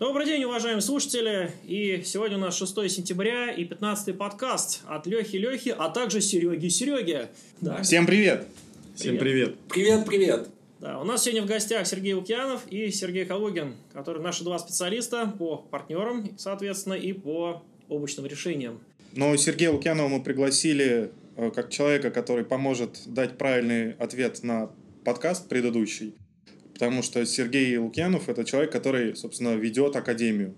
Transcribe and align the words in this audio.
Добрый 0.00 0.26
день, 0.26 0.42
уважаемые 0.42 0.82
слушатели. 0.82 1.52
И 1.64 2.02
сегодня 2.04 2.36
у 2.36 2.40
нас 2.40 2.56
6 2.58 2.90
сентября 2.90 3.52
и 3.52 3.64
15 3.64 4.18
подкаст 4.18 4.82
от 4.88 5.06
Лехи 5.06 5.36
Лехи, 5.36 5.68
а 5.76 5.88
также 5.88 6.20
Сереги 6.20 6.66
Сереги. 6.66 7.28
Да. 7.60 7.80
Всем 7.82 8.04
привет. 8.04 8.48
Всем 8.96 9.18
привет. 9.18 9.56
Привет, 9.68 10.04
привет. 10.04 10.48
Да, 10.80 11.00
у 11.00 11.04
нас 11.04 11.22
сегодня 11.22 11.42
в 11.42 11.46
гостях 11.46 11.86
Сергей 11.86 12.14
Лукьянов 12.14 12.66
и 12.68 12.90
Сергей 12.90 13.24
Калугин, 13.24 13.74
которые 13.92 14.22
наши 14.22 14.42
два 14.42 14.58
специалиста 14.58 15.32
по 15.38 15.58
партнерам, 15.58 16.28
соответственно, 16.38 16.94
и 16.94 17.12
по 17.12 17.62
облачным 17.88 18.26
решениям. 18.26 18.80
Но 19.12 19.36
Сергея 19.36 19.70
Лукьянова 19.70 20.08
мы 20.08 20.22
пригласили 20.24 21.12
э, 21.36 21.50
как 21.52 21.70
человека, 21.70 22.10
который 22.10 22.44
поможет 22.44 23.02
дать 23.06 23.38
правильный 23.38 23.92
ответ 23.92 24.42
на 24.42 24.70
подкаст 25.04 25.48
предыдущий. 25.48 26.14
Потому 26.74 27.02
что 27.02 27.24
Сергей 27.24 27.76
Лукьянов– 27.78 28.28
это 28.28 28.44
человек, 28.44 28.72
который, 28.72 29.16
собственно, 29.16 29.54
ведет 29.54 29.96
Академию. 29.96 30.54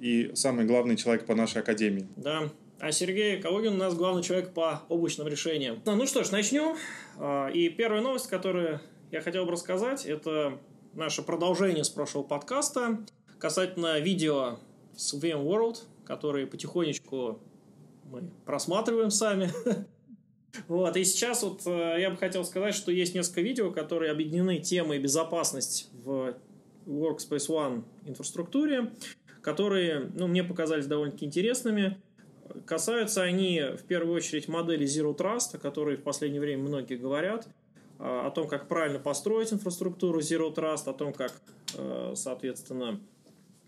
И 0.00 0.30
самый 0.34 0.66
главный 0.66 0.96
человек 0.96 1.24
по 1.24 1.34
нашей 1.34 1.62
Академии. 1.62 2.06
Да, 2.16 2.50
а 2.78 2.92
Сергей 2.92 3.40
Калугин 3.40 3.74
у 3.74 3.78
нас 3.78 3.94
главный 3.94 4.22
человек 4.22 4.52
по 4.52 4.82
облачным 4.90 5.26
решениям. 5.26 5.80
Ну, 5.86 5.96
ну 5.96 6.06
что 6.06 6.22
ж, 6.22 6.30
начнем. 6.30 6.76
А, 7.16 7.48
и 7.48 7.70
первая 7.70 8.02
новость, 8.02 8.28
которую 8.28 8.80
я 9.10 9.22
хотел 9.22 9.46
бы 9.46 9.52
рассказать, 9.52 10.04
это 10.04 10.58
наше 10.92 11.22
продолжение 11.22 11.82
с 11.82 11.88
прошлого 11.88 12.24
подкаста 12.24 12.98
касательно 13.38 13.98
видео 14.00 14.58
с 14.96 15.14
VMworld, 15.14 15.78
которые 16.04 16.46
потихонечку 16.46 17.40
мы 18.10 18.30
просматриваем 18.44 19.10
сами. 19.10 19.50
Вот, 20.68 20.96
и 20.96 21.04
сейчас 21.04 21.42
вот 21.42 21.62
э, 21.66 21.96
я 22.00 22.10
бы 22.10 22.16
хотел 22.16 22.44
сказать, 22.44 22.74
что 22.74 22.92
есть 22.92 23.14
несколько 23.14 23.40
видео, 23.40 23.70
которые 23.70 24.12
объединены 24.12 24.58
темой 24.60 24.98
безопасность 24.98 25.90
в 26.04 26.36
Workspace 26.86 27.48
ONE 27.48 27.84
инфраструктуре, 28.06 28.92
которые, 29.42 30.10
ну, 30.14 30.26
мне 30.26 30.44
показались 30.44 30.86
довольно-таки 30.86 31.26
интересными. 31.26 32.00
Касаются 32.66 33.22
они, 33.22 33.60
в 33.78 33.84
первую 33.84 34.14
очередь, 34.14 34.48
модели 34.48 34.86
Zero 34.86 35.16
Trust, 35.16 35.56
о 35.56 35.58
которой 35.58 35.96
в 35.96 36.02
последнее 36.02 36.40
время 36.40 36.62
многие 36.62 36.96
говорят, 36.96 37.48
о 37.98 38.30
том, 38.30 38.48
как 38.48 38.68
правильно 38.68 38.98
построить 38.98 39.52
инфраструктуру 39.52 40.20
Zero 40.20 40.54
Trust, 40.54 40.88
о 40.88 40.92
том, 40.92 41.12
как, 41.12 41.32
э, 41.76 42.12
соответственно, 42.16 43.00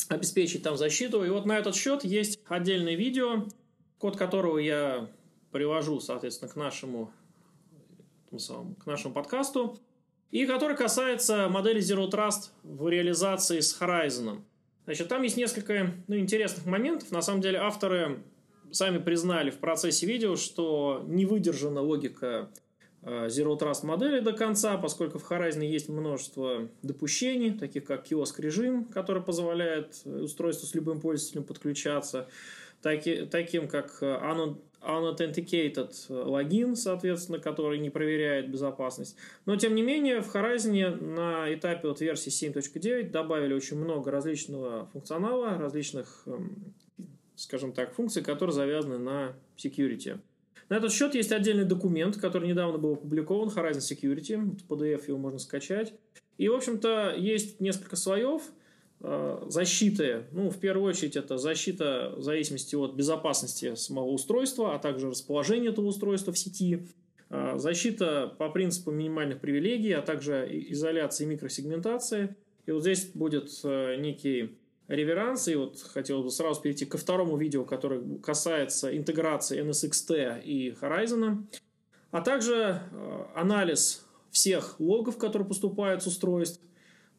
обеспечить 0.08 0.62
там 0.62 0.76
защиту. 0.76 1.24
И 1.24 1.28
вот 1.30 1.46
на 1.46 1.58
этот 1.58 1.74
счет 1.74 2.04
есть 2.04 2.38
отдельное 2.46 2.94
видео, 2.94 3.46
код 3.98 4.16
которого 4.16 4.58
я 4.58 5.08
привожу, 5.56 6.00
соответственно, 6.00 6.50
к 6.50 6.56
нашему, 6.56 7.10
самому, 8.36 8.74
к 8.74 8.84
нашему 8.84 9.14
подкасту, 9.14 9.78
и 10.30 10.44
который 10.44 10.76
касается 10.76 11.48
модели 11.48 11.80
Zero 11.80 12.10
Trust 12.10 12.50
в 12.62 12.86
реализации 12.90 13.60
с 13.60 13.80
Horizon. 13.80 14.42
Значит, 14.84 15.08
там 15.08 15.22
есть 15.22 15.38
несколько 15.38 15.94
ну, 16.08 16.18
интересных 16.18 16.66
моментов. 16.66 17.10
На 17.10 17.22
самом 17.22 17.40
деле 17.40 17.58
авторы 17.58 18.22
сами 18.70 18.98
признали 18.98 19.50
в 19.50 19.56
процессе 19.56 20.04
видео, 20.04 20.36
что 20.36 21.02
не 21.06 21.24
выдержана 21.24 21.80
логика 21.80 22.50
э, 23.00 23.28
Zero 23.28 23.58
Trust 23.58 23.86
модели 23.86 24.20
до 24.20 24.34
конца, 24.34 24.76
поскольку 24.76 25.18
в 25.18 25.30
Horizon 25.30 25.64
есть 25.64 25.88
множество 25.88 26.68
допущений, 26.82 27.52
таких 27.52 27.84
как 27.84 28.02
киоск 28.02 28.40
режим, 28.40 28.84
который 28.84 29.22
позволяет 29.22 30.02
устройству 30.04 30.66
с 30.66 30.74
любым 30.74 31.00
пользователем 31.00 31.44
подключаться, 31.44 32.28
таки, 32.82 33.24
таким 33.24 33.68
как 33.68 34.02
э, 34.02 34.16
unauthenticated 34.86 35.92
логин, 36.08 36.76
соответственно, 36.76 37.38
который 37.38 37.78
не 37.78 37.90
проверяет 37.90 38.50
безопасность. 38.50 39.16
Но, 39.44 39.56
тем 39.56 39.74
не 39.74 39.82
менее, 39.82 40.22
в 40.22 40.34
Horizon 40.34 41.00
на 41.02 41.52
этапе 41.52 41.88
вот 41.88 42.00
версии 42.00 42.30
7.9 42.30 43.10
добавили 43.10 43.54
очень 43.54 43.76
много 43.76 44.10
различного 44.10 44.86
функционала, 44.92 45.58
различных, 45.58 46.22
эм, 46.26 46.74
скажем 47.34 47.72
так, 47.72 47.94
функций, 47.94 48.22
которые 48.22 48.54
завязаны 48.54 48.98
на 48.98 49.36
security. 49.56 50.18
На 50.68 50.76
этот 50.76 50.92
счет 50.92 51.14
есть 51.14 51.32
отдельный 51.32 51.64
документ, 51.64 52.16
который 52.16 52.48
недавно 52.48 52.78
был 52.78 52.94
опубликован, 52.94 53.48
Horizon 53.48 53.78
Security, 53.78 54.58
PDF 54.68 55.08
его 55.08 55.18
можно 55.18 55.38
скачать. 55.38 55.94
И, 56.38 56.48
в 56.48 56.54
общем-то, 56.54 57.14
есть 57.16 57.60
несколько 57.60 57.96
слоев– 57.96 58.42
Э, 58.52 58.55
защиты, 59.00 60.24
ну, 60.32 60.50
в 60.50 60.58
первую 60.58 60.88
очередь, 60.88 61.16
это 61.16 61.38
защита 61.38 62.14
в 62.16 62.22
зависимости 62.22 62.74
от 62.74 62.94
безопасности 62.94 63.74
самого 63.74 64.06
устройства, 64.06 64.74
а 64.74 64.78
также 64.78 65.10
расположения 65.10 65.68
этого 65.68 65.86
устройства 65.86 66.32
в 66.32 66.38
сети, 66.38 66.88
э, 67.28 67.54
защита 67.56 68.34
по 68.38 68.48
принципу 68.48 68.90
минимальных 68.90 69.40
привилегий, 69.40 69.92
а 69.92 70.02
также 70.02 70.48
изоляции 70.70 71.24
и 71.24 71.26
микросегментации. 71.26 72.36
И 72.64 72.72
вот 72.72 72.82
здесь 72.82 73.10
будет 73.12 73.50
э, 73.64 73.96
некий 73.96 74.56
реверанс, 74.88 75.48
и 75.48 75.56
вот 75.56 75.80
хотел 75.80 76.22
бы 76.22 76.30
сразу 76.30 76.62
перейти 76.62 76.86
ко 76.86 76.96
второму 76.96 77.36
видео, 77.36 77.64
которое 77.64 78.18
касается 78.18 78.96
интеграции 78.96 79.62
NSXT 79.62 80.42
и 80.42 80.70
Horizon, 80.70 81.44
а 82.12 82.20
также 82.22 82.80
анализ 83.34 84.06
всех 84.30 84.78
логов, 84.78 85.18
которые 85.18 85.46
поступают 85.46 86.02
с 86.02 86.06
устройств, 86.06 86.60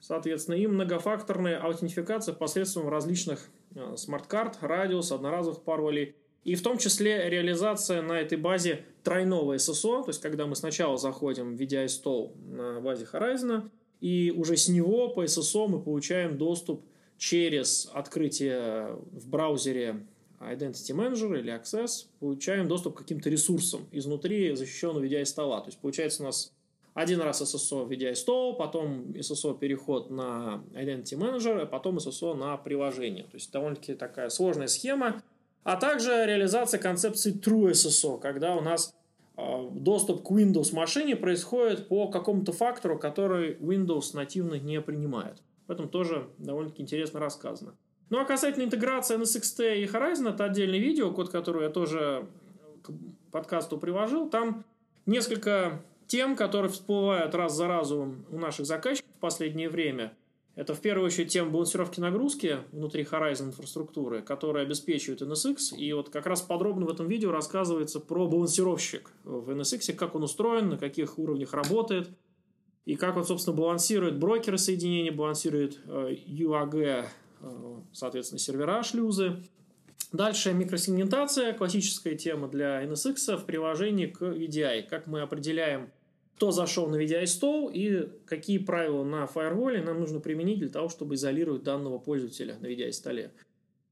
Соответственно, 0.08 0.56
и 0.56 0.66
многофакторная 0.68 1.60
аутентификация 1.60 2.34
посредством 2.34 2.88
различных 2.88 3.50
э, 3.76 3.98
смарт-карт, 3.98 4.60
радиус, 4.62 5.12
одноразовых 5.12 5.64
паролей. 5.64 6.16
И 6.46 6.56
в 6.56 6.64
том 6.64 6.78
числе 6.78 7.30
реализация 7.30 8.02
на 8.02 8.14
этой 8.14 8.38
базе 8.38 8.86
True 9.04 9.58
SSO, 9.58 10.06
то 10.06 10.12
есть 10.12 10.22
когда 10.22 10.48
мы 10.48 10.56
сначала 10.56 10.96
заходим 10.96 11.58
в 11.58 11.60
VDI-стол 11.60 12.38
на 12.38 12.80
базе 12.80 13.06
Horizon, 13.12 13.70
и 14.00 14.34
уже 14.34 14.56
с 14.56 14.70
него 14.70 15.10
по 15.10 15.26
SSO 15.26 15.68
мы 15.68 15.82
получаем 15.82 16.38
доступ 16.38 16.86
через 17.18 17.90
открытие 17.94 18.96
в 19.12 19.28
браузере 19.28 20.06
Identity 20.40 20.96
Manager 20.96 21.38
или 21.38 21.54
Access, 21.54 22.06
получаем 22.22 22.70
доступ 22.70 22.96
к 22.96 23.00
каким-то 23.00 23.30
ресурсам 23.30 23.90
изнутри 23.92 24.56
защищенного 24.56 25.04
VDI-стола. 25.04 25.60
То 25.60 25.68
есть 25.68 25.80
получается 25.80 26.24
у 26.24 26.28
нас 26.28 26.54
один 26.98 27.22
раз 27.22 27.44
SSO 27.44 27.86
в 27.86 27.92
VDI 27.92 28.56
потом 28.58 29.12
SSO 29.12 29.56
переход 29.56 30.10
на 30.10 30.64
Identity 30.74 31.14
Manager, 31.14 31.62
а 31.62 31.66
потом 31.68 31.98
SSO 31.98 32.34
на 32.34 32.58
приложение. 32.58 33.26
То 33.26 33.36
есть 33.36 33.52
довольно-таки 33.52 33.94
такая 33.94 34.30
сложная 34.30 34.66
схема. 34.66 35.22
А 35.64 35.76
также 35.76 36.26
реализация 36.26 36.80
концепции 36.80 37.40
True 37.40 37.70
SSO, 37.70 38.20
когда 38.20 38.56
у 38.56 38.62
нас 38.62 38.96
э, 39.38 39.70
доступ 39.74 40.24
к 40.24 40.32
Windows 40.32 40.74
машине 40.74 41.16
происходит 41.16 41.88
по 41.88 42.08
какому-то 42.08 42.52
фактору, 42.52 42.98
который 42.98 43.54
Windows 43.58 44.16
нативно 44.16 44.56
не 44.56 44.82
принимает. 44.82 45.44
В 45.68 45.72
этом 45.72 45.90
тоже 45.90 46.28
довольно-таки 46.40 46.82
интересно 46.82 47.20
рассказано. 47.20 47.76
Ну 48.10 48.20
а 48.20 48.26
касательно 48.26 48.64
интеграции 48.64 49.20
NSXT 49.20 49.84
и 49.84 49.86
Horizon, 49.86 50.34
это 50.34 50.46
отдельное 50.46 50.80
видео, 50.80 51.12
код 51.12 51.30
которое 51.30 51.66
я 51.66 51.70
тоже 51.70 52.26
к 52.82 52.90
подкасту 53.32 53.78
привожил. 53.78 54.32
Там 54.32 54.66
несколько 55.06 55.80
тем, 56.08 56.36
которые 56.36 56.72
всплывают 56.72 57.36
раз 57.36 57.56
за 57.56 57.68
разом 57.68 58.26
у 58.32 58.40
наших 58.40 58.66
заказчиков 58.66 59.12
в 59.16 59.20
последнее 59.20 59.70
время. 59.70 60.14
Это 60.56 60.74
в 60.74 60.82
первую 60.82 61.06
очередь 61.06 61.32
тема 61.32 61.52
балансировки 61.52 62.00
нагрузки 62.00 62.58
внутри 62.72 63.04
Horizon 63.04 63.48
инфраструктуры, 63.48 64.24
которая 64.24 64.66
обеспечивает 64.66 65.22
NSX. 65.22 65.78
И 65.78 65.94
вот 65.94 66.10
как 66.10 66.26
раз 66.26 66.42
подробно 66.42 66.88
в 66.88 66.90
этом 66.90 67.08
видео 67.08 67.32
рассказывается 67.32 68.00
про 68.00 68.28
балансировщик 68.28 69.12
в 69.24 69.52
NSX, 69.52 69.94
как 69.94 70.16
он 70.16 70.24
устроен, 70.24 70.70
на 70.70 70.78
каких 70.80 71.20
уровнях 71.20 71.54
работает, 71.54 72.10
и 72.86 72.96
как 72.96 73.18
он, 73.18 73.26
собственно, 73.26 73.56
балансирует 73.56 74.18
брокеры 74.18 74.58
соединения, 74.58 75.12
балансирует 75.12 75.80
UAG, 75.86 76.76
э, 76.82 77.06
э, 77.42 77.76
соответственно, 77.92 78.40
сервера, 78.40 78.82
шлюзы. 78.82 79.44
Дальше 80.12 80.54
микросегментация, 80.54 81.54
классическая 81.54 82.16
тема 82.16 82.48
для 82.48 82.84
NSX 82.84 83.38
в 83.38 83.46
приложении 83.46 84.08
к 84.08 84.22
VDI. 84.22 84.84
Как 84.84 85.06
мы 85.06 85.22
определяем 85.22 85.92
кто 86.38 86.52
зашел 86.52 86.86
на 86.86 86.98
VDI-стол 86.98 87.72
и 87.74 88.10
какие 88.28 88.60
правила 88.60 89.04
на 89.04 89.26
фаерволе 89.26 89.82
нам 89.82 90.00
нужно 90.00 90.20
применить 90.20 90.60
для 90.60 90.70
того, 90.70 90.88
чтобы 90.88 91.16
изолировать 91.16 91.64
данного 91.64 91.98
пользователя 91.98 92.58
на 92.60 92.68
VDI-столе. 92.68 93.32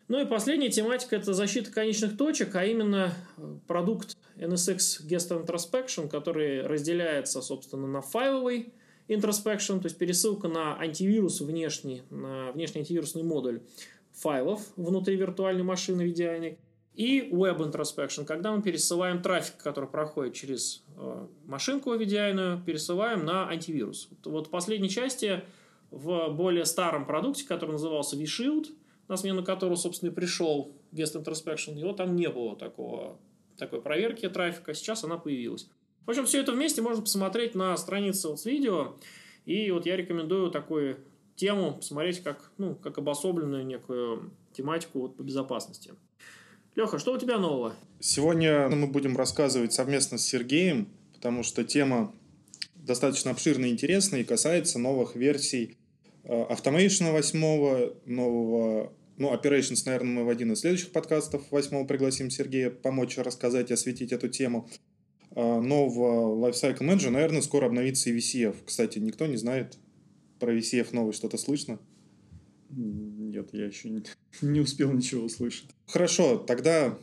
Ну 0.08 0.22
и 0.22 0.26
последняя 0.26 0.70
тематика– 0.70 1.16
это 1.18 1.34
защита 1.34 1.72
конечных 1.72 2.16
точек, 2.16 2.56
а 2.56 2.64
именно 2.64 3.16
э, 3.38 3.56
продукт 3.66 4.16
NSX 4.38 5.08
Guest 5.08 5.44
Introspection, 5.44 6.08
который 6.08 6.62
разделяется, 6.62 7.42
собственно, 7.42 7.88
на 7.88 8.02
файловый 8.02 8.72
introspection, 9.08 9.80
то 9.80 9.86
есть 9.86 9.98
пересылка 9.98 10.48
на 10.48 10.80
антивирус 10.80 11.42
внешний, 11.42 12.04
на 12.12 12.52
внешний 12.52 12.82
антивирусный 12.82 13.24
модуль 13.24 13.62
файлов 14.14 14.62
внутри 14.76 15.16
виртуальной 15.16 15.64
машины 15.64 16.12
VDI, 16.12 16.60
и 16.96 17.30
Web 17.30 17.58
Introspection, 17.58 18.26
когда 18.26 18.54
мы 18.56 18.62
пересылаем 18.62 19.22
трафик, 19.22 19.58
который 19.58 19.90
проходит 19.90 20.34
через 20.34 20.84
э, 20.98 21.28
машинку 21.46 21.94
VDI, 21.94 22.64
пересылаем 22.64 23.26
на 23.26 23.50
антивирус. 23.50 24.10
Вот 24.24 24.48
в 24.48 24.50
последней 24.50 24.90
части 24.90 25.44
в 25.92 26.30
более 26.30 26.66
старом 26.66 27.06
продукте, 27.06 27.46
который 27.46 27.72
назывался 27.72 28.16
vShield, 28.16 28.68
на 29.08 29.18
смену 29.18 29.44
которого, 29.44 29.76
собственно, 29.76 30.10
и 30.10 30.14
пришел 30.14 30.72
Guest 30.94 31.22
Introspection, 31.22 31.78
его 31.78 31.94
там 31.94 32.16
не 32.16 32.30
было 32.30 32.56
такого, 32.56 33.20
такой 33.58 33.82
проверки 33.82 34.28
трафика, 34.30 34.74
сейчас 34.74 35.04
она 35.04 35.18
появилась. 35.18 35.70
В 36.06 36.10
общем, 36.10 36.26
все 36.26 36.42
это 36.42 36.54
вместе 36.54 36.82
можно 36.82 37.02
посмотреть 37.02 37.56
на 37.56 37.76
странице 37.78 38.30
вот 38.30 38.40
с 38.40 38.46
видео, 38.46 38.96
и 39.46 39.70
вот 39.72 39.86
я 39.86 39.96
рекомендую 39.96 40.50
такой 40.50 40.98
тему, 41.36 41.76
посмотреть 41.76 42.24
как, 42.24 42.52
ну, 42.58 42.76
как 42.76 42.98
обособленную 42.98 43.66
некую 43.66 44.32
тематику 44.54 45.02
вот 45.02 45.18
по 45.18 45.24
безопасности. 45.24 45.94
Леха, 46.76 47.00
что 47.00 47.14
у 47.14 47.18
тебя 47.18 47.38
нового? 47.38 47.74
Сегодня 48.02 48.68
мы 48.68 48.88
будем 48.88 49.16
рассказывать 49.16 49.72
совместно 49.72 50.18
с 50.18 50.26
Сергеем, 50.26 50.90
потому 51.14 51.42
что 51.42 51.64
тема 51.64 52.14
достаточно 52.76 53.32
обширная 53.32 53.70
и 53.70 53.72
интересная 53.72 54.22
и 54.22 54.26
касается 54.26 54.78
новых 54.78 55.16
версий 55.16 55.78
э, 56.26 56.34
Automation 56.34 57.14
8, 57.14 57.94
нового 58.06 58.92
ну, 59.18 59.34
Operations, 59.34 59.84
наверное, 59.86 60.12
мы 60.12 60.24
в 60.26 60.30
один 60.30 60.52
из 60.52 60.60
следующих 60.60 60.92
подкастов 60.92 61.50
8 61.50 61.88
пригласим 61.88 62.30
Сергея 62.30 62.70
помочь 62.70 63.18
рассказать 63.18 63.72
и 63.72 63.74
осветить 63.74 64.12
эту 64.12 64.28
тему. 64.28 64.68
Э, 65.32 65.62
нового 65.62 66.46
Lifecycle 66.46 66.82
Manager, 66.82 67.10
наверное, 67.10 67.42
скоро 67.42 67.68
обновится 67.68 68.10
и 68.10 68.18
VCF. 68.18 68.56
Кстати, 68.66 69.00
никто 69.00 69.28
не 69.28 69.38
знает 69.38 69.78
про 70.40 70.54
VCF 70.54 70.90
новый, 70.92 71.14
что-то 71.14 71.38
слышно? 71.38 71.80
Нет, 73.46 73.54
я 73.54 73.66
еще 73.66 73.90
не, 74.42 74.60
успел 74.60 74.92
ничего 74.92 75.26
услышать. 75.26 75.70
Хорошо, 75.88 76.38
тогда 76.38 76.98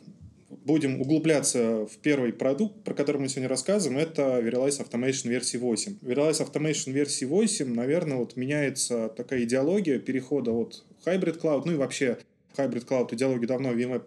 будем 0.65 1.01
углубляться 1.01 1.87
в 1.87 1.99
первый 1.99 2.33
продукт, 2.33 2.85
про 2.85 2.95
который 2.95 3.21
мы 3.21 3.29
сегодня 3.29 3.49
рассказываем, 3.49 4.01
это 4.01 4.41
Verialize 4.41 4.87
Automation 4.87 5.29
версии 5.29 5.57
8. 5.57 5.99
Verialize 6.03 6.47
Automation 6.47 6.93
версии 6.93 7.25
8, 7.25 7.75
наверное, 7.75 8.19
вот 8.19 8.37
меняется 8.37 9.09
такая 9.09 9.45
идеология 9.45 9.99
перехода 9.99 10.53
от 10.53 10.85
Hybrid 11.05 11.41
Cloud, 11.41 11.63
ну 11.65 11.73
и 11.73 11.77
вообще 11.77 12.19
Hybrid 12.57 12.87
Cloud 12.87 13.15
идеологию 13.15 13.49
давно 13.49 13.73
VMware 13.73 14.03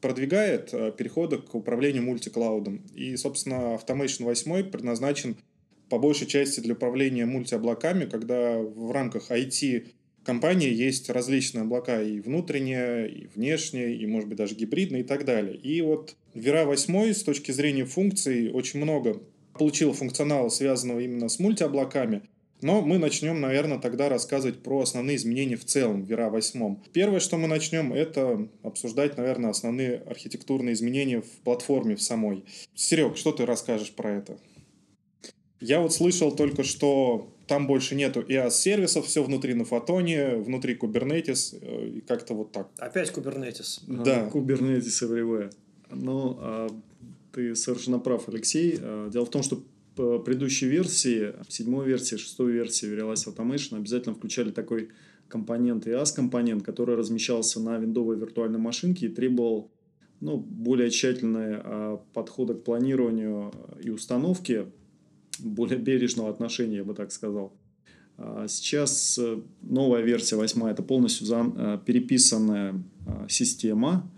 продвигает, 0.00 0.72
э, 0.72 0.92
перехода 0.96 1.38
к 1.38 1.54
управлению 1.54 2.04
мультиклаудом. 2.04 2.86
И, 2.94 3.16
собственно, 3.16 3.74
Automation 3.74 4.24
8 4.24 4.70
предназначен 4.70 5.36
по 5.88 5.98
большей 5.98 6.26
части 6.26 6.60
для 6.60 6.74
управления 6.74 7.26
мультиоблаками, 7.26 8.04
когда 8.04 8.58
в 8.58 8.92
рамках 8.92 9.30
IT 9.30 9.86
компании 10.28 10.70
есть 10.70 11.08
различные 11.08 11.62
облака 11.62 12.02
и 12.02 12.20
внутренние, 12.20 13.10
и 13.10 13.26
внешние, 13.34 13.96
и, 13.96 14.06
может 14.06 14.28
быть, 14.28 14.36
даже 14.36 14.54
гибридные 14.54 15.00
и 15.00 15.04
так 15.06 15.24
далее. 15.24 15.56
И 15.56 15.80
вот 15.80 16.16
Вера 16.34 16.66
8 16.66 17.14
с 17.14 17.22
точки 17.22 17.50
зрения 17.50 17.86
функций 17.86 18.50
очень 18.50 18.78
много 18.78 19.22
получил 19.54 19.94
функционала, 19.94 20.50
связанного 20.50 21.00
именно 21.00 21.30
с 21.30 21.38
мультиоблаками. 21.38 22.24
Но 22.60 22.82
мы 22.82 22.98
начнем, 22.98 23.40
наверное, 23.40 23.78
тогда 23.78 24.10
рассказывать 24.10 24.62
про 24.62 24.82
основные 24.82 25.16
изменения 25.16 25.56
в 25.56 25.64
целом 25.64 26.04
в 26.04 26.10
Вера 26.10 26.28
8. 26.28 26.76
Первое, 26.92 27.20
что 27.20 27.38
мы 27.38 27.48
начнем, 27.48 27.94
это 27.94 28.50
обсуждать, 28.62 29.16
наверное, 29.16 29.48
основные 29.48 29.96
архитектурные 29.96 30.74
изменения 30.74 31.22
в 31.22 31.30
платформе 31.42 31.96
в 31.96 32.02
самой. 32.02 32.44
Серег, 32.74 33.16
что 33.16 33.32
ты 33.32 33.46
расскажешь 33.46 33.92
про 33.92 34.10
это? 34.10 34.38
Я 35.58 35.80
вот 35.80 35.94
слышал 35.94 36.36
только, 36.36 36.64
что 36.64 37.32
там 37.48 37.66
больше 37.66 37.94
нету 37.94 38.20
EAS-сервисов, 38.20 39.06
все 39.06 39.24
внутри 39.24 39.54
на 39.54 39.64
фотоне, 39.64 40.36
внутри 40.36 40.74
Kubernetes, 40.74 41.58
э, 41.60 41.88
и 41.96 42.00
как-то 42.00 42.34
вот 42.34 42.52
так. 42.52 42.68
Опять 42.76 43.10
Kubernetes. 43.10 43.80
Да. 43.86 44.28
Kubernetes 44.32 45.02
everywhere. 45.02 45.50
Ну, 45.90 46.36
а, 46.40 46.68
ты 47.32 47.54
совершенно 47.56 47.98
прав, 47.98 48.28
Алексей. 48.28 48.78
А, 48.80 49.08
дело 49.08 49.24
в 49.24 49.30
том, 49.30 49.42
что 49.42 49.62
предыдущие 49.96 50.70
версии, 50.70 51.32
седьмой 51.48 51.86
версии, 51.86 52.16
шестой 52.16 52.52
версии 52.52 52.88
Verialize 52.88 53.34
Automation 53.34 53.78
обязательно 53.78 54.14
включали 54.14 54.50
такой 54.50 54.90
компонент 55.28 55.86
EAS-компонент, 55.86 56.62
который 56.62 56.96
размещался 56.96 57.60
на 57.60 57.78
виндовой 57.78 58.16
виртуальной 58.16 58.60
машинке 58.60 59.06
и 59.06 59.08
требовал 59.08 59.70
ну, 60.20 60.36
более 60.36 60.90
тщательные 60.90 61.60
а, 61.64 61.96
подхода 62.12 62.54
к 62.54 62.62
планированию 62.62 63.52
и 63.82 63.90
установке 63.90 64.66
более 65.40 65.78
бережного 65.78 66.30
отношения, 66.30 66.76
я 66.76 66.84
бы 66.84 66.94
так 66.94 67.12
сказал. 67.12 67.52
А 68.18 68.48
сейчас 68.48 69.16
э, 69.18 69.40
новая 69.62 70.02
версия 70.02 70.34
8 70.36 70.66
это 70.66 70.82
полностью 70.82 71.26
э, 71.28 71.78
переписанная 71.84 72.82
а, 73.06 73.26
система, 73.28 74.10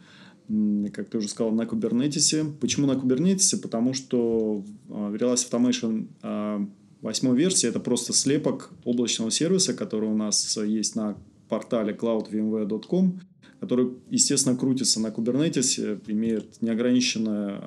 как 0.92 1.10
ты 1.10 1.18
уже 1.18 1.28
сказал, 1.28 1.52
на 1.52 1.62
Kubernetes. 1.62 2.58
Почему 2.60 2.86
на 2.86 2.92
Kubernetes? 2.92 3.60
Потому 3.60 3.92
что 3.92 4.64
а, 4.88 5.12
Verialize 5.12 5.48
Automation 5.50 6.68
8 7.02 7.36
версии 7.36 7.68
это 7.68 7.78
просто 7.78 8.12
слепок 8.14 8.70
облачного 8.84 9.30
сервиса, 9.30 9.74
который 9.74 10.08
у 10.08 10.16
нас 10.16 10.56
есть 10.56 10.96
на 10.96 11.16
портале 11.48 11.92
cloudvmware.com, 11.92 13.20
который, 13.60 13.90
естественно, 14.08 14.56
крутится 14.56 15.00
на 15.00 15.08
Kubernetes, 15.08 16.00
имеет 16.10 16.60
неограниченные 16.62 17.60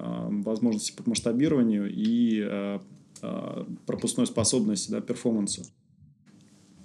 возможности 0.43 0.93
по 0.93 1.07
масштабированию 1.07 1.91
и 1.91 2.43
Э, 2.43 2.79
пропускной 3.85 4.27
способности, 4.27 4.91
да, 4.91 5.01
перформансу. 5.01 5.63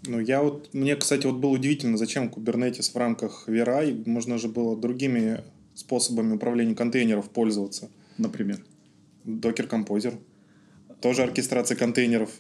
Ну, 0.06 0.20
я 0.20 0.43
вот, 0.43 0.73
мне, 0.73 0.96
кстати, 0.96 1.26
вот 1.26 1.37
было 1.37 1.50
удивительно, 1.50 1.99
зачем 1.99 2.29
Kubernetes 2.29 2.93
в 2.93 2.96
рамках 2.96 3.49
VRI, 3.49 4.08
можно 4.08 4.38
же 4.38 4.49
было 4.49 4.76
другими 4.76 5.43
способами 5.75 6.35
управления 6.35 6.75
контейнеров 6.75 7.31
пользоваться. 7.31 7.90
Например? 8.17 8.64
Docker 9.25 9.69
Composer. 9.69 10.19
Тоже 11.00 11.23
оркестрация 11.23 11.76
контейнеров. 11.76 12.31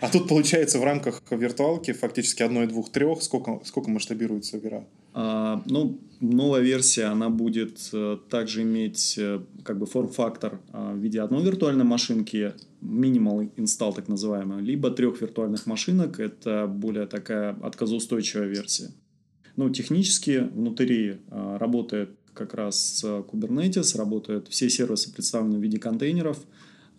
А 0.00 0.08
тут, 0.08 0.28
получается, 0.28 0.78
в 0.78 0.84
рамках 0.84 1.22
виртуалки 1.30 1.92
фактически 1.92 2.42
одной, 2.42 2.66
двух, 2.66 2.90
трех. 2.90 3.22
Сколько, 3.22 3.60
сколько 3.64 3.90
масштабируется 3.90 4.58
VRA? 4.58 4.84
А, 5.18 5.62
ну, 5.64 5.98
новая 6.20 6.60
версия, 6.60 7.04
она 7.04 7.30
будет 7.30 7.88
а, 7.94 8.18
также 8.28 8.64
иметь 8.64 9.16
а, 9.18 9.42
как 9.64 9.78
бы 9.78 9.86
форм-фактор 9.86 10.60
а, 10.72 10.92
в 10.92 10.98
виде 10.98 11.22
одной 11.22 11.42
виртуальной 11.42 11.86
машинки, 11.86 12.52
minimal 12.82 13.50
install 13.56 13.94
так 13.94 14.08
называемый, 14.08 14.62
либо 14.62 14.90
трех 14.90 15.22
виртуальных 15.22 15.64
машинок, 15.64 16.20
это 16.20 16.66
более 16.66 17.06
такая 17.06 17.56
отказоустойчивая 17.62 18.46
версия. 18.46 18.90
Ну, 19.56 19.70
технически 19.70 20.50
внутри 20.52 21.16
а, 21.30 21.56
работает 21.56 22.10
как 22.34 22.52
раз 22.52 23.02
Kubernetes, 23.02 23.96
работают 23.96 24.48
все 24.48 24.68
сервисы 24.68 25.10
представлены 25.14 25.56
в 25.56 25.62
виде 25.62 25.78
контейнеров. 25.78 26.36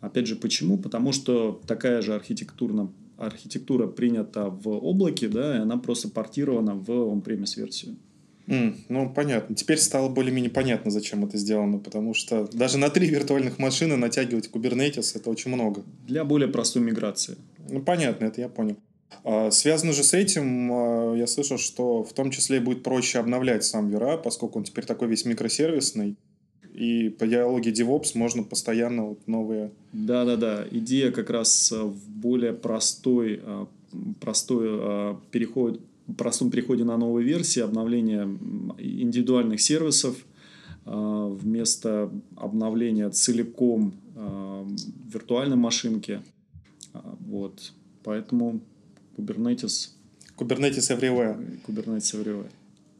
Опять 0.01 0.25
же, 0.25 0.35
почему? 0.35 0.79
Потому 0.79 1.11
что 1.11 1.61
такая 1.67 2.01
же 2.01 2.15
архитектурно, 2.15 2.91
архитектура 3.17 3.85
принята 3.85 4.49
в 4.49 4.69
облаке, 4.69 5.27
да, 5.27 5.57
и 5.57 5.59
она 5.59 5.77
просто 5.77 6.09
портирована 6.09 6.73
в 6.73 6.89
on-premise 6.89 7.59
версию. 7.59 7.97
Mm, 8.47 8.75
ну, 8.87 9.09
понятно. 9.09 9.55
Теперь 9.55 9.77
стало 9.77 10.07
более-менее 10.07 10.49
понятно, 10.49 10.89
зачем 10.89 11.25
это 11.25 11.37
сделано, 11.37 11.79
потому 11.79 12.13
что 12.13 12.47
даже 12.53 12.77
на 12.77 12.89
три 12.89 13.07
виртуальных 13.09 13.59
машины 13.59 13.97
натягивать 13.97 14.49
Kubernetes 14.49 15.11
это 15.15 15.29
очень 15.29 15.53
много. 15.53 15.83
Для 16.07 16.23
более 16.23 16.47
простой 16.47 16.81
миграции. 16.81 17.35
Ну, 17.69 17.81
понятно, 17.81 18.25
это 18.25 18.39
я 18.39 18.47
понял. 18.47 18.77
А, 19.23 19.51
связано 19.51 19.91
же 19.91 20.03
с 20.03 20.13
этим, 20.13 20.71
а, 20.71 21.13
я 21.15 21.27
слышал, 21.27 21.57
что 21.57 22.03
в 22.03 22.13
том 22.13 22.31
числе 22.31 22.61
будет 22.61 22.83
проще 22.83 23.19
обновлять 23.19 23.65
сам 23.65 23.89
Вера, 23.89 24.15
поскольку 24.17 24.59
он 24.59 24.63
теперь 24.63 24.85
такой 24.85 25.09
весь 25.09 25.25
микросервисный. 25.25 26.15
И 26.73 27.09
по 27.09 27.27
идеологии 27.27 27.73
DevOps 27.73 28.11
можно 28.13 28.43
постоянно 28.43 29.07
вот 29.07 29.27
новые... 29.27 29.71
Да-да-да. 29.91 30.65
Идея 30.71 31.11
как 31.11 31.29
раз 31.29 31.71
в 31.71 32.09
более 32.09 32.53
простой, 32.53 33.41
а, 33.43 33.67
простой 34.21 35.17
переход 35.31 35.81
простом 36.15 36.49
переходе 36.49 36.83
на 36.83 36.97
новые 36.97 37.25
версии, 37.25 37.61
обновление 37.61 38.23
индивидуальных 38.77 39.59
сервисов 39.61 40.15
а, 40.85 41.27
вместо 41.27 42.11
обновления 42.35 43.09
целиком 43.09 43.93
а, 44.15 44.65
виртуальной 45.11 45.57
машинки. 45.57 46.21
А, 46.93 47.17
вот. 47.19 47.73
Поэтому 48.03 48.61
Kubernetes... 49.17 49.89
Kubernetes 50.37 50.97
Everywhere. 50.97 51.59
Kubernetes 51.67 52.15
Everywhere. 52.15 52.49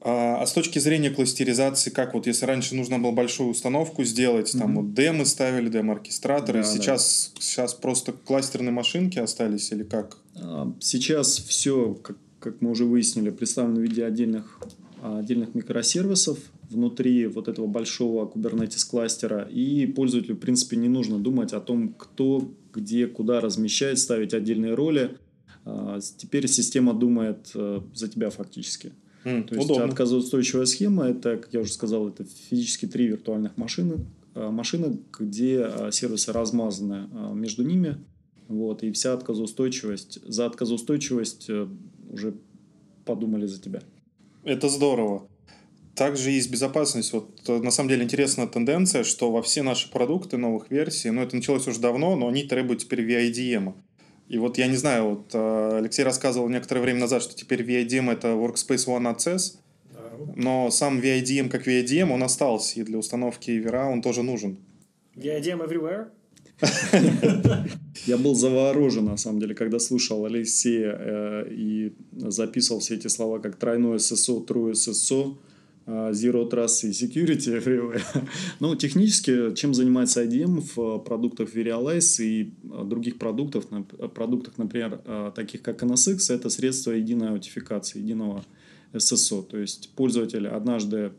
А, 0.01 0.41
а 0.41 0.45
с 0.45 0.53
точки 0.53 0.79
зрения 0.79 1.09
кластеризации, 1.09 1.89
как 1.89 2.13
вот 2.13 2.27
если 2.27 2.45
раньше 2.45 2.75
нужно 2.75 2.99
было 2.99 3.11
большую 3.11 3.49
установку 3.49 4.03
сделать, 4.03 4.53
mm-hmm. 4.53 4.59
там 4.59 4.75
вот 4.75 4.93
демы 4.93 5.25
ставили, 5.25 5.69
демо-оркестраторы, 5.69 6.63
да, 6.63 6.65
сейчас, 6.65 7.31
да. 7.35 7.41
сейчас 7.41 7.73
просто 7.73 8.11
кластерные 8.11 8.71
машинки 8.71 9.17
остались 9.17 9.71
или 9.71 9.83
как? 9.83 10.17
Сейчас 10.79 11.37
все, 11.39 11.95
как 11.95 12.17
как 12.51 12.61
мы 12.61 12.71
уже 12.71 12.85
выяснили, 12.85 13.29
представлен 13.29 13.75
в 13.75 13.81
виде 13.81 14.05
отдельных, 14.05 14.59
а, 15.01 15.19
отдельных 15.19 15.53
микросервисов 15.53 16.39
внутри 16.69 17.27
вот 17.27 17.47
этого 17.47 17.67
большого 17.67 18.25
Kubernetes 18.25 18.89
кластера. 18.89 19.41
И 19.51 19.85
пользователю, 19.85 20.35
в 20.35 20.39
принципе, 20.39 20.77
не 20.77 20.87
нужно 20.87 21.19
думать 21.19 21.53
о 21.53 21.59
том, 21.59 21.93
кто, 21.93 22.49
где, 22.73 23.07
куда 23.07 23.41
размещать, 23.41 23.99
ставить 23.99 24.33
отдельные 24.33 24.75
роли. 24.75 25.17
А, 25.65 25.99
теперь 25.99 26.47
система 26.47 26.93
думает 26.93 27.51
э, 27.53 27.81
за 27.93 28.07
тебя 28.07 28.29
фактически. 28.29 28.93
Mm, 29.25 29.43
То 29.43 29.55
есть 29.55 29.69
удобно. 29.69 29.85
отказоустойчивая 29.85 30.65
схема, 30.65 31.05
это, 31.05 31.35
как 31.35 31.53
я 31.53 31.59
уже 31.59 31.73
сказал, 31.73 32.07
это 32.07 32.25
физически 32.49 32.85
три 32.85 33.07
виртуальных 33.07 33.57
машины, 33.57 34.05
а, 34.35 34.51
машины, 34.51 34.99
где 35.19 35.69
сервисы 35.91 36.31
размазаны 36.31 37.09
между 37.33 37.63
ними. 37.63 37.97
Вот, 38.47 38.83
и 38.83 38.91
вся 38.91 39.13
отказоустойчивость. 39.13 40.19
За 40.25 40.45
отказоустойчивость 40.45 41.47
э, 41.49 41.67
уже 42.09 42.35
подумали 43.05 43.45
за 43.45 43.61
тебя. 43.61 43.81
Это 44.43 44.69
здорово. 44.69 45.27
Также 45.95 46.29
есть 46.29 46.51
безопасность. 46.51 47.11
Вот 47.11 47.41
э, 47.47 47.57
на 47.57 47.71
самом 47.71 47.89
деле 47.89 48.03
интересная 48.03 48.47
тенденция, 48.47 49.03
что 49.03 49.31
во 49.31 49.41
все 49.41 49.63
наши 49.63 49.89
продукты 49.89 50.37
новых 50.37 50.69
версий, 50.69 51.09
ну 51.09 51.21
это 51.21 51.35
началось 51.35 51.67
уже 51.67 51.79
давно, 51.79 52.15
но 52.15 52.27
они 52.27 52.43
требуют 52.43 52.81
теперь 52.81 53.01
VIDM. 53.01 53.73
И 54.27 54.37
вот 54.37 54.57
я 54.57 54.67
не 54.67 54.75
знаю, 54.75 55.09
вот 55.09 55.31
э, 55.33 55.77
Алексей 55.77 56.03
рассказывал 56.03 56.49
некоторое 56.49 56.81
время 56.81 56.99
назад, 56.99 57.23
что 57.23 57.35
теперь 57.35 57.63
VIDM 57.63 58.11
это 58.11 58.29
Workspace 58.29 58.87
ONE 58.87 59.15
Access, 59.15 59.57
но 60.35 60.69
сам 60.69 60.99
VIDM 60.99 61.49
как 61.49 61.67
VIDM, 61.67 62.11
он 62.11 62.21
остался, 62.23 62.79
и 62.79 62.83
для 62.83 62.97
установки 62.97 63.51
Вера 63.51 63.85
он 63.85 64.01
тоже 64.01 64.23
нужен. 64.23 64.57
VIDM 65.15 65.65
everywhere? 65.65 66.09
Я 68.05 68.17
был 68.17 68.35
заворожен, 68.35 69.05
на 69.05 69.17
самом 69.17 69.39
деле, 69.39 69.53
когда 69.53 69.79
слушал 69.79 70.25
Алексея 70.25 70.95
э, 70.97 71.47
и 71.51 71.93
записывал 72.13 72.79
все 72.79 72.95
эти 72.95 73.07
слова 73.07 73.39
как 73.39 73.57
тройное 73.57 73.99
ССО, 73.99 74.39
трое 74.39 74.73
ССО, 74.73 75.37
э, 75.85 76.11
Zero 76.13 76.49
Trust 76.49 76.87
и 76.87 76.91
Security 76.91 77.61
everywhere. 77.61 78.01
ну, 78.59 78.75
технически, 78.75 79.53
чем 79.55 79.73
занимается 79.73 80.23
IDM 80.23 80.63
в 80.75 80.99
продуктах 80.99 81.53
Verialize 81.53 82.23
и 82.23 82.51
других 82.63 83.17
продуктов, 83.17 83.65
продуктах, 84.15 84.57
например, 84.57 85.01
э, 85.05 85.31
таких 85.35 85.61
как 85.61 85.83
NSX, 85.83 86.33
это 86.33 86.49
средство 86.49 86.91
единой 86.91 87.29
аутентификации, 87.29 87.99
единого 87.99 88.43
SSO. 88.93 89.43
То 89.43 89.57
есть 89.57 89.89
пользователь 89.95 90.47
однажды 90.47 91.11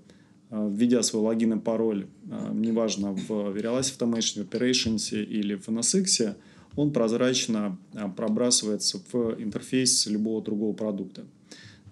введя 0.50 1.02
свой 1.02 1.23
логин 1.23 1.55
и 1.55 1.61
пароль, 1.61 2.07
э, 2.31 2.50
неважно, 2.52 3.12
в 3.12 3.31
Verialize 3.31 3.97
Automation, 3.99 4.45
в 4.45 4.49
Operations 4.49 5.14
или 5.23 5.55
в 5.55 5.69
NSX, 5.69 6.37
он 6.76 6.93
прозрачно 6.93 7.78
э, 7.93 8.09
пробрасывается 8.17 9.00
в 9.12 9.35
интерфейс 9.38 10.07
любого 10.07 10.43
другого 10.43 10.75
продукта. 10.75 11.25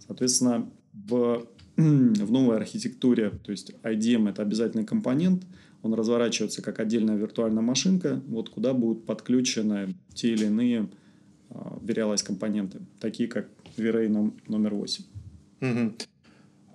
Соответственно, 0.06 0.70
в, 0.92 1.46
в 1.76 2.30
новой 2.30 2.56
архитектуре, 2.56 3.30
то 3.30 3.52
есть 3.52 3.72
IDM– 3.82 4.28
это 4.30 4.42
обязательный 4.42 4.84
компонент, 4.84 5.44
он 5.82 5.94
разворачивается 5.94 6.62
как 6.62 6.80
отдельная 6.80 7.16
виртуальная 7.16 7.62
машинка, 7.62 8.20
вот 8.26 8.48
куда 8.48 8.72
будут 8.72 9.04
подключены 9.04 9.94
те 10.14 10.32
или 10.32 10.46
иные 10.46 10.88
Verialize 11.50 12.24
компоненты, 12.24 12.80
такие 12.98 13.28
как 13.28 13.48
V-Ray 13.76 14.08
номер 14.48 14.74
8. 14.74 15.04
Угу. 15.60 15.92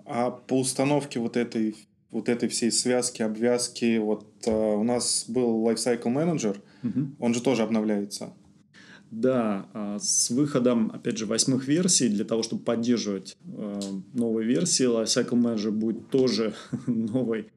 А 0.04 0.30
по 0.30 0.60
установке 0.60 1.20
вот 1.20 1.36
этой, 1.36 1.76
вот 2.10 2.28
этой 2.28 2.48
всей 2.48 2.70
связки, 2.70 3.22
обвязки, 3.22 3.98
вот 3.98 4.26
э, 4.46 4.50
у 4.50 4.82
нас 4.82 5.24
был 5.28 5.68
Lifecycle 5.68 6.04
Manager, 6.04 6.56
угу. 6.82 7.10
он 7.18 7.34
же 7.34 7.42
тоже 7.42 7.62
обновляется. 7.62 8.32
Да, 9.12 9.66
а 9.74 9.98
с 9.98 10.30
выходом, 10.30 10.90
опять 10.94 11.18
же, 11.18 11.26
восьмых 11.26 11.68
версий, 11.68 12.08
для 12.08 12.24
того, 12.24 12.42
чтобы 12.42 12.62
поддерживать 12.62 13.36
э, 13.44 13.80
новые 14.14 14.48
версии, 14.48 14.86
Lifecycle 14.86 15.38
Manager 15.38 15.70
будет 15.70 16.08
тоже 16.08 16.54
новой 16.86 17.48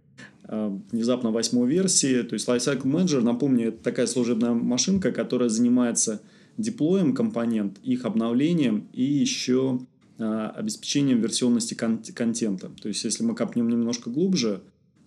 э, 0.50 0.78
внезапно 0.92 1.32
восьмой 1.32 1.70
версии. 1.70 2.24
То 2.24 2.34
есть 2.34 2.48
Lifecycle 2.50 2.84
Manager, 2.84 3.22
напомню, 3.22 3.70
это 3.70 3.82
такая 3.82 4.06
служебная 4.06 4.52
машинка, 4.52 5.14
которая 5.14 5.48
занимается 5.48 6.22
деплоем 6.58 7.14
компонент, 7.14 7.80
их 7.84 8.04
обновлением 8.04 8.90
и 8.92 9.04
еще 9.04 9.80
обеспечением 10.18 11.20
версионности 11.20 11.74
кон- 11.74 12.02
контента. 12.14 12.72
То 12.82 12.88
есть, 12.88 13.04
если 13.04 13.24
мы 13.24 13.36
копнем 13.36 13.68
немножко 13.68 14.10
глубже, 14.10 14.62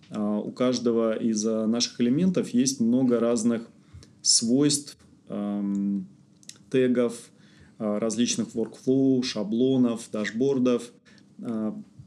а, 0.09 0.37
у 0.37 0.51
каждого 0.51 1.15
из 1.17 1.45
а, 1.45 1.65
наших 1.65 1.99
элементов 2.01 2.49
есть 2.49 2.79
много 2.79 3.19
разных 3.19 3.67
свойств, 4.21 4.97
тегов, 6.71 7.13
различных 7.77 8.49
workflow, 8.55 9.21
шаблонов, 9.21 10.09
дашбордов, 10.11 10.91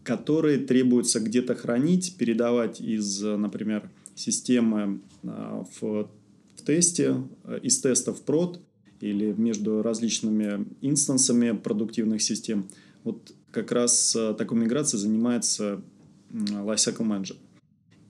которые 0.02 0.59
требуется 0.59 1.21
где-то 1.21 1.54
хранить, 1.54 2.16
передавать 2.18 2.80
из, 2.80 3.23
например, 3.23 3.88
системы 4.16 5.00
в, 5.23 5.80
в 5.80 6.64
тесте, 6.66 7.23
из 7.62 7.80
теста 7.80 8.12
в 8.12 8.23
прод 8.23 8.61
или 9.00 9.32
между 9.32 9.82
различными 9.82 10.66
инстансами 10.80 11.52
продуктивных 11.52 12.23
систем– 12.23 12.66
вот 13.04 13.35
как 13.50 13.73
раз 13.73 14.16
э, 14.16 14.35
такой 14.35 14.59
миграцией 14.59 15.00
занимается 15.00 15.82
Lifecycle 16.32 17.06
Manager. 17.06 17.37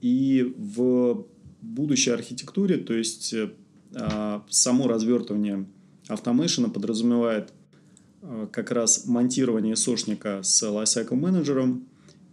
И 0.01 0.53
в 0.57 1.25
будущей 1.61 2.11
архитектуре, 2.11 2.77
то 2.77 2.93
есть 2.93 3.33
э, 3.33 3.51
а, 3.95 4.43
само 4.49 4.87
развертывание 4.87 5.65
автомейшена 6.07 6.69
подразумевает 6.69 7.53
э, 8.21 8.47
как 8.51 8.71
раз 8.71 9.05
монтирование 9.05 9.75
сошника 9.75 10.41
с 10.43 10.63
Lifecycle 10.63 11.15
менеджером 11.15 11.87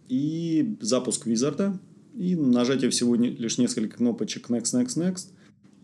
и 0.08 0.76
запуск 0.80 1.26
визарда, 1.26 1.78
и 2.16 2.34
нажатие 2.34 2.90
всего 2.90 3.14
лишь 3.14 3.58
несколько 3.58 3.98
кнопочек 3.98 4.50
Next, 4.50 4.74
Next, 4.74 4.96
Next, 4.96 5.28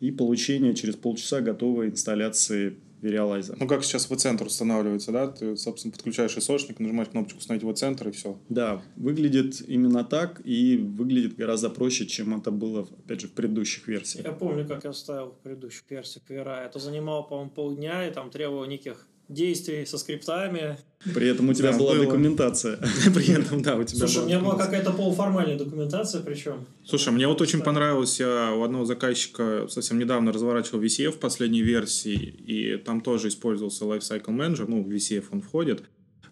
и 0.00 0.10
получение 0.10 0.74
через 0.74 0.96
полчаса 0.96 1.40
готовой 1.40 1.88
инсталляции 1.88 2.76
Verializer. 3.00 3.56
Ну, 3.58 3.66
как 3.66 3.84
сейчас 3.84 4.06
центр 4.06 4.46
устанавливается, 4.46 5.12
да? 5.12 5.28
Ты, 5.28 5.56
собственно, 5.56 5.92
подключаешь 5.92 6.36
исошник, 6.36 6.80
нажимаешь 6.80 7.08
кнопочку 7.08 7.38
«Установить 7.38 7.64
в 7.64 7.72
центр» 7.74 8.08
и 8.08 8.10
все. 8.12 8.38
Да, 8.48 8.82
выглядит 8.96 9.60
именно 9.68 10.04
так 10.04 10.40
и 10.44 10.76
выглядит 10.76 11.36
гораздо 11.36 11.70
проще, 11.70 12.06
чем 12.06 12.38
это 12.38 12.50
было, 12.50 12.88
опять 13.04 13.20
же, 13.20 13.28
в 13.28 13.32
предыдущих 13.32 13.86
версиях. 13.88 14.24
Я 14.24 14.32
помню, 14.32 14.66
как 14.66 14.84
я 14.84 14.92
ставил 14.92 15.32
в 15.32 15.38
предыдущих 15.42 15.84
версиях 15.90 16.24
Vera. 16.28 16.64
Это 16.64 16.78
занимало, 16.78 17.22
по-моему, 17.22 17.50
полдня, 17.50 18.08
и 18.08 18.12
там 18.12 18.30
требовало 18.30 18.64
неких 18.64 19.06
действий 19.28 19.86
со 19.86 19.98
скриптами. 19.98 20.78
При 21.14 21.28
этом 21.28 21.48
у 21.48 21.54
тебя 21.54 21.72
да, 21.72 21.78
была 21.78 21.94
было. 21.94 22.04
документация. 22.04 22.78
При 23.14 23.32
этом, 23.32 23.62
да, 23.62 23.76
у 23.76 23.84
тебя 23.84 24.06
Слушай, 24.06 24.22
у 24.22 24.26
меня 24.26 24.40
была 24.40 24.56
какая-то 24.56 24.92
полуформальная 24.92 25.56
документация, 25.56 26.22
причем. 26.22 26.66
Слушай, 26.84 27.12
мне 27.12 27.28
вот 27.28 27.40
очень 27.40 27.60
понравилось, 27.60 28.18
я 28.18 28.52
у 28.52 28.62
одного 28.62 28.84
заказчика 28.84 29.66
совсем 29.68 29.98
недавно 29.98 30.32
разворачивал 30.32 30.82
VCF 30.82 31.12
в 31.12 31.18
последней 31.18 31.62
версии, 31.62 32.14
и 32.14 32.76
там 32.76 33.00
тоже 33.00 33.28
использовался 33.28 33.84
Lifecycle 33.84 34.26
Manager, 34.26 34.64
ну, 34.68 34.82
в 34.82 34.88
VCF 34.88 35.26
он 35.32 35.42
входит. 35.42 35.84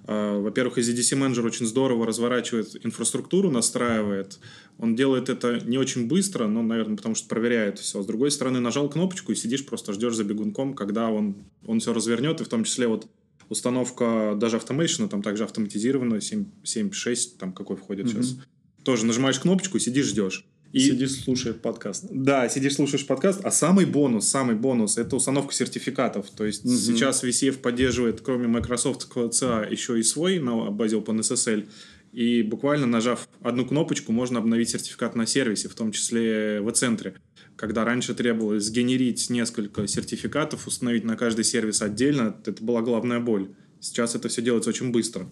А, 0.07 0.39
во-первых, 0.39 0.79
EasyDC 0.79 1.19
Manager 1.19 1.47
очень 1.47 1.67
здорово 1.67 2.07
разворачивает 2.07 2.85
инфраструктуру, 2.85 3.51
настраивает. 3.51 4.39
Он 4.79 4.95
делает 4.95 5.29
это 5.29 5.61
не 5.65 5.79
очень 5.79 6.07
быстро, 6.09 6.47
но, 6.47 6.63
наверное, 6.63 6.97
потому 6.97 7.15
что 7.15 7.29
проверяет 7.29 7.79
все. 7.79 8.03
С 8.03 8.07
другой 8.07 8.31
стороны, 8.31 8.61
нажал 8.61 8.89
кнопочку 8.89 9.33
и 9.33 9.35
сидишь, 9.35 9.65
просто 9.65 9.93
ждешь 9.93 10.15
за 10.15 10.25
бегунком, 10.25 10.75
когда 10.75 11.09
он, 11.09 11.37
он 11.67 11.81
все 11.81 11.93
развернет, 11.93 12.41
и 12.41 12.45
в 12.45 12.49
том 12.49 12.65
числе 12.65 12.87
вот 12.87 13.07
установка 13.49 14.35
даже 14.37 14.57
автомейшена, 14.57 15.09
там 15.09 15.23
также 15.23 15.45
автоматизированная, 15.45 16.21
7.6, 16.21 17.39
там 17.39 17.53
какой 17.53 17.77
входит 17.77 18.07
mm-hmm. 18.07 18.23
сейчас. 18.23 18.39
Тоже 18.85 19.07
нажимаешь 19.07 19.39
кнопочку 19.39 19.79
и 19.79 19.81
сидишь, 19.81 20.07
ждешь. 20.07 20.47
И 20.75 20.81
сидишь, 20.81 21.23
слушаешь 21.23 21.57
подкаст. 21.57 22.07
Да, 22.11 22.49
сидишь, 22.49 22.75
слушаешь 22.75 23.07
подкаст. 23.07 23.41
А 23.45 23.53
самый 23.53 23.87
бонус, 23.87 24.27
самый 24.27 24.57
бонус– 24.57 24.99
это 24.99 25.15
установка 25.15 25.55
сертификатов. 25.55 26.29
То 26.31 26.45
есть 26.45 26.65
угу. 26.65 26.75
сейчас 26.75 27.23
VCF 27.23 27.59
поддерживает, 27.59 28.21
кроме 28.23 28.49
Microsoft 28.49 29.09
CA, 29.15 29.71
еще 29.71 30.01
и 30.01 30.03
свой 30.03 30.41
на 30.41 30.73
базе 30.73 30.97
OpenSSL. 30.97 31.69
И 32.13 32.43
буквально 32.43 32.89
нажав 32.89 33.29
одну 33.41 33.65
кнопочку, 33.65 34.11
можно 34.11 34.41
обновить 34.41 34.71
сертификат 34.71 35.15
на 35.15 35.27
сервисе, 35.27 35.69
в 35.69 35.75
том 35.77 35.93
числе 35.93 36.61
в 36.61 36.73
центре. 36.73 37.15
Когда 37.55 37.85
раньше 37.85 38.13
требовалось 38.13 38.65
сгенерить 38.65 39.31
несколько 39.31 39.87
сертификатов, 39.87 40.67
установить 40.67 41.05
на 41.05 41.17
каждый 41.17 41.45
сервис 41.45 41.83
отдельно, 41.83 42.37
это 42.45 42.61
была 42.65 42.83
главная 42.83 43.21
боль. 43.21 43.49
Сейчас 43.79 44.17
это 44.17 44.29
все 44.29 44.43
делается 44.43 44.71
очень 44.71 44.91
быстро. 44.91 45.29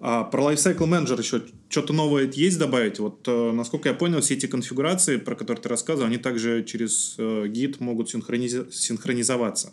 А 0.00 0.24
про 0.24 0.52
Lifecycle 0.52 0.78
Manager 0.78 1.18
еще 1.18 1.42
что-то 1.68 1.92
новое 1.92 2.30
есть 2.30 2.58
добавить? 2.58 2.98
Вот, 2.98 3.26
э, 3.26 3.52
насколько 3.52 3.88
я 3.88 3.94
понял, 3.94 4.20
все 4.20 4.34
эти 4.34 4.46
конфигурации, 4.46 5.16
про 5.16 5.34
которые 5.34 5.62
ты 5.62 5.68
рассказывал, 5.68 6.08
они 6.08 6.18
также 6.18 6.64
через 6.64 7.14
э, 7.18 7.46
Git 7.46 7.76
могут 7.80 8.10
синхрониз... 8.10 8.56
синхронизоваться. 8.70 9.72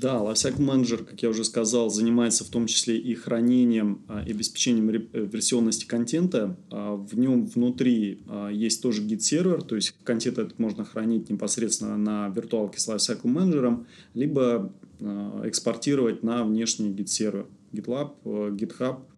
Да, 0.00 0.18
Lifecycle 0.18 0.58
Manager, 0.58 1.04
как 1.04 1.22
я 1.22 1.28
уже 1.28 1.44
сказал, 1.44 1.90
занимается 1.90 2.44
в 2.44 2.48
том 2.48 2.66
числе 2.66 2.96
и 2.96 3.14
хранением 3.14 4.02
а, 4.06 4.22
и 4.24 4.30
обеспечением 4.30 4.90
э, 4.90 5.00
версионности 5.12 5.86
контента. 5.86 6.56
А, 6.70 6.94
в 6.94 7.18
нем 7.18 7.46
внутри 7.46 8.20
а, 8.28 8.48
есть 8.48 8.80
тоже 8.80 9.02
Git-сервер, 9.02 9.62
то 9.62 9.74
есть 9.74 9.96
контент 10.04 10.38
этот 10.38 10.58
можно 10.58 10.84
хранить 10.84 11.30
непосредственно 11.30 11.96
на 11.96 12.28
виртуалке 12.28 12.78
с 12.78 12.88
Lifecycle 12.88 13.22
Manager, 13.24 13.86
либо 14.14 14.72
экспортировать 15.44 16.24
на 16.24 16.42
внешний 16.44 16.90
Git-сервер. 16.90 17.46
GitLab, 17.72 18.14
GitHub– 18.24 19.02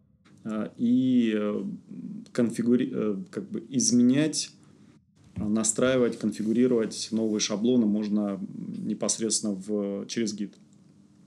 и 0.76 1.34
э, 1.36 1.64
конфигури... 2.32 2.90
Э, 2.92 3.16
как 3.30 3.48
бы 3.50 3.64
изменять, 3.68 4.50
а, 5.36 5.48
настраивать, 5.48 6.18
конфигурировать 6.18 7.08
новые 7.10 7.40
шаблоны 7.40 7.86
можно 7.86 8.40
непосредственно 8.78 9.54
в... 9.54 10.06
через 10.06 10.34
гид. 10.34 10.54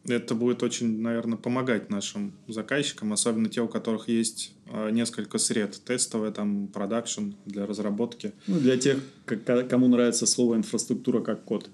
Это 0.06 0.36
будет 0.36 0.64
очень, 0.64 1.00
наверное, 1.00 1.38
помогать 1.38 1.90
нашим 1.90 2.34
заказчикам, 2.48 3.14
особенно 3.14 3.48
те, 3.48 3.62
у 3.62 3.70
которых 3.70 4.10
есть 4.10 4.54
а, 4.68 4.90
несколько 4.90 5.38
сред. 5.38 5.80
Тестовая, 5.86 6.32
там, 6.32 6.68
продакшн 6.68 7.34
для 7.46 7.66
разработки. 7.66 8.34
Ну, 8.48 8.60
для 8.60 8.78
тех, 8.78 9.00
кому 9.26 9.88
нравится 9.88 10.26
слово 10.26 10.56
инфраструктура 10.56 11.22
как 11.22 11.44
код 11.44 11.70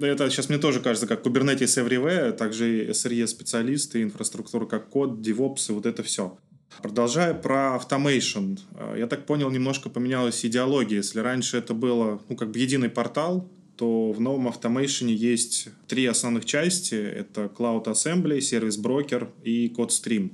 это 0.00 0.30
сейчас 0.30 0.48
мне 0.48 0.58
тоже 0.58 0.80
кажется, 0.80 1.06
как 1.06 1.26
Kubernetes 1.26 1.82
Everywhere, 1.82 2.32
также 2.32 2.90
SRE-специалисты, 2.90 4.02
инфраструктура 4.02 4.66
как 4.66 4.88
код, 4.88 5.18
DevOps 5.20 5.70
и 5.70 5.72
вот 5.72 5.86
это 5.86 6.02
все. 6.02 6.38
Продолжая 6.82 7.32
про 7.34 7.78
automation, 7.78 8.58
э, 8.74 8.96
я 8.98 9.06
так 9.06 9.26
понял, 9.26 9.50
немножко 9.50 9.88
поменялась 9.88 10.44
идеология. 10.44 10.98
Если 10.98 11.20
раньше 11.20 11.56
это 11.56 11.74
было, 11.74 12.20
ну, 12.28 12.36
как 12.36 12.50
бы 12.50 12.58
единый 12.58 12.90
портал, 12.90 13.48
то 13.76 14.12
в 14.12 14.20
новом 14.20 14.48
Automation 14.48 15.08
есть 15.08 15.68
три 15.86 16.06
основных 16.06 16.44
части. 16.44 16.94
Это 16.94 17.44
Cloud 17.44 17.84
Assembly, 17.84 18.38
Service 18.38 18.80
Broker 18.80 19.28
и 19.42 19.68
CodeStream. 19.68 20.30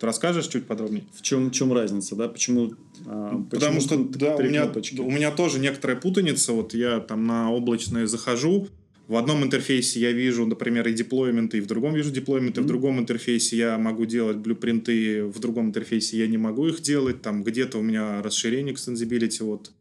Ты 0.00 0.06
расскажешь 0.06 0.46
чуть 0.48 0.66
подробнее? 0.66 1.04
В 1.12 1.20
чем, 1.20 1.50
в 1.50 1.52
чем 1.52 1.74
разница, 1.74 2.16
да? 2.16 2.26
Почему? 2.26 2.72
А, 3.06 3.44
Потому 3.50 3.80
что 3.82 3.98
да, 3.98 4.34
у, 4.34 4.42
меня, 4.42 4.72
у 4.98 5.10
меня 5.10 5.30
тоже 5.30 5.58
некоторая 5.58 5.98
путаница. 5.98 6.54
Вот 6.54 6.72
я 6.72 7.00
там 7.00 7.26
на 7.26 7.52
облачное 7.52 8.06
захожу, 8.06 8.68
в 9.08 9.16
одном 9.16 9.42
интерфейсе 9.44 10.00
я 10.00 10.12
вижу, 10.12 10.46
например, 10.46 10.86
и 10.86 10.94
деплойменты, 10.94 11.58
и 11.58 11.60
в 11.60 11.66
другом 11.66 11.94
вижу 11.94 12.12
деплойменты, 12.12 12.60
mm-hmm. 12.60 12.64
в 12.64 12.66
другом 12.68 13.00
интерфейсе 13.00 13.56
я 13.56 13.76
могу 13.76 14.06
делать 14.06 14.36
блюпринты, 14.36 15.24
в 15.24 15.38
другом 15.40 15.66
интерфейсе 15.66 16.16
я 16.16 16.28
не 16.28 16.38
могу 16.38 16.68
их 16.68 16.80
делать, 16.80 17.20
там 17.20 17.42
где-то 17.42 17.78
у 17.78 17.82
меня 17.82 18.22
расширение 18.22 18.72
extensibility, 18.72 19.42
вот 19.42 19.72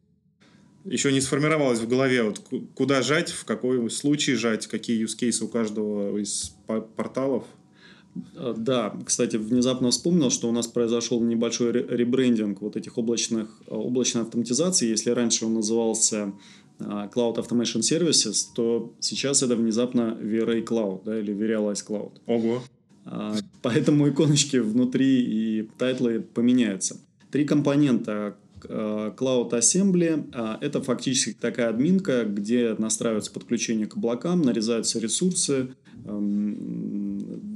еще 0.84 1.12
не 1.12 1.22
сформировалось 1.22 1.80
в 1.80 1.88
голове, 1.88 2.24
вот 2.24 2.42
куда 2.74 3.04
жать, 3.04 3.30
в 3.30 3.46
какой 3.46 3.90
случай 3.92 4.34
жать, 4.34 4.66
какие 4.66 5.06
use 5.06 5.16
cases 5.16 5.44
у 5.44 5.48
каждого 5.48 6.18
из 6.18 6.56
порталов. 6.96 7.44
А, 8.36 8.54
да, 8.58 8.96
кстати, 9.06 9.38
внезапно 9.38 9.92
вспомнил, 9.92 10.30
что 10.30 10.50
у 10.50 10.52
нас 10.52 10.68
произошел 10.68 11.22
небольшой 11.22 11.72
ребрендинг 11.72 12.62
вот 12.62 12.76
этих 12.76 12.98
облачных, 12.98 13.62
облачной 13.68 14.24
автоматизации. 14.24 14.90
Если 14.90 15.12
раньше 15.12 15.46
он 15.46 15.56
назывался 15.56 16.34
а, 16.80 17.08
Cloud 17.08 17.38
Automation 17.38 17.82
Services, 17.82 18.46
то 18.56 18.94
сейчас 19.00 19.44
это 19.44 19.56
внезапно 19.56 20.18
vRA 20.22 20.64
Cloud, 20.64 21.02
да, 21.06 21.20
или 21.20 21.34
vRealize 21.34 21.86
Cloud. 21.88 22.12
Ого. 22.26 22.64
А, 23.06 23.36
поэтому 23.62 24.10
иконочки 24.10 24.58
внутри 24.58 25.22
и 25.22 25.70
тайтлы 25.78 26.22
поменяются. 26.22 26.98
Три 27.32 27.46
компонента 27.46 28.38
а, 28.68 29.14
Cloud 29.16 29.52
Assembly– 29.52 30.58
это 30.62 30.82
фактически 30.82 31.38
такая 31.40 31.70
админка, 31.70 32.24
где 32.24 32.76
настраивается 32.78 33.32
подключение 33.32 33.88
к 33.88 33.98
облакам, 33.98 34.42
нарезаются 34.42 35.00
ресурсы, 35.00 35.76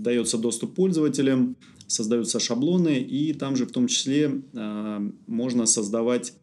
дается 0.03 0.37
доступ 0.37 0.75
пользователям, 0.75 1.55
создаются 1.87 2.39
шаблоны, 2.39 2.99
и 2.99 3.33
там 3.33 3.55
же 3.55 3.65
в 3.65 3.71
том 3.71 3.87
числе 3.87 4.41
можно 5.27 5.65
создавать 5.65 6.33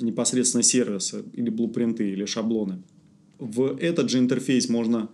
непосредственно 0.00 0.62
сервисы 0.62 1.24
или 1.32 1.50
блупринты 1.50 2.10
или 2.10 2.24
шаблоны. 2.24 2.82
В 3.38 3.76
этот 3.78 4.10
же 4.10 4.18
интерфейс 4.18 4.68
можно 4.68 5.08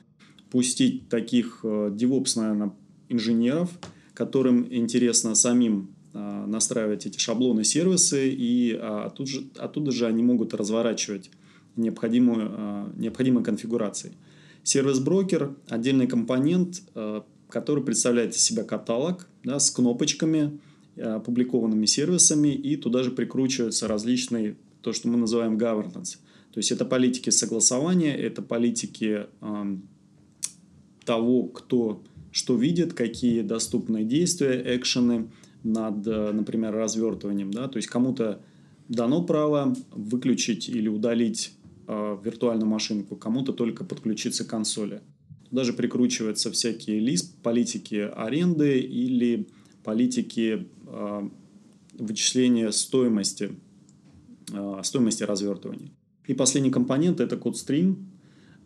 пустить 0.50 1.08
таких 1.08 1.60
э, 1.62 1.90
DevOps, 1.92 2.32
наверное, 2.36 2.72
инженеров, 3.08 3.70
которым 4.14 4.66
интересно 4.70 5.34
самим 5.34 5.94
э, 6.12 6.44
настраивать 6.46 7.06
эти 7.06 7.18
шаблоны, 7.18 7.64
сервисы, 7.64 8.30
и 8.30 8.76
а, 8.78 9.06
оттуда, 9.06 9.30
же, 9.30 9.44
оттуда 9.56 9.92
же 9.92 10.06
они 10.06 10.22
могут 10.22 10.54
разворачивать 10.54 11.30
необходимую, 11.76 12.50
э, 12.50 12.92
необходимые 12.96 13.44
конфигурации. 13.44 14.12
Сервис-брокер– 14.62 15.54
отдельный 15.68 16.06
компонент, 16.06 16.82
который 17.48 17.82
представляет 17.82 18.34
из 18.34 18.42
себя 18.42 18.62
каталог 18.64 19.26
да, 19.42 19.58
с 19.58 19.70
кнопочками, 19.70 20.60
опубликованными 20.96 21.86
сервисами, 21.86 22.48
и 22.48 22.76
туда 22.76 23.02
же 23.02 23.10
прикручиваются 23.10 23.88
различные 23.88 24.56
то, 24.82 24.92
что 24.92 25.08
мы 25.08 25.16
называем 25.16 25.56
governance. 25.56 26.18
То 26.52 26.58
есть 26.58 26.72
это 26.72 26.84
политики 26.84 27.30
согласования, 27.30 28.14
это 28.14 28.42
политики 28.42 29.26
э, 29.40 29.76
того, 31.04 31.44
кто 31.44 32.02
что 32.32 32.56
видит, 32.56 32.92
какие 32.92 33.42
доступные 33.42 34.04
действия, 34.04 34.62
экшены 34.76 35.30
над, 35.64 36.06
например, 36.06 36.72
развертыванием. 36.72 37.50
Да? 37.50 37.68
То 37.68 37.76
есть 37.76 37.88
кому-то 37.88 38.40
дано 38.88 39.22
право 39.24 39.74
выключить 39.92 40.68
или 40.68 40.88
удалить 40.88 41.52
э, 41.90 42.18
виртуальную 42.24 42.68
машинку, 42.68 43.16
кому-то 43.16 43.52
только 43.52 43.84
подключиться 43.84 44.44
к 44.44 44.48
консоли. 44.48 45.00
Даже 45.50 45.72
прикручиваются 45.72 46.50
всякие 46.50 47.00
лист, 47.00 47.42
политики 47.42 48.10
аренды 48.14 48.80
или 48.80 49.48
политики 49.82 50.68
э, 50.86 51.28
вычисления 51.98 52.70
стоимости 52.70 53.50
Э, 54.52 54.80
стоимости 54.82 55.22
развертывания. 55.22 55.90
И 56.26 56.34
последний 56.34 56.70
компонент– 56.70 57.20
это 57.20 57.38
стрим. 57.56 58.10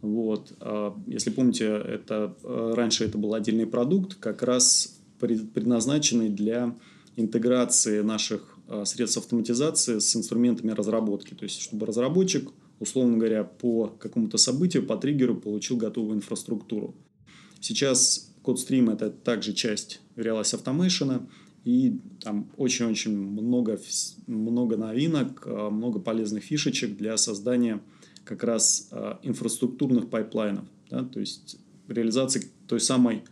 Вот. 0.00 0.52
А, 0.60 0.96
если 1.06 1.30
помните, 1.30 1.66
это, 1.66 2.36
э, 2.42 2.72
раньше 2.74 3.04
это 3.04 3.18
был 3.18 3.34
отдельный 3.34 3.66
продукт, 3.66 4.14
как 4.14 4.42
раз 4.42 4.98
предназначенный 5.18 6.28
для 6.28 6.74
интеграции 7.16 8.02
наших 8.02 8.58
э, 8.68 8.84
средств 8.84 9.18
автоматизации 9.18 9.98
с 9.98 10.16
инструментами 10.16 10.72
разработки. 10.72 11.34
То 11.34 11.44
есть, 11.44 11.60
чтобы 11.60 11.86
разработчик, 11.86 12.50
условно 12.80 13.16
говоря, 13.16 13.44
по 13.44 13.88
какому-то 13.88 14.38
событию, 14.38 14.86
по 14.86 14.96
триггеру 14.96 15.36
получил 15.36 15.76
готовую 15.76 16.16
инфраструктуру. 16.16 16.94
Сейчас 17.60 18.34
CodeStream– 18.42 18.92
это 18.94 19.10
также 19.10 19.52
часть 19.52 20.00
vRealize 20.16 20.62
Automation– 20.62 21.28
и 21.64 21.98
там 22.20 22.50
очень-очень 22.58 23.16
много, 23.16 23.78
много 24.26 24.76
новинок, 24.76 25.42
э, 25.46 25.68
много 25.70 25.98
полезных 25.98 26.44
фишечек 26.44 26.96
для 26.96 27.16
создания 27.16 27.80
как 28.24 28.44
раз 28.44 28.88
э, 28.92 29.14
инфраструктурных 29.22 30.10
пайплайнов. 30.10 30.66
Да? 30.90 31.04
То 31.04 31.20
есть 31.20 31.56
реализации 31.88 32.50
той 32.68 32.80
самой 32.80 33.24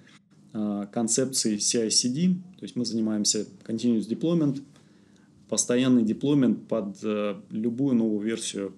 э, 0.55 0.87
концепции 0.90 1.57
CI/CD. 1.59 2.35
То 2.59 2.62
есть 2.62 2.74
мы 2.74 2.87
занимаемся 2.87 3.46
continuous 3.66 4.09
deployment, 4.09 4.62
постоянный 5.50 6.02
deployment 6.03 6.66
под 6.66 6.96
любую 7.50 7.94
новую 7.94 8.20
версию 8.20 8.74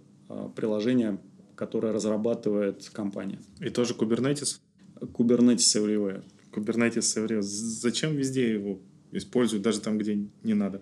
приложения, 0.54 1.18
которое 1.54 1.92
разрабатывает 1.92 2.88
компания. 2.90 3.38
И 3.60 3.70
тоже 3.70 3.94
Kubernetes? 3.94 4.60
Kubernetes 5.00 5.76
Everywhere. 5.76 6.24
Kubernetes 6.52 7.16
Everywhere. 7.16 7.42
Зачем 7.42 8.14
везде 8.16 8.52
его 8.52 8.78
используют 9.12 9.62
даже 9.62 9.80
там, 9.80 9.98
где 9.98 10.26
не 10.42 10.54
надо? 10.54 10.80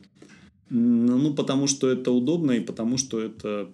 Ну, 0.70 1.18
ну 1.18 1.35
потому 1.35 1.66
что 1.66 1.90
это 1.90 2.11
удобно 2.11 2.52
и 2.52 2.61
потому 2.61 2.96
что 2.96 3.20
это 3.20 3.70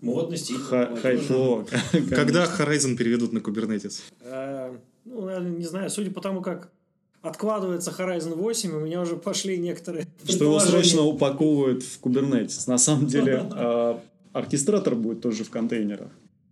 Модно, 0.00 0.36
стильно. 0.36 0.96
Хайфло. 0.96 1.66
Когда 2.10 2.44
Horizon 2.44 2.96
переведут 2.96 3.32
на 3.32 3.38
Kubernetes? 3.38 4.02
Э, 4.20 4.76
ну, 5.04 5.28
я 5.30 5.40
не 5.40 5.64
знаю, 5.64 5.88
судя 5.88 6.10
по 6.10 6.20
тому, 6.20 6.42
как 6.42 6.70
откладывается 7.22 7.90
Horizon 7.90 8.34
8, 8.34 8.76
у 8.76 8.80
меня 8.80 9.00
уже 9.00 9.16
пошли 9.16 9.56
некоторые 9.56 10.06
Что 10.28 10.44
его 10.44 10.60
срочно 10.60 11.02
упаковывают 11.02 11.82
в 11.82 12.00
Kubernetes. 12.02 12.68
На 12.68 12.76
самом 12.76 13.06
деле, 13.06 13.48
а, 13.52 14.00
оркестратор 14.34 14.94
будет 14.94 15.22
тоже 15.22 15.44
в 15.44 15.50
контейнерах. 15.50 16.10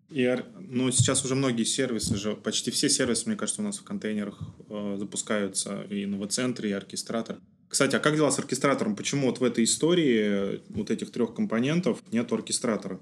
И, 0.09 0.35
ну, 0.61 0.91
сейчас 0.91 1.25
уже 1.25 1.35
многие 1.35 1.65
сервисы 1.65 2.17
же, 2.17 2.35
почти 2.35 2.71
все 2.71 2.89
сервисы, 2.89 3.25
мне 3.27 3.37
кажется, 3.37 3.63
у 3.63 3.65
нас 3.65 3.79
в 3.79 3.83
контейнерах 3.83 4.41
э, 4.69 4.97
запускаются, 4.99 5.83
и 5.91 6.07
новоцентры, 6.07 6.69
и 6.69 6.73
оркестратор. 6.73 7.39
Кстати, 7.69 7.97
а 7.97 7.99
как 7.99 8.17
дела 8.17 8.31
с 8.31 8.39
оркестратором? 8.39 8.95
Почему 8.95 9.29
вот 9.29 9.41
в 9.41 9.45
этой 9.45 9.65
истории 9.65 10.61
вот 10.69 10.91
этих 10.91 11.11
трех 11.11 11.35
компонентов 11.35 12.03
нет 12.13 12.31
оркестратора? 12.31 13.01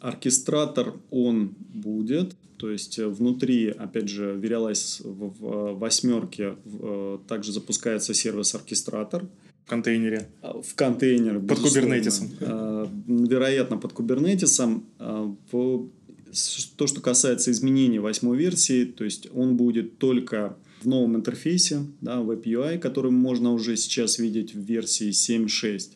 Оркестратор, 0.00 0.94
он 1.10 1.54
будет, 1.58 2.34
то 2.56 2.68
есть 2.68 2.98
э, 2.98 3.06
внутри, 3.06 3.68
опять 3.68 4.08
же, 4.08 4.34
Verialize 4.34 5.02
в 5.04 5.78
восьмерке 5.78 6.56
э, 6.64 7.18
также 7.28 7.52
запускается 7.52 8.12
сервис 8.12 8.54
оркестратор– 8.54 9.26
в 9.64 9.68
контейнере. 9.68 10.28
А, 10.40 10.60
в 10.60 10.74
контейнер. 10.74 11.40
Под 11.40 11.58
кубернетисом. 11.60 12.30
А, 12.40 12.88
вероятно, 13.06 13.76
под 13.76 13.92
кубернетисом. 13.92 14.86
А, 14.98 15.34
то, 15.50 16.86
что 16.86 17.00
касается 17.00 17.50
изменений 17.50 17.98
восьмой 17.98 18.38
версии, 18.38 18.84
то 18.84 19.04
есть 19.04 19.28
он 19.34 19.56
будет 19.56 19.98
только 19.98 20.56
в 20.80 20.86
новом 20.86 21.16
интерфейсе, 21.16 21.84
да, 22.00 22.20
Web 22.20 22.42
UI, 22.44 22.78
который 22.78 23.10
можно 23.10 23.52
уже 23.52 23.76
сейчас 23.76 24.18
видеть 24.18 24.54
в 24.54 24.60
версии 24.60 25.10
7.6. 25.10 25.90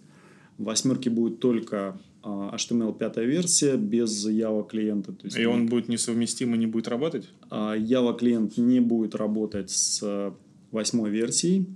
В 0.59 0.65
восьмерке 0.65 1.11
будет 1.11 1.41
только 1.41 1.99
HTML 2.23 2.97
5 2.97 3.17
версия 3.19 3.77
без 3.77 4.29
Java 4.29 4.69
клиента. 4.69 5.13
То 5.13 5.27
есть 5.27 5.39
и 5.39 5.45
он 5.47 5.67
будет 5.67 5.89
несовместим 5.89 6.55
и 6.55 6.59
не 6.59 6.67
будет 6.67 6.89
работать? 6.89 7.29
Java 7.51 8.17
клиент 8.17 8.57
не 8.59 8.81
будет 8.81 9.15
работать 9.15 9.71
с 9.71 10.35
восьмой 10.71 11.11
версией. 11.11 11.67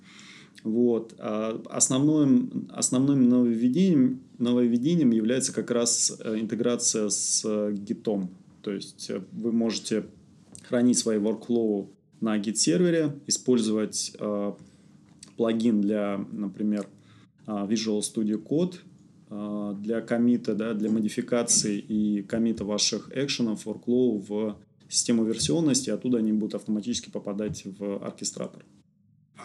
Вот. 0.62 1.14
А 1.18 1.60
основным, 1.70 2.68
основным 2.70 3.28
нововведением, 3.28 4.20
нововведением 4.38 5.10
является 5.10 5.52
как 5.52 5.70
раз 5.70 6.18
э, 6.22 6.38
интеграция 6.38 7.08
с 7.08 7.44
Git. 7.44 8.28
То 8.62 8.72
есть 8.72 9.08
э, 9.10 9.22
вы 9.32 9.52
можете 9.52 10.06
хранить 10.68 10.98
свои 10.98 11.18
workflow 11.18 11.88
на 12.20 12.38
Git-сервере, 12.38 13.18
использовать 13.26 14.12
э, 14.18 14.52
плагин 15.36 15.80
для, 15.80 16.24
например, 16.30 16.86
э, 17.46 17.50
Visual 17.50 18.00
Studio 18.00 18.42
Code 18.42 18.76
э, 19.30 19.74
для 19.80 20.02
комита, 20.02 20.54
да, 20.54 20.74
для 20.74 20.90
модификации 20.90 21.78
и 21.78 22.22
комита 22.22 22.64
ваших 22.64 23.10
экшенов, 23.14 23.66
workflow 23.66 24.18
в 24.28 24.58
систему 24.88 25.24
версионности, 25.24 25.88
оттуда 25.88 26.18
они 26.18 26.32
будут 26.32 26.56
автоматически 26.56 27.10
попадать 27.10 27.64
в 27.64 28.04
оркестратор. 28.04 28.64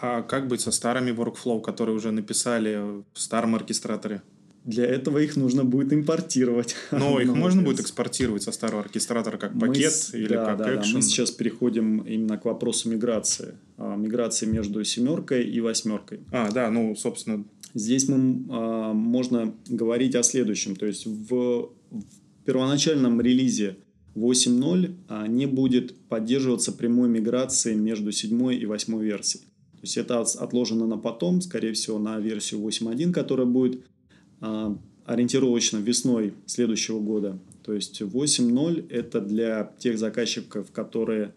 А 0.02 0.22
как 0.22 0.48
быть 0.48 0.60
со 0.60 0.70
старыми 0.70 1.10
workflow, 1.10 1.60
которые 1.60 1.96
уже 1.96 2.10
написали 2.10 3.02
в 3.12 3.18
старом 3.18 3.54
оркестраторе? 3.54 4.22
для 4.66 4.84
этого 4.84 5.18
их 5.18 5.36
нужно 5.36 5.64
будет 5.64 5.92
импортировать. 5.92 6.74
Но 6.90 7.20
их 7.20 7.32
можно 7.32 7.62
будет 7.62 7.80
экспортировать 7.80 8.42
со 8.42 8.52
старого 8.52 8.82
оркестратора 8.82 9.38
как 9.38 9.58
пакет 9.58 9.92
мы, 10.12 10.18
или 10.18 10.34
да, 10.34 10.44
как 10.44 10.58
да, 10.58 10.74
экшен? 10.74 10.92
Да, 10.92 10.96
мы 10.98 11.02
сейчас 11.02 11.30
переходим 11.30 11.98
именно 12.00 12.36
к 12.36 12.44
вопросу 12.44 12.90
миграции. 12.90 13.54
А, 13.78 13.94
миграции 13.94 14.46
между 14.46 14.82
семеркой 14.84 15.44
и 15.44 15.60
восьмеркой. 15.60 16.20
А, 16.32 16.50
да, 16.50 16.70
ну, 16.70 16.94
собственно. 16.96 17.44
Здесь 17.74 18.08
мы, 18.08 18.44
а, 18.50 18.92
можно 18.92 19.54
говорить 19.68 20.16
о 20.16 20.24
следующем. 20.24 20.74
То 20.74 20.86
есть 20.86 21.06
в, 21.06 21.28
в 21.28 22.04
первоначальном 22.44 23.20
релизе 23.20 23.76
8.0 24.16 24.94
а, 25.08 25.26
не 25.28 25.46
будет 25.46 25.96
поддерживаться 26.08 26.72
прямой 26.72 27.08
миграции 27.08 27.74
между 27.74 28.10
седьмой 28.10 28.56
и 28.56 28.66
восьмой 28.66 29.04
версией. 29.04 29.44
То 29.76 29.82
есть 29.82 29.96
это 29.96 30.20
отложено 30.20 30.86
на 30.86 30.96
потом, 30.96 31.40
скорее 31.40 31.72
всего, 31.72 31.98
на 31.98 32.18
версию 32.18 32.60
8.1, 32.60 33.12
которая 33.12 33.46
будет 33.46 33.84
а, 34.40 34.76
ориентировочно 35.04 35.78
весной 35.78 36.34
следующего 36.46 37.00
года. 37.00 37.38
То 37.62 37.72
есть 37.72 38.00
8.0 38.00 38.88
это 38.90 39.20
для 39.20 39.72
тех 39.78 39.98
заказчиков, 39.98 40.70
которые, 40.72 41.34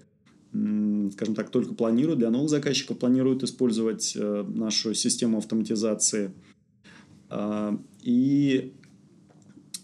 скажем 0.52 1.36
так, 1.36 1.50
только 1.50 1.74
планируют, 1.74 2.20
для 2.20 2.30
новых 2.30 2.50
заказчиков 2.50 2.98
планируют 2.98 3.44
использовать 3.44 4.14
э, 4.16 4.46
нашу 4.48 4.94
систему 4.94 5.38
автоматизации. 5.38 6.32
А, 7.30 7.80
и 8.02 8.74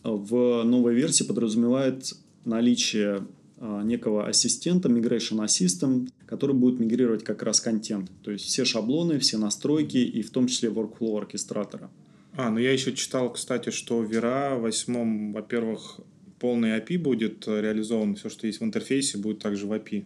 в 0.04 0.64
новой 0.64 0.96
версии 0.96 1.24
подразумевает 1.24 2.14
наличие 2.46 3.26
некого 3.62 4.28
ассистента, 4.28 4.90
Migration 4.90 5.44
Assistant, 5.44 6.10
который 6.26 6.56
будет 6.56 6.80
мигрировать 6.80 7.24
как 7.24 7.42
раз 7.44 7.62
контент. 7.62 8.12
То 8.24 8.32
есть 8.32 8.46
все 8.46 8.66
шаблоны, 8.66 9.20
все 9.20 9.38
настройки 9.38 9.98
и 9.98 10.22
в 10.22 10.32
том 10.32 10.48
числе 10.48 10.70
workflow 10.70 11.18
оркестратора. 11.18 11.90
А, 12.34 12.50
ну 12.50 12.60
я 12.60 12.74
еще 12.74 12.94
читал, 12.94 13.32
кстати, 13.32 13.70
что 13.70 14.00
в 14.00 14.12
Вера 14.12 14.58
восьмом, 14.58 15.32
во-первых, 15.32 16.02
полный 16.40 16.78
API 16.78 16.98
будет 16.98 17.48
э, 17.48 17.62
реализован, 17.62 18.16
все, 18.16 18.30
что 18.30 18.46
есть 18.46 18.60
в 18.60 18.64
интерфейсе, 18.64 19.18
будет 19.18 19.40
также 19.40 19.66
в 19.68 19.72
API. 19.72 20.06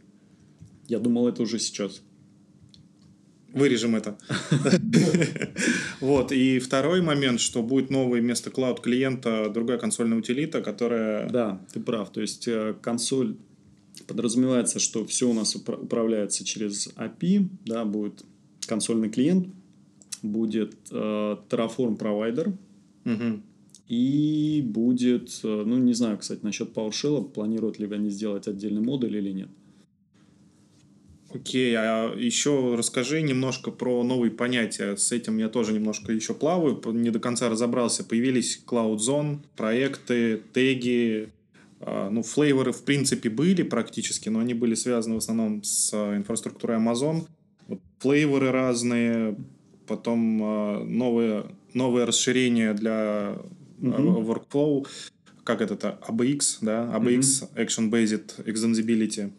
Я 0.87 0.99
думал, 0.99 1.27
это 1.27 1.41
уже 1.41 1.57
сейчас. 1.57 2.03
Вырежем 3.53 3.95
это. 3.95 4.17
Вот. 5.99 6.31
И 6.31 6.59
второй 6.59 7.01
момент, 7.01 7.41
что 7.41 7.61
будет 7.61 7.89
новый 7.89 8.21
вместо 8.21 8.49
клауд 8.49 8.79
клиента 8.79 9.49
другая 9.49 9.77
консольная 9.77 10.17
утилита, 10.17 10.61
которая... 10.61 11.29
Да, 11.29 11.61
ты 11.73 11.79
прав. 11.81 12.09
То 12.11 12.21
есть 12.21 12.47
э, 12.47 12.75
консоль 12.81 13.35
подразумевается, 14.07 14.79
что 14.79 15.05
все 15.05 15.29
у 15.29 15.33
нас 15.33 15.55
управляется 15.55 16.45
через 16.45 16.87
API, 16.95 17.47
да, 17.65 17.83
будет 17.85 18.23
консольный 18.65 19.09
клиент, 19.09 19.49
будет 20.21 20.75
э, 20.91 21.37
Terraform 21.49 21.97
провайдер. 21.97 22.53
Угу. 23.05 23.41
И 23.89 24.63
будет, 24.65 25.39
э, 25.43 25.63
ну 25.65 25.77
не 25.77 25.93
знаю, 25.93 26.17
кстати, 26.17 26.41
насчет 26.43 26.71
PowerShell, 26.75 27.29
планируют 27.29 27.79
ли 27.79 27.87
они 27.91 28.09
сделать 28.09 28.47
отдельный 28.47 28.81
модуль 28.81 29.17
или 29.17 29.31
нет. 29.31 29.49
Окей, 31.33 31.75
а 31.75 32.13
еще 32.15 32.75
расскажи 32.75 33.21
немножко 33.21 33.69
про 33.69 34.03
новые 34.03 34.31
понятия. 34.31 34.95
С 34.95 35.11
этим 35.11 35.37
я 35.37 35.47
тоже 35.47 35.73
немножко 35.73 36.11
еще 36.11 36.33
плаваю, 36.33 36.81
не 36.93 37.11
до 37.11 37.19
конца 37.19 37.49
разобрался. 37.49 38.03
Появились 38.03 38.63
Cloud 38.65 38.97
Zone, 38.97 39.39
проекты, 39.55 40.41
теги, 40.53 41.29
а, 41.81 42.09
ну, 42.09 42.23
флейворы 42.23 42.71
в 42.71 42.83
принципе 42.83 43.29
были 43.29 43.63
практически, 43.63 44.29
но 44.29 44.39
они 44.39 44.53
были 44.53 44.73
связаны 44.73 45.15
в 45.15 45.17
основном 45.19 45.63
с 45.63 45.91
а, 45.93 46.17
инфраструктурой 46.17 46.77
Amazon. 46.77 47.27
Вот 47.67 47.79
флейворы 47.99 48.51
разные, 48.51 49.37
потом 49.87 50.41
э, 50.41 50.83
новые, 50.85 51.45
новые 51.73 52.05
расширения 52.05 52.73
для 52.73 53.37
mm-hmm. 53.79 54.25
workflow, 54.25 54.87
как 55.43 55.61
это, 55.61 55.99
ABX, 56.07 56.57
да, 56.61 56.91
ABX, 56.95 57.19
mm-hmm. 57.19 57.55
Action 57.55 57.91
Based 57.91 58.45
Extensibility. 58.45 59.31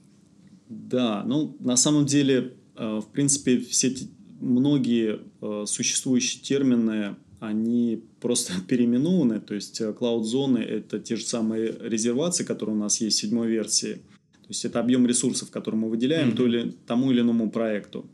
Да, 0.70 1.24
ну, 1.26 1.56
на 1.58 1.76
самом 1.76 2.06
деле, 2.06 2.54
э, 2.76 3.00
в 3.00 3.08
принципе, 3.12 3.58
все 3.58 3.88
эти, 3.88 4.08
многие 4.40 5.18
э, 5.42 5.64
существующие 5.66 6.42
термины, 6.42 7.16
они 7.40 8.04
просто 8.20 8.52
переименованы, 8.68 9.40
то 9.40 9.54
есть 9.54 9.82
клауд-зоны– 9.98 10.58
это 10.58 11.00
те 11.00 11.16
же 11.16 11.24
самые 11.24 11.76
резервации, 11.80 12.44
которые 12.44 12.76
у 12.76 12.78
нас 12.78 13.00
есть 13.00 13.18
в 13.18 13.20
седьмой 13.20 13.48
версии, 13.48 13.94
то 13.94 14.48
есть 14.48 14.64
это 14.64 14.78
объем 14.78 15.06
ресурсов, 15.08 15.50
который 15.50 15.74
мы 15.74 15.90
выделяем 15.90 16.30
mm-hmm. 16.30 16.36
то 16.36 16.46
или, 16.46 16.74
тому 16.86 17.10
или 17.10 17.20
иному 17.20 17.50
проекту. 17.50 18.08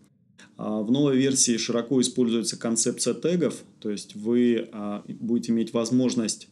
А, 0.56 0.80
в 0.80 0.90
новой 0.90 1.18
версии 1.18 1.58
широко 1.58 2.00
используется 2.00 2.58
концепция 2.58 3.12
тегов, 3.12 3.62
то 3.80 3.90
есть 3.90 4.16
вы 4.16 4.70
а, 4.72 5.04
будете 5.08 5.52
иметь 5.52 5.74
возможность 5.74 6.48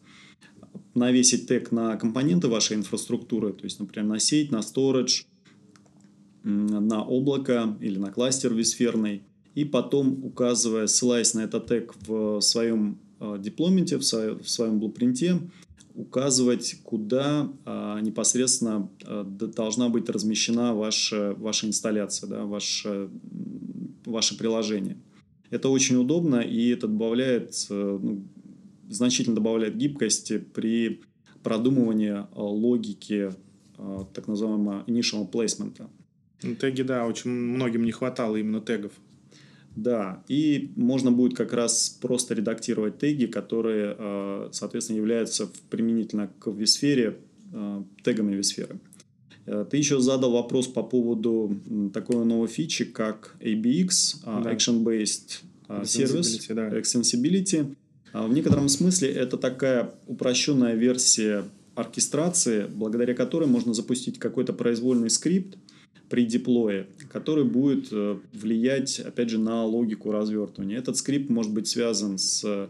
навесить 0.94 1.48
тег 1.48 1.72
на 1.72 1.96
компоненты 1.96 2.48
вашей 2.48 2.76
инфраструктуры, 2.76 3.54
то 3.54 3.64
есть, 3.64 3.80
например, 3.80 4.06
на 4.06 4.18
сеть, 4.18 4.50
на 4.50 4.58
storage, 4.58 5.24
на 6.44 7.02
облако 7.02 7.76
или 7.80 7.98
на 7.98 8.10
кластер 8.10 8.54
висферный, 8.54 9.22
и 9.54 9.64
потом, 9.64 10.24
указывая, 10.24 10.86
ссылаясь 10.86 11.34
на 11.34 11.40
этот 11.40 11.66
тег 11.66 11.94
в 12.06 12.40
своем 12.40 12.98
а, 13.20 13.38
дипломенте, 13.38 13.96
в 13.98 14.02
своем 14.04 14.78
блупринте, 14.78 15.40
указывать, 15.94 16.76
куда 16.82 17.50
а, 17.64 18.00
непосредственно 18.00 18.90
а, 19.04 19.24
должна 19.24 19.88
быть 19.88 20.08
размещена 20.08 20.74
ваша, 20.74 21.34
ваша 21.38 21.66
инсталляция, 21.66 22.28
да, 22.28 22.44
ваше, 22.44 23.08
ваше 24.04 24.36
приложение. 24.36 24.98
Это 25.50 25.68
очень 25.68 25.96
удобно, 25.96 26.40
и 26.40 26.70
это 26.70 26.88
добавляет, 26.88 27.54
э, 27.70 27.98
ну, 28.02 28.24
значительно 28.88 29.36
добавляет 29.36 29.76
гибкости 29.76 30.38
при 30.38 31.02
продумывании 31.44 32.26
логики 32.34 33.30
так 34.14 34.26
называемого 34.26 34.82
initial 34.86 35.30
placement. 35.30 35.86
Теги, 36.60 36.82
да, 36.82 37.06
очень 37.06 37.30
многим 37.30 37.84
не 37.84 37.92
хватало 37.92 38.36
именно 38.36 38.60
тегов. 38.60 38.92
Да, 39.76 40.22
и 40.28 40.70
можно 40.76 41.10
будет 41.10 41.36
как 41.36 41.52
раз 41.52 41.98
просто 42.00 42.34
редактировать 42.34 42.98
теги, 42.98 43.26
которые, 43.26 43.96
э, 43.98 44.48
соответственно, 44.52 44.98
являются 44.98 45.48
применительно 45.68 46.30
к 46.38 46.48
висфере 46.50 47.18
э, 47.52 47.82
тегами 48.04 48.36
висферы. 48.36 48.78
Э, 49.46 49.66
ты 49.68 49.76
еще 49.76 50.00
задал 50.00 50.32
вопрос 50.32 50.68
по 50.68 50.84
поводу 50.84 51.58
такой 51.92 52.24
новой 52.24 52.46
фичи, 52.46 52.84
как 52.84 53.34
ABX, 53.40 53.88
да. 54.24 54.52
Action-Based 54.52 55.42
Service, 55.82 56.54
да. 56.54 56.68
Extensibility. 56.68 57.74
В 58.12 58.32
некотором 58.32 58.68
смысле 58.68 59.10
это 59.10 59.36
такая 59.36 59.92
упрощенная 60.06 60.74
версия 60.74 61.42
оркестрации, 61.74 62.66
благодаря 62.72 63.12
которой 63.14 63.48
можно 63.48 63.74
запустить 63.74 64.20
какой-то 64.20 64.52
произвольный 64.52 65.10
скрипт, 65.10 65.58
при 66.14 66.26
деплое, 66.26 66.86
который 67.10 67.42
будет 67.42 67.88
э, 67.90 68.16
влиять, 68.32 69.00
опять 69.00 69.30
же, 69.30 69.38
на 69.38 69.64
логику 69.64 70.12
развертывания. 70.12 70.78
Этот 70.78 70.96
скрипт 70.96 71.28
может 71.28 71.52
быть 71.52 71.66
связан 71.66 72.18
с 72.18 72.68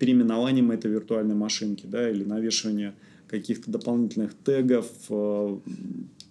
переименованием 0.00 0.72
этой 0.72 0.90
виртуальной 0.90 1.36
машинки, 1.36 1.86
да, 1.86 2.10
или 2.10 2.24
навешивание 2.24 2.94
каких-то 3.28 3.70
дополнительных 3.70 4.34
тегов, 4.44 4.88
э, 5.10 5.58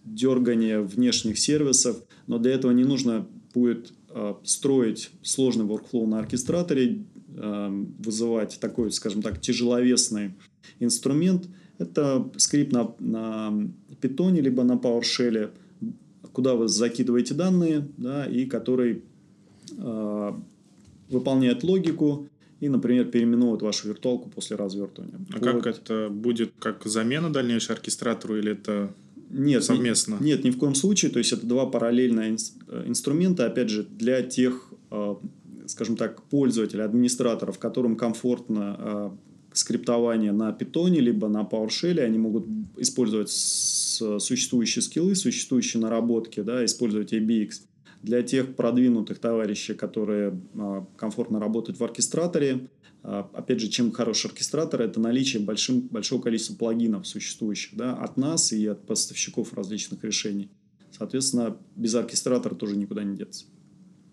дергание 0.04 0.82
внешних 0.82 1.40
сервисов, 1.40 2.04
но 2.28 2.38
для 2.38 2.52
этого 2.52 2.74
не 2.74 2.84
нужно 2.84 3.26
будет 3.54 3.94
э, 4.10 4.34
строить 4.44 5.12
сложный 5.22 5.64
workflow 5.64 6.06
на 6.06 6.20
оркестраторе, 6.20 7.06
вызывать 7.34 8.60
такой, 8.60 8.92
скажем 8.92 9.22
так, 9.22 9.40
тяжеловесный 9.40 10.34
инструмент. 10.82 11.48
Это 11.78 12.30
скрипт 12.36 12.74
на, 12.74 12.94
на 13.00 13.72
Python 14.02 14.38
либо 14.42 14.64
на 14.64 14.74
PowerShell, 14.74 15.52
куда 16.34 16.56
вы 16.56 16.68
закидываете 16.68 17.34
данные, 17.34 17.88
да, 17.98 18.26
и 18.26 18.46
который 18.46 19.04
э, 19.78 20.34
выполняет 21.10 21.64
логику 21.64 22.28
и, 22.60 22.70
например, 22.70 23.06
переименует 23.06 23.62
вашу 23.62 23.88
виртуалку 23.90 24.30
после 24.30 24.56
развертывания. 24.56 25.20
А 25.34 25.40
вот. 25.40 25.64
как 25.64 25.68
это 25.68 26.10
будет 26.10 26.54
как 26.60 26.86
замена 26.86 27.32
дальнейшей 27.32 27.76
оркестратору 27.76 28.38
или 28.38 28.52
это 28.52 28.94
нет, 29.32 29.64
совместно? 29.64 30.18
Ни, 30.20 30.26
нет, 30.26 30.44
ни 30.44 30.52
в 30.52 30.58
коем 30.58 30.76
случае. 30.76 31.12
То 31.12 31.20
есть 31.20 31.32
это 31.32 31.46
два 31.46 31.66
параллельных 31.66 32.40
э, 32.68 32.84
инструмента, 32.88 33.46
опять 33.46 33.70
же, 33.70 33.84
для 33.84 34.22
тех, 34.22 34.72
э, 34.92 35.16
скажем 35.68 35.96
так, 35.96 36.22
пользователей, 36.24 36.84
администраторов, 36.84 37.58
которым 37.58 37.96
комфортно 37.96 38.76
э, 38.80 39.10
скриптование 39.54 40.32
на 40.32 40.52
Python 40.52 40.92
либо 40.92 41.28
на 41.28 41.42
PowerShell, 41.42 42.00
они 42.00 42.18
могут 42.18 42.46
использовать 42.78 43.30
существующие 43.30 44.82
скиллы, 44.82 45.16
существующие 45.16 45.82
наработки, 45.82 46.42
да, 46.42 46.64
использовать 46.66 47.14
ABX. 47.14 47.52
Для 48.02 48.24
тех 48.24 48.56
продвинутых 48.56 49.20
товарищей, 49.20 49.76
которые 49.76 50.40
а, 50.56 50.88
комфортно 50.98 51.40
работают 51.40 51.80
в 51.80 51.84
оркестраторе, 51.84 52.68
а, 53.04 53.30
опять 53.34 53.60
же, 53.60 53.68
чем 53.68 53.92
хороший 53.92 54.28
оркестратор, 54.28 54.82
это 54.82 55.00
наличие 55.00 55.44
большим, 55.44 55.82
большого 55.82 56.22
количества 56.22 56.56
плагинов 56.56 57.06
существующих 57.06 57.76
да, 57.76 57.94
от 57.94 58.18
нас 58.18 58.54
и 58.54 58.66
от 58.66 58.88
поставщиков 58.88 59.54
различных 59.54 60.04
решений. 60.04 60.50
Соответственно, 60.92 61.58
без 61.76 61.94
оркестратора 61.94 62.56
тоже 62.56 62.76
никуда 62.76 63.04
не 63.04 63.16
деться. 63.16 63.46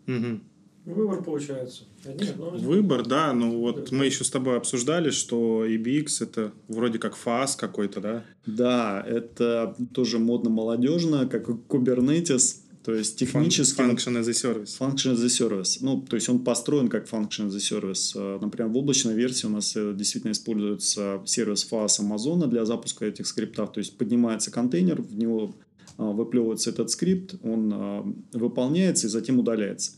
Угу. 0.07 0.41
Выбор 0.89 1.23
получается. 1.23 1.85
Одни 2.05 2.29
одно. 2.29 2.51
Выбор, 2.51 3.07
да. 3.07 3.33
Ну 3.35 3.59
вот 3.59 3.93
мы 3.93 4.07
еще 4.07 4.25
с 4.25 4.31
тобой 4.31 4.57
обсуждали, 4.57 5.11
что 5.11 5.67
EBX 5.67 6.23
это 6.23 6.53
вроде 6.69 6.99
как 6.99 7.15
фаз 7.15 7.57
какой-то, 7.57 8.01
да? 8.01 8.25
Да, 8.47 9.05
это 9.07 9.77
тоже 9.93 10.19
модно-молодежно, 10.19 11.29
как 11.29 11.49
и 11.51 11.53
Kubernetes. 11.53 12.63
То 12.85 12.95
есть 12.95 13.19
технически... 13.19 13.83
Function 13.83 14.19
as 14.19 14.29
a 14.29 14.33
service. 14.33 14.79
Function 14.79 15.13
as 15.13 15.23
a 15.23 15.27
service. 15.27 15.79
Ну, 15.83 16.01
то 16.01 16.17
есть 16.17 16.27
он 16.31 16.43
построен 16.43 16.89
как 16.89 17.07
function 17.07 17.49
as 17.49 17.57
a 17.57 17.59
service. 17.59 18.13
Э, 18.15 18.39
Например, 18.41 18.71
в 18.71 18.77
облачной 18.79 19.13
версии 19.13 19.47
у 19.47 19.51
нас 19.51 19.77
э, 19.77 19.93
действительно 19.95 20.33
используется 20.33 21.21
сервис 21.27 21.69
FAS 21.71 22.01
Amazon 22.01 22.47
для 22.47 22.65
запуска 22.65 23.05
этих 23.05 23.27
скриптов. 23.27 23.73
То 23.73 23.81
есть 23.81 23.99
поднимается 23.99 24.51
контейнер, 24.51 25.03
в 25.03 25.19
него 25.19 25.55
э, 25.99 26.03
выплевывается 26.03 26.71
этот 26.71 26.89
скрипт, 26.89 27.35
он 27.43 28.25
выполняется 28.33 29.09
и 29.09 29.11
затем 29.11 29.39
удаляется. 29.39 29.93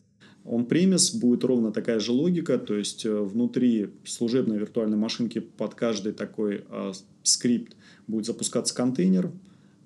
Он 0.51 0.67
премис 0.67 1.15
будет 1.15 1.45
ровно 1.45 1.71
такая 1.71 2.01
же 2.01 2.11
логика, 2.11 2.59
то 2.59 2.75
есть 2.75 3.07
э, 3.07 3.21
внутри 3.21 3.91
служебной 4.05 4.59
виртуальной 4.59 4.97
машинки 4.97 5.39
под 5.39 5.77
каждый 5.77 6.13
такой 6.13 6.65
э, 6.69 6.93
скрипт 7.23 7.77
будет 8.09 8.27
запускаться 8.27 8.75
контейнер 8.75 9.31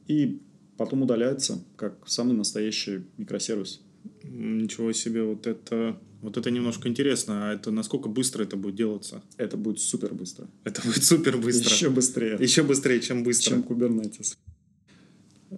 и 0.09 0.41
потом 0.79 1.03
удаляется 1.03 1.63
как 1.77 1.99
самый 2.07 2.35
настоящий 2.35 3.03
микросервис. 3.19 3.83
Ничего 4.23 4.93
себе, 4.93 5.23
вот 5.25 5.47
это, 5.47 5.99
вот 6.23 6.39
это 6.39 6.51
немножко 6.51 6.89
интересно. 6.89 7.51
А 7.51 7.53
это 7.53 7.71
насколько 7.71 8.09
быстро 8.09 8.43
это 8.43 8.57
будет 8.57 8.77
делаться? 8.77 9.23
Это 9.37 9.59
будет 9.59 9.81
супер 9.81 10.15
быстро. 10.15 10.49
Это 10.65 10.81
будет 10.81 11.05
супер 11.05 11.37
быстро. 11.37 11.71
Еще 11.71 11.91
быстрее, 11.91 12.39
Еще 12.41 12.63
быстрее, 12.63 13.01
чем 13.03 13.23
быстро. 13.23 13.51
чем 13.51 13.61
Kubernetes. 13.61 14.39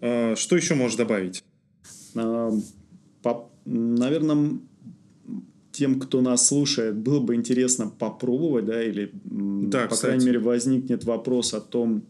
А, 0.01 0.35
Что 0.35 0.57
еще 0.57 0.75
можешь 0.75 0.97
добавить? 0.97 1.45
Наверное, 3.65 4.59
тем, 5.77 6.01
кто 6.01 6.23
нас 6.23 6.47
слушает, 6.47 6.97
было 6.97 7.21
бы 7.21 7.35
интересно 7.35 7.89
попробовать, 7.89 8.65
да, 8.65 8.83
или, 8.83 9.11
Да, 9.25 9.83
по 9.83 9.95
кстати. 9.95 10.01
крайней 10.01 10.27
мере, 10.27 10.39
возникнет 10.39 11.05
вопрос 11.05 11.53
о 11.53 11.61
том, 11.61 12.03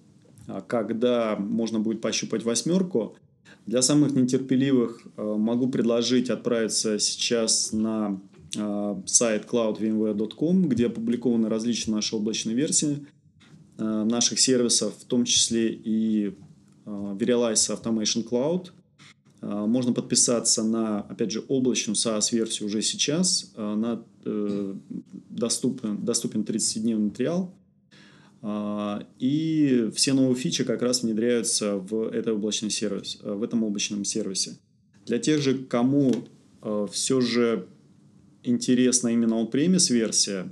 а, 0.47 0.61
когда 0.61 1.37
можно 1.37 1.81
будет 1.81 2.01
пощупать 2.01 2.45
восьмерку. 2.45 3.17
Для 3.67 3.83
самых 3.83 4.13
нетерпеливых 4.13 5.03
э, 5.17 5.23
могу 5.23 5.69
предложить 5.69 6.31
отправиться 6.31 7.01
сейчас 7.01 7.73
на 7.73 8.21
э, 8.57 8.97
сайт 9.07 9.47
cloudvmware.com, 9.51 10.69
где 10.69 10.87
опубликованы 10.87 11.49
различные 11.49 11.97
наши 11.97 12.15
облачные 12.15 12.55
версии 12.55 13.05
э, 13.79 14.05
наших 14.05 14.39
сервисов, 14.39 14.95
в 14.97 15.05
том 15.05 15.25
числе 15.25 15.73
и 15.73 16.33
Verialize 16.85 17.77
Automation 17.77 18.25
Cloud. 18.29 18.71
Э, 19.47 19.67
Можно 19.67 19.93
подписаться 19.93 20.63
на, 20.65 21.03
опять 21.03 21.31
же, 21.31 21.45
облачную 21.49 21.97
SaaS-версию 21.97 22.67
уже 22.67 22.83
сейчас. 22.83 23.53
Э, 23.57 23.73
Она 23.73 24.03
э, 24.25 24.75
доступен, 25.31 26.05
доступен 26.05 26.43
30-дневный 26.43 27.11
триал. 27.11 27.55
А, 28.43 29.07
И 29.19 29.91
все 29.95 30.13
новые 30.15 30.35
фичи 30.35 30.65
как 30.65 30.83
раз 30.83 31.03
внедряются 31.03 31.77
в, 31.77 32.09
этой 32.09 32.33
облачный 32.33 32.71
сервис, 32.71 33.19
э, 33.23 33.33
в 33.33 33.45
этом 33.45 33.63
облачном 33.63 34.05
сервисе. 34.05 34.57
Для 35.07 35.19
тех 35.19 35.41
же, 35.41 35.59
кому 35.59 36.13
все 36.91 37.21
же 37.21 37.69
интересна 38.43 39.09
именно 39.09 39.35
on-premise 39.35 39.93
версия, 39.93 40.51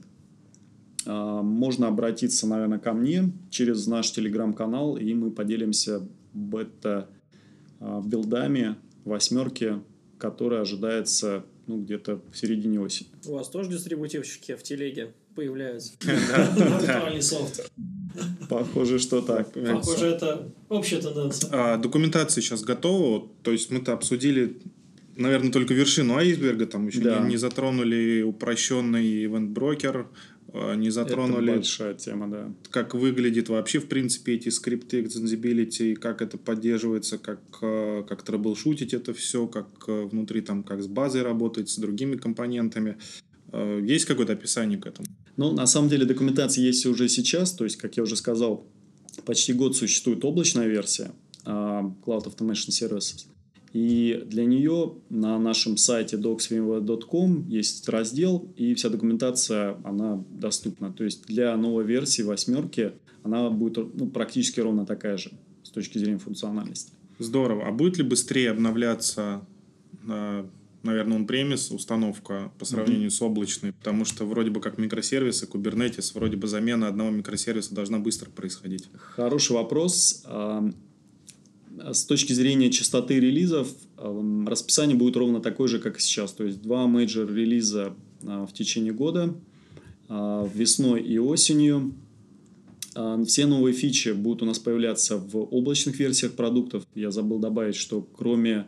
а, 1.07 1.43
можно 1.43 1.89
обратиться, 1.89 2.47
наверное, 2.47 2.79
ко 2.79 2.93
мне 2.93 3.33
через 3.51 3.89
наш 3.89 4.13
телеграм-канал, 4.13 4.97
и 4.97 5.13
мы 5.15 5.33
поделимся 5.33 6.07
бета-билдами 6.33 8.77
восьмерки, 9.05 9.81
которая 10.19 10.63
ожидается 10.63 11.45
ну, 11.67 11.81
где-то 11.83 12.21
в 12.33 12.37
середине 12.37 12.81
осени. 12.81 13.09
У 13.27 13.33
вас 13.35 13.49
тоже 13.49 13.71
дистрибутивщики 13.71 14.55
в 14.55 14.63
телеге 14.63 15.15
появляются? 15.35 15.95
Виртуальный 16.03 17.23
софт. 17.23 17.71
Похоже, 18.49 18.99
что 18.99 19.21
так. 19.23 19.53
Похоже, 19.53 20.07
это 20.07 20.53
общая 20.69 21.01
тенденция. 21.01 21.51
А, 21.53 21.77
документация 21.79 22.43
сейчас 22.43 22.63
готова. 22.63 23.29
То 23.43 23.51
есть 23.51 23.71
мы-то 23.71 23.93
обсудили, 23.93 24.59
наверное, 25.17 25.51
только 25.51 25.75
вершину 25.75 26.17
айсберга. 26.17 26.67
Там 26.67 26.87
еще 26.87 27.01
Да. 27.01 27.19
не, 27.21 27.31
не 27.31 27.37
затронули 27.37 28.23
упрощенный 28.23 29.25
ивент-брокер, 29.25 30.07
не 30.55 30.91
затронули, 30.91 31.51
Это 31.51 31.57
большая 31.57 31.95
тема, 31.95 32.31
да. 32.31 32.53
как 32.71 32.95
выглядит 32.95 33.49
вообще, 33.49 33.81
в 33.81 33.87
принципе, 33.89 34.35
эти 34.35 34.51
скрипты 34.51 35.03
extensibility, 35.03 35.95
как 35.95 36.23
это 36.23 36.39
поддерживается, 36.39 37.19
как, 37.19 37.41
э, 37.61 38.05
как 38.09 38.23
трэблшутить 38.23 38.95
это 38.95 39.13
все, 39.13 39.49
как 39.49 39.67
э, 39.89 40.05
внутри 40.05 40.43
там, 40.43 40.63
как 40.63 40.81
с 40.83 40.87
базой 40.87 41.23
работать, 41.23 41.69
с 41.69 41.77
другими 41.79 42.17
компонентами. 42.17 42.97
Э, 43.53 43.81
Есть 43.83 44.05
какое-то 44.05 44.35
описание 44.35 44.79
к 44.79 44.87
этому? 44.87 45.09
Ну, 45.37 45.51
на 45.51 45.67
самом 45.67 45.89
деле 45.89 46.05
документация 46.05 46.63
есть 46.65 46.87
уже 46.87 47.09
сейчас, 47.09 47.53
то 47.53 47.65
есть, 47.65 47.77
как 47.77 47.97
я 47.97 48.05
уже 48.05 48.15
сказал, 48.15 48.65
почти 49.25 49.53
год 49.53 49.77
существует 49.77 50.25
облачная 50.25 50.69
версия 50.69 51.11
Cloud 51.45 52.27
Automation 52.27 52.71
Services. 52.71 53.27
И 53.75 54.23
для 54.27 54.45
нее 54.45 54.95
на 55.11 55.37
нашем 55.41 55.77
сайте 55.77 56.17
docsvmware.com 56.17 57.49
есть 57.49 57.89
раздел, 57.89 58.49
и 58.57 58.73
вся 58.75 58.89
документация, 58.89 59.77
она 59.83 60.25
доступна. 60.31 60.93
То 60.93 61.03
есть 61.03 61.27
для 61.27 61.57
новой 61.57 61.85
версии 61.85 62.23
восьмерки 62.23 62.93
она 63.25 63.51
будет 63.51 63.95
ну, 63.95 64.07
практически 64.07 64.61
ровно 64.61 64.87
такая 64.87 65.17
же 65.17 65.33
с 65.65 65.71
точки 65.71 65.99
зрения 65.99 66.19
функциональности. 66.19 66.93
Здорово. 67.19 67.67
А 67.67 67.73
будет 67.73 67.99
ли 67.99 68.05
быстрее 68.05 68.53
обновляться, 68.53 69.45
э, 70.07 70.45
наверное, 70.85 71.17
on-premise 71.17 71.73
установка 71.73 72.53
по 72.61 72.65
сравнению 72.65 73.11
с 73.11 73.21
облачной? 73.21 73.73
Потому 73.73 74.05
что 74.05 74.25
вроде 74.25 74.51
бы 74.51 74.61
как 74.61 74.79
микросервисы, 74.79 75.47
Kubernetes, 75.47 76.13
вроде 76.15 76.37
бы 76.37 76.47
замена 76.47 76.87
одного 76.87 77.11
микросервиса 77.11 77.75
должна 77.75 77.99
быстро 77.99 78.31
происходить. 78.31 78.89
Хороший 78.95 79.55
вопрос. 79.55 80.25
С 81.79 82.05
точки 82.05 82.33
зрения 82.33 82.71
частоты 82.71 83.19
релизов, 83.19 83.69
а, 83.97 84.45
расписание 84.47 84.97
будет 84.97 85.17
ровно 85.17 85.41
такое 85.41 85.69
же, 85.69 85.79
как 85.79 85.99
и 85.99 86.01
сейчас. 86.01 86.33
То 86.33 86.45
есть 86.45 86.63
два 86.63 86.87
major 86.87 87.33
релиза 87.33 87.95
а, 88.23 88.47
в 88.47 88.53
течение 88.53 88.93
года, 88.93 89.35
а, 90.09 90.49
весной 90.55 91.03
и 91.03 91.19
осенью. 91.19 91.95
А, 92.95 93.23
Все 93.25 93.47
новые 93.47 93.75
фичи 93.75 94.11
будут 94.11 94.43
у 94.43 94.47
нас 94.47 94.59
появляться 94.59 95.17
в 95.17 95.37
облачных 95.37 95.99
версиях 95.99 96.35
продуктов. 96.35 96.87
Я 96.95 97.11
забыл 97.11 97.39
добавить, 97.39 97.77
что 97.77 98.03
кроме 98.03 98.67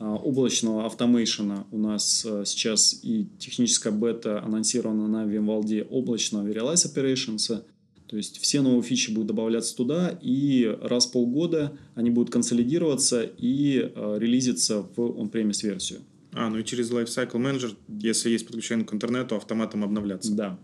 облачного 0.00 0.86
автомейшена 0.86 1.66
у 1.70 1.78
нас 1.78 2.26
сейчас 2.44 2.98
и 3.04 3.28
техническая 3.38 3.92
бета 3.92 4.42
анонсирована 4.42 5.06
на 5.06 5.24
VMware 5.24 5.86
облачного 5.88 6.46
Verialize 6.46 6.92
Operations. 6.92 7.62
То 8.06 8.16
есть 8.16 8.38
все 8.38 8.60
новые 8.60 8.82
фичи 8.82 9.10
будут 9.10 9.28
добавляться 9.28 9.74
туда, 9.74 10.18
и 10.20 10.76
раз 10.82 11.06
в 11.06 11.12
полгода 11.12 11.76
они 11.94 12.10
будут 12.10 12.30
консолидироваться 12.32 13.22
и 13.22 13.90
э, 13.94 14.16
релизиться 14.18 14.82
в 14.82 14.98
on-premise 14.98 15.66
версию. 15.66 16.00
А, 16.32 16.50
ну 16.50 16.58
и 16.58 16.64
через 16.64 16.90
Lifecycle 16.90 17.32
Manager, 17.34 17.74
если 17.88 18.30
есть 18.30 18.46
подключение 18.46 18.84
к 18.84 18.92
интернету, 18.92 19.36
автоматом 19.36 19.84
обновляться. 19.84 20.32
Да, 20.32 20.58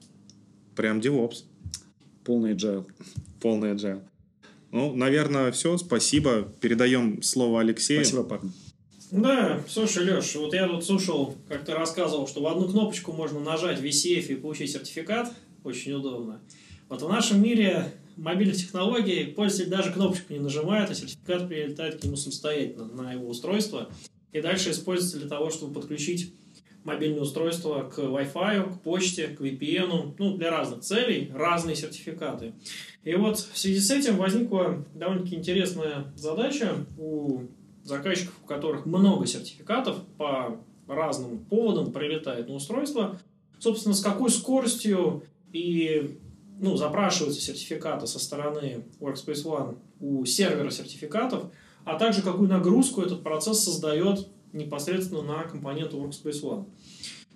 Прям 0.77 1.01
DevOps. 1.01 1.45
полный 2.25 2.55
agile. 2.55 2.87
Полный 3.41 3.75
agile. 3.75 4.03
Ну, 4.73 4.95
наверное, 4.95 5.51
все. 5.53 5.77
Спасибо. 5.79 6.43
Передаем 6.61 7.23
слово 7.23 7.61
Алексею. 7.61 8.05
Спасибо, 8.05 8.25
парни. 8.25 8.53
Да, 9.11 9.61
слушай, 9.69 10.05
Леш, 10.05 10.37
вот 10.37 10.55
я 10.55 10.69
тут 10.69 10.85
слушал, 10.85 11.37
как 11.49 11.65
ты 11.65 11.73
рассказывал, 11.73 12.29
что 12.29 12.41
в 12.43 12.47
одну 12.47 12.69
кнопочку 12.69 13.13
можно 13.13 13.41
нажать 13.41 13.81
VCF 13.81 14.29
и 14.29 14.35
получить 14.37 14.71
сертификат. 14.71 15.33
Очень 15.65 15.93
удобно. 15.93 16.41
Вот 16.91 17.03
в 17.03 17.09
нашем 17.09 17.41
мире 17.41 17.93
мобильных 18.17 18.57
технологий 18.57 19.27
пользователь 19.27 19.71
даже 19.71 19.93
кнопочку 19.93 20.33
не 20.33 20.41
нажимает, 20.41 20.91
а 20.91 20.95
сертификат 20.95 21.47
прилетает 21.47 22.01
к 22.01 22.03
нему 22.03 22.17
самостоятельно 22.17 22.87
на 22.87 23.13
его 23.13 23.29
устройство. 23.29 23.89
И 24.33 24.41
дальше 24.41 24.73
используется 24.73 25.21
для 25.21 25.29
того, 25.29 25.51
чтобы 25.51 25.73
подключить 25.73 26.35
мобильное 26.83 27.21
устройство 27.21 27.89
к 27.89 28.01
Wi-Fi, 28.01 28.75
к 28.75 28.83
почте, 28.83 29.29
к 29.29 29.41
VPN, 29.41 30.17
ну, 30.19 30.37
для 30.37 30.51
разных 30.51 30.81
целей, 30.81 31.31
разные 31.33 31.77
сертификаты. 31.77 32.55
И 33.05 33.15
вот 33.15 33.39
в 33.39 33.57
связи 33.57 33.79
с 33.79 33.93
этим 33.93 34.17
возникла 34.17 34.85
довольно-таки 34.93 35.37
интересная 35.37 36.13
задача 36.17 36.75
у 36.99 37.43
заказчиков, 37.85 38.35
у 38.43 38.47
которых 38.49 38.85
много 38.85 39.27
сертификатов 39.27 40.03
по 40.19 40.61
разным 40.89 41.39
поводам 41.45 41.93
прилетает 41.93 42.49
на 42.49 42.57
устройство, 42.57 43.17
собственно, 43.61 43.95
с 43.95 44.01
какой 44.01 44.31
скоростью 44.31 45.23
и 45.53 46.19
ну, 46.61 46.77
запрашиваются 46.77 47.41
сертификаты 47.41 48.07
со 48.07 48.19
стороны 48.19 48.85
Workspace 49.01 49.45
ONE 49.45 49.79
у 50.01 50.25
сервера 50.27 50.71
сертификатов, 50.71 51.51
а 51.85 51.99
также 51.99 52.23
какую 52.23 52.49
нагрузку 52.49 53.01
этот 53.01 53.23
процесс 53.23 53.65
создает 53.65 54.29
непосредственно 54.53 55.23
на 55.23 55.43
компоненты 55.45 55.97
Workspace 55.97 56.43
ONE. 56.43 56.67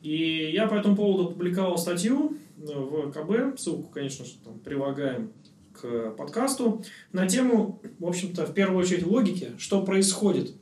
И 0.03 0.51
я 0.53 0.67
по 0.67 0.75
этому 0.75 0.97
поводу 0.97 1.31
опубликовал 1.31 1.79
статью 1.79 2.37
в 2.57 3.11
КБ, 3.11 3.59
ссылку, 3.59 3.89
конечно, 3.89 4.27
что 4.27 4.45
там 4.45 4.59
прилагаем 4.59 5.33
к 5.73 6.11
подкасту, 6.11 6.85
на 7.13 7.27
тему, 7.27 7.81
в 7.99 8.07
общем-то, 8.07 8.47
в 8.47 8.53
первую 8.53 8.81
очередь 8.81 9.07
логики, 9.07 9.53
что 9.59 9.83
происходит, 9.83 10.53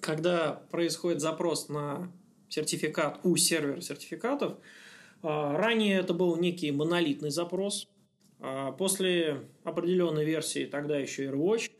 когда 0.00 0.62
происходит 0.70 1.20
запрос 1.20 1.68
на 1.68 2.10
сертификат 2.48 3.20
у 3.22 3.36
сервера 3.36 3.80
сертификатов. 3.80 4.54
А, 5.22 5.56
ранее 5.56 5.98
это 5.98 6.12
был 6.12 6.36
некий 6.36 6.72
монолитный 6.72 7.30
запрос. 7.30 7.86
А, 8.40 8.72
после 8.72 9.42
определенной 9.64 10.24
версии, 10.24 10.66
тогда 10.66 10.98
еще 10.98 11.26
AirWatch, 11.26 11.70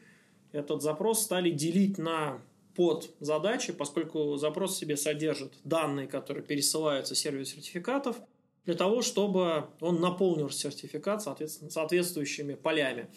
этот 0.52 0.82
запрос 0.82 1.22
стали 1.22 1.50
делить 1.50 1.98
на 1.98 2.40
под 2.74 3.10
задачи, 3.20 3.72
поскольку 3.72 4.36
запрос 4.36 4.74
в 4.74 4.78
себе 4.78 4.96
содержит 4.96 5.54
данные, 5.64 6.06
которые 6.06 6.44
пересылаются 6.44 7.14
серверу 7.14 7.44
сертификатов, 7.44 8.16
для 8.64 8.74
того, 8.74 9.02
чтобы 9.02 9.66
он 9.80 10.00
наполнил 10.00 10.50
сертификат 10.50 11.22
соответствующими 11.22 12.54
полями. 12.54 13.08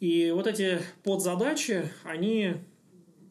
И 0.00 0.30
вот 0.30 0.46
эти 0.46 0.80
подзадачи, 1.02 1.90
они 2.04 2.54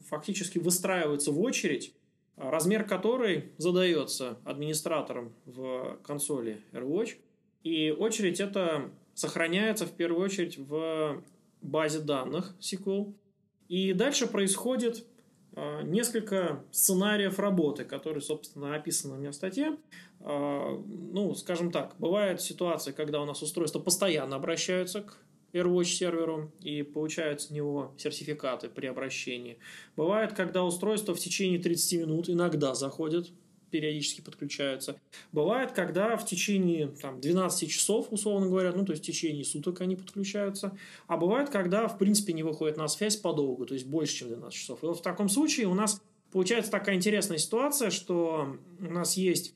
фактически 0.10 0.58
выстраиваются 0.58 1.32
в 1.32 1.40
очередь, 1.40 1.94
размер 2.36 2.84
которой 2.84 3.52
задается 3.58 4.38
администратором 4.44 5.34
в 5.46 5.98
консоли 6.04 6.62
AirWatch. 6.74 7.16
И 7.64 7.92
очередь 7.92 8.40
это 8.40 8.92
сохраняется 9.16 9.88
в 9.88 9.94
первую 9.94 10.24
очередь 10.24 10.58
в 10.60 11.24
базе 11.62 12.00
данных 12.00 12.56
SQL. 12.60 13.14
И 13.68 13.94
дальше 13.94 14.28
происходит 14.28 15.04
а, 15.56 15.82
несколько 15.82 16.64
сценариев 16.72 17.40
работы, 17.40 17.86
которые, 17.86 18.22
собственно, 18.22 18.76
описаны 18.76 19.16
у 19.16 19.18
меня 19.18 19.32
в 19.32 19.36
статье. 19.36 19.78
А, 20.20 20.78
ну, 20.86 21.34
скажем 21.34 21.72
так, 21.72 21.96
бывают 21.98 22.42
ситуации, 22.42 22.92
когда 22.92 23.22
у 23.22 23.26
нас 23.26 23.42
устройства 23.42 23.80
постоянно 23.80 24.36
обращаются 24.36 25.02
к 25.02 25.18
AirWatch 25.54 25.86
серверу 25.86 26.52
и 26.60 26.84
получают 26.84 27.42
с 27.42 27.50
него 27.50 27.94
сертификаты 27.98 28.68
при 28.68 28.88
обращении. 28.88 29.58
Бывает, 29.96 30.34
когда 30.34 30.64
устройство 30.64 31.16
в 31.16 31.20
течение 31.20 31.60
30 31.60 32.02
минут 32.02 32.30
иногда 32.30 32.76
заходит 32.76 33.32
периодически 33.76 34.22
подключаются. 34.22 34.96
Бывает, 35.34 35.74
когда 35.74 36.16
в 36.16 36.26
течение 36.26 36.88
там, 36.88 37.20
12 37.20 37.70
часов, 37.70 38.08
условно 38.10 38.48
говоря, 38.48 38.72
ну, 38.72 38.86
то 38.86 38.94
есть 38.94 39.04
в 39.04 39.06
течение 39.06 39.44
суток 39.44 39.82
они 39.82 39.98
подключаются. 39.98 40.78
А 41.08 41.18
бывает, 41.18 41.50
когда, 41.50 41.90
в 41.90 41.98
принципе, 41.98 42.32
не 42.32 42.42
выходит 42.42 42.78
на 42.78 42.88
связь 42.88 43.18
подолгу, 43.18 43.66
то 43.66 43.74
есть 43.74 43.86
больше, 43.86 44.16
чем 44.16 44.30
12 44.30 44.58
часов. 44.58 44.82
И 44.82 44.86
вот 44.86 45.00
в 45.00 45.02
таком 45.02 45.28
случае 45.28 45.68
у 45.68 45.74
нас 45.74 46.02
получается 46.32 46.72
такая 46.72 46.96
интересная 46.96 47.38
ситуация, 47.38 47.90
что 47.90 48.56
у 48.80 48.94
нас 48.94 49.18
есть 49.18 49.54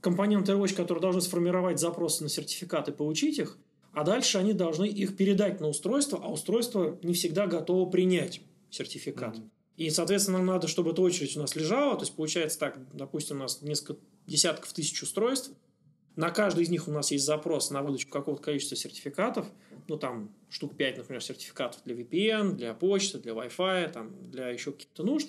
компонент 0.00 0.48
AirWatch, 0.48 0.74
который 0.74 0.98
должен 0.98 1.20
сформировать 1.20 1.78
запросы 1.78 2.24
на 2.24 2.28
сертификат 2.28 2.88
и 2.88 2.92
получить 2.92 3.38
их, 3.38 3.56
а 3.92 4.02
дальше 4.02 4.38
они 4.38 4.52
должны 4.52 4.86
их 4.86 5.16
передать 5.16 5.60
на 5.60 5.68
устройство, 5.68 6.18
а 6.20 6.28
устройство 6.28 6.98
не 7.04 7.14
всегда 7.14 7.46
готово 7.46 7.88
принять 7.88 8.40
сертификат. 8.70 9.36
Mm-hmm. 9.36 9.59
И, 9.80 9.88
соответственно, 9.88 10.36
нам 10.36 10.46
надо, 10.46 10.68
чтобы 10.68 10.90
эта 10.90 11.00
очередь 11.00 11.34
у 11.38 11.40
нас 11.40 11.56
лежала. 11.56 11.94
То 11.94 12.02
есть, 12.02 12.14
получается 12.14 12.58
так, 12.58 12.78
допустим, 12.92 13.36
у 13.36 13.38
нас 13.40 13.62
несколько 13.62 13.98
десятков 14.26 14.74
тысяч 14.74 15.02
устройств. 15.02 15.52
На 16.16 16.28
каждый 16.28 16.64
из 16.64 16.68
них 16.68 16.86
у 16.86 16.90
нас 16.90 17.10
есть 17.12 17.24
запрос 17.24 17.70
на 17.70 17.82
выдачу 17.82 18.06
какого-то 18.10 18.42
количества 18.42 18.76
сертификатов. 18.76 19.46
Ну, 19.88 19.96
там, 19.96 20.34
штук 20.50 20.76
5, 20.76 20.98
например, 20.98 21.22
сертификатов 21.22 21.80
для 21.86 21.94
VPN, 21.94 22.56
для 22.56 22.74
почты, 22.74 23.20
для 23.20 23.32
Wi-Fi, 23.32 23.90
там, 23.90 24.30
для 24.30 24.50
еще 24.50 24.72
каких-то 24.72 25.02
нужд. 25.02 25.28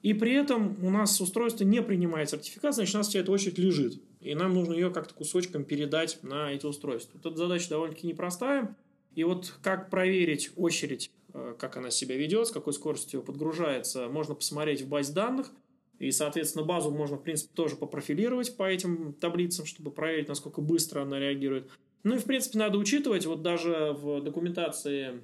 И 0.00 0.14
при 0.14 0.32
этом 0.32 0.82
у 0.82 0.88
нас 0.88 1.20
устройство 1.20 1.64
не 1.64 1.82
принимает 1.82 2.30
сертификат, 2.30 2.74
значит, 2.74 2.94
у 2.94 2.98
нас 2.98 3.08
вся 3.08 3.20
эта 3.20 3.30
очередь 3.30 3.58
лежит. 3.58 4.00
И 4.22 4.34
нам 4.34 4.54
нужно 4.54 4.72
ее 4.72 4.90
как-то 4.90 5.12
кусочком 5.12 5.64
передать 5.64 6.22
на 6.22 6.50
эти 6.50 6.64
устройства. 6.64 7.20
Вот 7.22 7.32
эта 7.32 7.36
задача 7.36 7.68
довольно-таки 7.68 8.06
непростая. 8.06 8.74
И 9.14 9.24
вот 9.24 9.52
как 9.60 9.90
проверить 9.90 10.52
очередь 10.56 11.10
как 11.58 11.76
она 11.76 11.90
себя 11.90 12.16
ведет, 12.16 12.48
с 12.48 12.50
какой 12.50 12.72
скоростью 12.72 13.22
подгружается, 13.22 14.08
можно 14.08 14.34
посмотреть 14.34 14.82
в 14.82 14.88
базе 14.88 15.12
данных. 15.12 15.50
И, 15.98 16.10
соответственно, 16.12 16.64
базу 16.64 16.90
можно, 16.90 17.16
в 17.16 17.22
принципе, 17.22 17.52
тоже 17.54 17.76
попрофилировать 17.76 18.56
по 18.56 18.62
этим 18.62 19.12
таблицам, 19.12 19.66
чтобы 19.66 19.90
проверить, 19.90 20.28
насколько 20.28 20.62
быстро 20.62 21.02
она 21.02 21.18
реагирует. 21.18 21.70
Ну 22.04 22.14
и, 22.14 22.18
в 22.18 22.24
принципе, 22.24 22.58
надо 22.58 22.78
учитывать, 22.78 23.26
вот 23.26 23.42
даже 23.42 23.92
в 23.92 24.22
документации, 24.22 25.20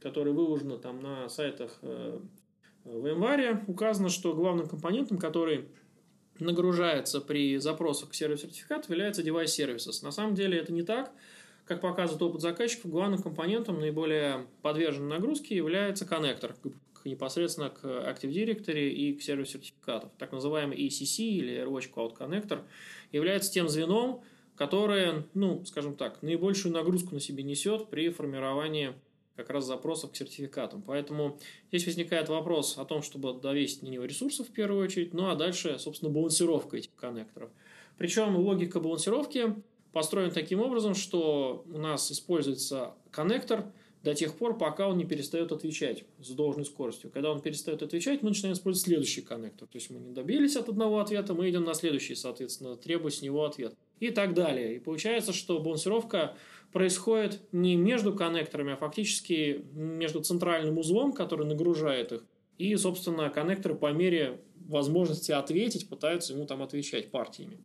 которая 0.00 0.34
выложена 0.34 0.76
там 0.76 1.00
на 1.00 1.30
сайтах 1.30 1.78
э, 1.80 2.20
в 2.84 3.06
январе, 3.06 3.64
указано, 3.66 4.10
что 4.10 4.34
главным 4.34 4.68
компонентом, 4.68 5.16
который 5.16 5.68
нагружается 6.38 7.20
при 7.22 7.56
запросах 7.56 8.10
к 8.10 8.14
сервису 8.14 8.42
сертификатов, 8.42 8.90
является 8.90 9.22
services. 9.22 10.02
На 10.02 10.10
самом 10.10 10.34
деле 10.34 10.58
это 10.58 10.72
не 10.72 10.82
так. 10.82 11.12
Как 11.64 11.80
показывает 11.80 12.22
опыт 12.22 12.42
заказчиков, 12.42 12.90
главным 12.90 13.22
компонентом 13.22 13.80
наиболее 13.80 14.46
подверженной 14.60 15.08
нагрузки 15.08 15.54
является 15.54 16.04
коннектор 16.04 16.54
непосредственно 17.04 17.70
к 17.70 17.84
Active 17.84 18.30
Directory 18.30 18.88
и 18.90 19.14
к 19.14 19.22
серверу 19.22 19.46
сертификатов. 19.46 20.10
Так 20.18 20.32
называемый 20.32 20.78
ECC 20.78 21.22
или 21.24 21.62
AirWatch 21.62 21.90
Cloud 21.92 22.16
Connector 22.16 22.62
является 23.12 23.52
тем 23.52 23.68
звеном, 23.68 24.22
которое, 24.56 25.26
ну, 25.34 25.64
скажем 25.64 25.96
так, 25.96 26.22
наибольшую 26.22 26.72
нагрузку 26.72 27.14
на 27.14 27.20
себе 27.20 27.42
несет 27.42 27.88
при 27.88 28.08
формировании 28.10 28.94
как 29.36 29.50
раз 29.50 29.64
запросов 29.64 30.12
к 30.12 30.16
сертификатам. 30.16 30.82
Поэтому 30.82 31.38
здесь 31.68 31.86
возникает 31.86 32.28
вопрос 32.28 32.78
о 32.78 32.84
том, 32.84 33.02
чтобы 33.02 33.34
довесить 33.34 33.82
на 33.82 33.88
него 33.88 34.04
ресурсов 34.04 34.48
в 34.48 34.52
первую 34.52 34.84
очередь, 34.84 35.12
ну 35.12 35.28
а 35.28 35.34
дальше, 35.34 35.78
собственно, 35.78 36.12
балансировка 36.12 36.76
этих 36.76 36.94
коннекторов. 36.94 37.50
Причем 37.98 38.36
логика 38.36 38.80
балансировки 38.80 39.54
построен 39.94 40.30
таким 40.30 40.60
образом, 40.60 40.94
что 40.94 41.64
у 41.66 41.78
нас 41.78 42.12
используется 42.12 42.92
коннектор 43.10 43.72
до 44.02 44.14
тех 44.14 44.34
пор, 44.34 44.58
пока 44.58 44.88
он 44.88 44.98
не 44.98 45.04
перестает 45.04 45.50
отвечать 45.50 46.04
с 46.20 46.30
должной 46.30 46.66
скоростью. 46.66 47.10
Когда 47.10 47.30
он 47.30 47.40
перестает 47.40 47.82
отвечать, 47.82 48.22
мы 48.22 48.28
начинаем 48.28 48.54
использовать 48.54 48.84
следующий 48.84 49.22
коннектор. 49.22 49.66
То 49.66 49.78
есть 49.78 49.88
мы 49.88 49.98
не 49.98 50.12
добились 50.12 50.56
от 50.56 50.68
одного 50.68 51.00
ответа, 51.00 51.32
мы 51.32 51.48
идем 51.48 51.64
на 51.64 51.72
следующий, 51.72 52.14
соответственно, 52.14 52.76
требуя 52.76 53.10
с 53.10 53.22
него 53.22 53.46
ответ. 53.46 53.74
И 54.00 54.10
так 54.10 54.34
далее. 54.34 54.76
И 54.76 54.78
получается, 54.80 55.32
что 55.32 55.60
балансировка 55.60 56.36
происходит 56.72 57.40
не 57.52 57.76
между 57.76 58.12
коннекторами, 58.12 58.72
а 58.72 58.76
фактически 58.76 59.64
между 59.72 60.20
центральным 60.20 60.76
узлом, 60.76 61.12
который 61.12 61.46
нагружает 61.46 62.12
их, 62.12 62.24
и, 62.58 62.76
собственно, 62.76 63.30
коннекторы 63.30 63.74
по 63.74 63.90
мере 63.92 64.40
возможности 64.66 65.32
ответить 65.32 65.88
пытаются 65.88 66.34
ему 66.34 66.46
там 66.46 66.62
отвечать 66.62 67.10
партиями. 67.10 67.58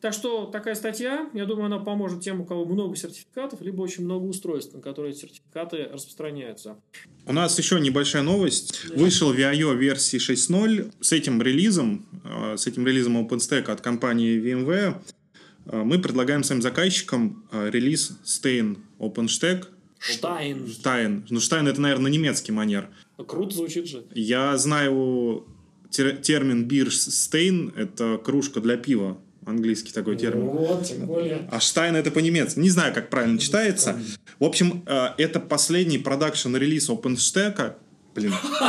Так 0.00 0.14
что 0.14 0.46
такая 0.46 0.74
статья, 0.74 1.28
я 1.34 1.44
думаю, 1.44 1.66
она 1.66 1.78
поможет 1.78 2.22
тем, 2.22 2.40
у 2.40 2.46
кого 2.46 2.64
много 2.64 2.96
сертификатов, 2.96 3.60
либо 3.60 3.82
очень 3.82 4.04
много 4.04 4.24
устройств, 4.24 4.74
на 4.74 4.80
которые 4.80 5.12
сертификаты 5.14 5.88
распространяются. 5.92 6.76
У 7.26 7.32
нас 7.34 7.58
еще 7.58 7.78
небольшая 7.78 8.22
новость. 8.22 8.86
Да. 8.88 8.94
Вышел 8.94 9.34
VIO 9.34 9.76
версии 9.76 10.18
6.0. 10.18 10.92
С 11.00 11.12
этим 11.12 11.42
релизом, 11.42 12.06
э, 12.24 12.56
с 12.56 12.66
этим 12.66 12.86
релизом 12.86 13.18
OpenStack 13.18 13.70
от 13.70 13.82
компании 13.82 14.40
VMware, 14.40 14.94
э, 15.66 15.82
мы 15.82 15.98
предлагаем 15.98 16.44
своим 16.44 16.62
заказчикам 16.62 17.44
э, 17.52 17.68
релиз 17.70 18.18
Stain 18.24 18.78
OpenStack. 18.98 19.66
Штайн. 19.98 20.66
Штайн. 20.66 21.26
Ну, 21.28 21.40
Штайн 21.40 21.68
это, 21.68 21.78
наверное, 21.78 22.10
немецкий 22.10 22.52
манер. 22.52 22.88
Ну, 23.18 23.24
круто 23.26 23.54
звучит 23.54 23.86
же. 23.86 24.06
Я 24.14 24.56
знаю 24.56 25.44
термин 25.90 26.66
Бирш 26.66 26.96
Стейн– 27.00 27.72
это 27.76 28.16
кружка 28.16 28.60
для 28.60 28.76
пива 28.76 29.18
английский 29.46 29.92
такой 29.92 30.16
термин. 30.16 30.48
Вот, 30.48 30.84
тем 30.84 31.06
более. 31.06 31.48
А 31.50 31.60
Штайн 31.60 31.96
это 31.96 32.10
по-немецки. 32.10 32.58
Не 32.58 32.70
знаю, 32.70 32.94
как 32.94 33.10
правильно 33.10 33.38
читается. 33.38 33.98
В 34.38 34.44
общем, 34.44 34.82
э, 34.86 35.08
это 35.18 35.40
последний 35.40 35.98
production-релиз 35.98 36.90
OpenStack. 36.90 37.74
Блин. 38.14 38.32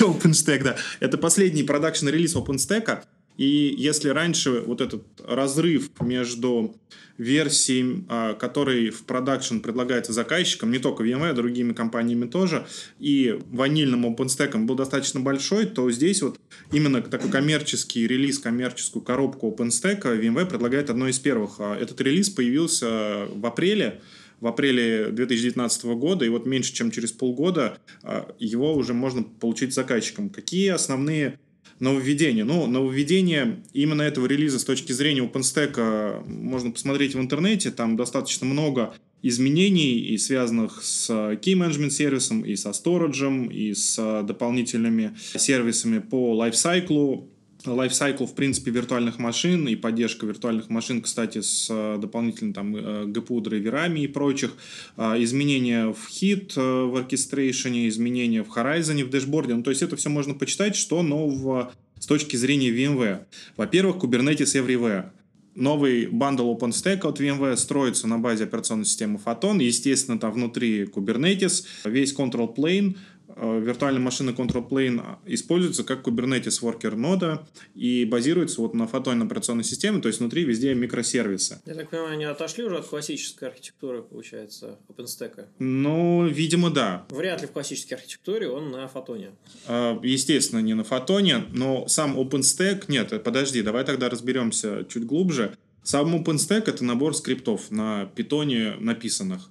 OpenStack, 0.00 0.62
да. 0.62 0.76
Это 1.00 1.18
последний 1.18 1.62
production-релиз 1.62 2.36
OpenStack. 2.36 3.02
И 3.36 3.74
если 3.78 4.10
раньше 4.10 4.60
вот 4.60 4.80
этот 4.80 5.02
разрыв 5.26 5.90
между 6.00 6.76
версией, 7.20 8.04
а, 8.08 8.34
который 8.34 8.90
в 8.90 9.04
production 9.04 9.58
предлагается 9.58 10.12
заказчикам, 10.12 10.70
не 10.70 10.78
только 10.78 11.04
VMware, 11.04 11.30
а 11.30 11.34
другими 11.34 11.72
компаниями 11.72 12.26
тоже, 12.26 12.66
и 12.98 13.38
ванильным 13.50 14.06
OpenStack 14.06 14.56
был 14.64 14.74
достаточно 14.74 15.20
большой, 15.20 15.66
то 15.66 15.90
здесь 15.90 16.22
вот 16.22 16.40
именно 16.72 17.02
такой 17.02 17.30
коммерческий 17.30 18.06
релиз, 18.06 18.38
коммерческую 18.38 19.02
коробку 19.02 19.54
OpenStack 19.54 20.02
VMware 20.02 20.46
предлагает 20.46 20.88
одной 20.88 21.10
из 21.10 21.18
первых. 21.18 21.56
А 21.60 21.76
этот 21.76 22.00
релиз 22.00 22.30
появился 22.30 23.26
в 23.34 23.44
апреле, 23.44 24.00
в 24.40 24.46
апреле 24.46 25.08
2019 25.10 25.84
года, 25.84 26.24
и 26.24 26.30
вот 26.30 26.46
меньше 26.46 26.72
чем 26.72 26.90
через 26.90 27.12
полгода 27.12 27.78
а, 28.02 28.34
его 28.38 28.74
уже 28.74 28.94
можно 28.94 29.22
получить 29.22 29.74
заказчикам. 29.74 30.30
Какие 30.30 30.70
основные 30.70 31.38
нововведения. 31.80 32.44
Ну, 32.44 32.66
нововведение 32.66 33.62
именно 33.72 34.02
этого 34.02 34.26
релиза 34.26 34.58
с 34.58 34.64
точки 34.64 34.92
зрения 34.92 35.22
OpenStack 35.22 36.26
можно 36.26 36.70
посмотреть 36.70 37.14
в 37.14 37.20
интернете. 37.20 37.70
Там 37.70 37.96
достаточно 37.96 38.46
много 38.46 38.94
изменений, 39.22 39.98
и 39.98 40.16
связанных 40.18 40.82
с 40.82 41.10
key 41.10 41.54
management 41.54 41.90
сервисом, 41.90 42.42
и 42.42 42.56
со 42.56 42.70
storage, 42.70 43.52
и 43.52 43.74
с 43.74 44.22
дополнительными 44.22 45.16
сервисами 45.36 45.98
по 45.98 46.42
lifecycle 46.42 47.28
лайфсайкл, 47.66 48.26
в 48.26 48.34
принципе, 48.34 48.70
виртуальных 48.70 49.18
машин 49.18 49.68
и 49.68 49.76
поддержка 49.76 50.26
виртуальных 50.26 50.70
машин, 50.70 51.02
кстати, 51.02 51.40
с 51.40 51.68
э, 51.70 51.98
дополнительными 51.98 52.52
там 52.52 52.76
GPU 52.76 53.40
драйверами 53.40 54.00
и 54.00 54.06
прочих, 54.06 54.52
а, 54.96 55.22
изменения 55.22 55.88
в 55.88 56.08
Heat 56.08 56.54
э, 56.56 56.60
в 56.60 56.96
оркестрейшене, 56.96 57.88
изменения 57.88 58.42
в 58.42 58.56
Horizon, 58.56 59.04
в 59.04 59.10
дэшборде. 59.10 59.54
Ну, 59.54 59.62
то 59.62 59.70
есть 59.70 59.82
это 59.82 59.96
все 59.96 60.08
можно 60.08 60.34
почитать, 60.34 60.76
что 60.76 61.02
нового 61.02 61.72
с 61.98 62.06
точки 62.06 62.36
зрения 62.36 62.70
VMware. 62.70 63.24
Во-первых, 63.56 63.96
Kubernetes 63.96 64.54
Everywhere. 64.54 65.10
Новый 65.54 66.06
бандл 66.06 66.54
OpenStack 66.54 67.06
от 67.06 67.20
VMware 67.20 67.56
строится 67.56 68.06
на 68.06 68.18
базе 68.18 68.44
операционной 68.44 68.86
системы 68.86 69.20
Photon. 69.22 69.62
Естественно, 69.62 70.18
там 70.18 70.32
внутри 70.32 70.84
Kubernetes, 70.84 71.64
весь 71.84 72.14
control 72.14 72.54
plane– 72.54 72.96
Э, 73.19 73.19
виртуальная 73.36 74.00
машина 74.00 74.30
Control 74.30 74.68
Plane 74.68 75.16
используется 75.26 75.84
как 75.84 76.06
Kubernetes 76.06 76.62
Worker 76.62 76.94
нода 76.94 77.46
и 77.74 78.04
базируется 78.04 78.60
вот 78.60 78.74
на 78.74 78.86
фотонной 78.86 79.26
операционной 79.26 79.64
системе, 79.64 80.00
то 80.00 80.08
есть 80.08 80.20
внутри 80.20 80.44
везде 80.44 80.74
микросервисы. 80.74 81.60
Я 81.66 81.74
так 81.74 81.90
понимаю, 81.90 82.12
они 82.12 82.24
отошли 82.24 82.64
уже 82.64 82.78
от 82.78 82.86
классической 82.86 83.48
архитектуры, 83.48 84.02
получается, 84.02 84.78
OpenStack? 84.88 85.46
Ну, 85.58 86.26
видимо, 86.26 86.70
да. 86.70 87.06
Вряд 87.10 87.40
ли 87.42 87.46
в 87.46 87.52
классической 87.52 87.94
архитектуре 87.94 88.48
он 88.48 88.70
на 88.70 88.88
фотоне. 88.88 89.30
Э, 89.66 89.98
естественно, 90.02 90.60
не 90.60 90.74
на 90.74 90.84
фотоне, 90.84 91.44
но 91.52 91.86
сам 91.88 92.18
OpenStack... 92.18 92.84
Нет, 92.88 93.22
подожди, 93.22 93.62
давай 93.62 93.84
тогда 93.84 94.08
разберемся 94.08 94.84
чуть 94.88 95.04
глубже. 95.04 95.56
Сам 95.82 96.14
OpenStack— 96.14 96.64
это 96.66 96.84
набор 96.84 97.16
скриптов 97.16 97.70
на 97.70 98.06
питоне 98.14 98.76
написанных 98.80 99.48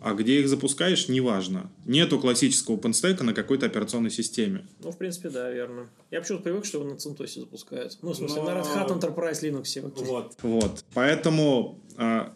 а 0.00 0.14
где 0.14 0.40
их 0.40 0.48
запускаешь, 0.48 1.08
неважно. 1.08 1.70
Нету 1.84 2.18
классического 2.18 2.76
OpenStack 2.76 3.22
на 3.22 3.34
какой-то 3.34 3.66
операционной 3.66 4.10
системе. 4.10 4.66
Ну, 4.82 4.92
в 4.92 4.98
принципе, 4.98 5.28
да, 5.28 5.50
верно. 5.50 5.88
Я 6.10 6.20
почему-то 6.20 6.44
привык, 6.44 6.64
что 6.64 6.78
его 6.78 6.88
на 6.88 6.94
CentOS 6.94 7.40
запускают. 7.40 7.98
Ну, 8.02 8.12
в 8.12 8.16
смысле, 8.16 8.42
Но... 8.42 8.50
на 8.50 8.58
Red 8.58 8.66
Hat 8.74 8.88
Enterprise 8.88 9.42
Linux. 9.42 10.04
Вот. 10.04 10.36
Вот. 10.42 10.84
Поэтому 10.94 11.80
э, 11.96 12.28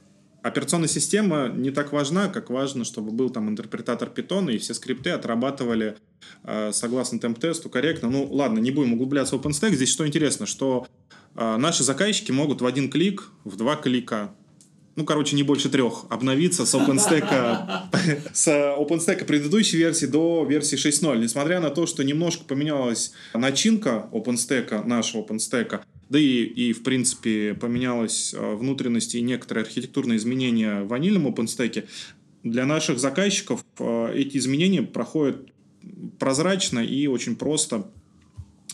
операционная 0.42 0.88
система 0.88 1.48
не 1.48 1.70
так 1.70 1.92
важна, 1.92 2.28
как 2.28 2.50
важно, 2.50 2.84
чтобы 2.84 3.12
был 3.12 3.30
там 3.30 3.48
интерпретатор 3.48 4.08
Python, 4.08 4.52
и 4.52 4.58
все 4.58 4.74
скрипты 4.74 5.10
отрабатывали 5.10 5.96
э, 6.44 6.72
согласно 6.72 7.18
темп-тесту 7.18 7.70
корректно. 7.70 8.10
Ну, 8.10 8.26
ладно, 8.30 8.58
не 8.58 8.70
будем 8.70 8.94
углубляться 8.94 9.36
в 9.36 9.40
OpenStack. 9.40 9.72
Здесь 9.72 9.90
что 9.90 10.06
интересно, 10.06 10.46
что 10.46 10.86
э, 11.36 11.56
наши 11.56 11.84
заказчики 11.84 12.32
могут 12.32 12.60
в 12.60 12.66
один 12.66 12.90
клик, 12.90 13.30
в 13.44 13.56
два 13.56 13.76
клика 13.76 14.34
ну, 14.94 15.04
короче, 15.04 15.36
не 15.36 15.42
больше 15.42 15.68
трех, 15.70 16.04
обновиться 16.10 16.66
с 16.66 16.74
OpenStack, 16.74 17.88
с 18.32 18.48
OpenStack 18.48 19.24
предыдущей 19.24 19.78
версии 19.78 20.06
до 20.06 20.44
версии 20.48 20.76
6.0. 20.76 21.18
Несмотря 21.18 21.60
на 21.60 21.70
то, 21.70 21.86
что 21.86 22.04
немножко 22.04 22.44
поменялась 22.44 23.12
начинка 23.32 24.08
OpenStack, 24.12 24.86
нашего 24.86 25.22
OpenStack, 25.22 25.80
да 26.08 26.18
и, 26.18 26.42
и 26.44 26.72
в 26.74 26.82
принципе, 26.82 27.54
поменялась 27.54 28.34
э, 28.34 28.54
внутренность 28.54 29.14
и 29.14 29.22
некоторые 29.22 29.62
архитектурные 29.64 30.18
изменения 30.18 30.82
в 30.82 30.88
ванильном 30.88 31.26
OpenStack, 31.26 31.84
для 32.42 32.66
наших 32.66 32.98
заказчиков 32.98 33.64
э, 33.78 34.12
эти 34.14 34.36
изменения 34.36 34.82
проходят 34.82 35.48
прозрачно 36.18 36.80
и 36.80 37.06
очень 37.06 37.36
просто 37.36 37.90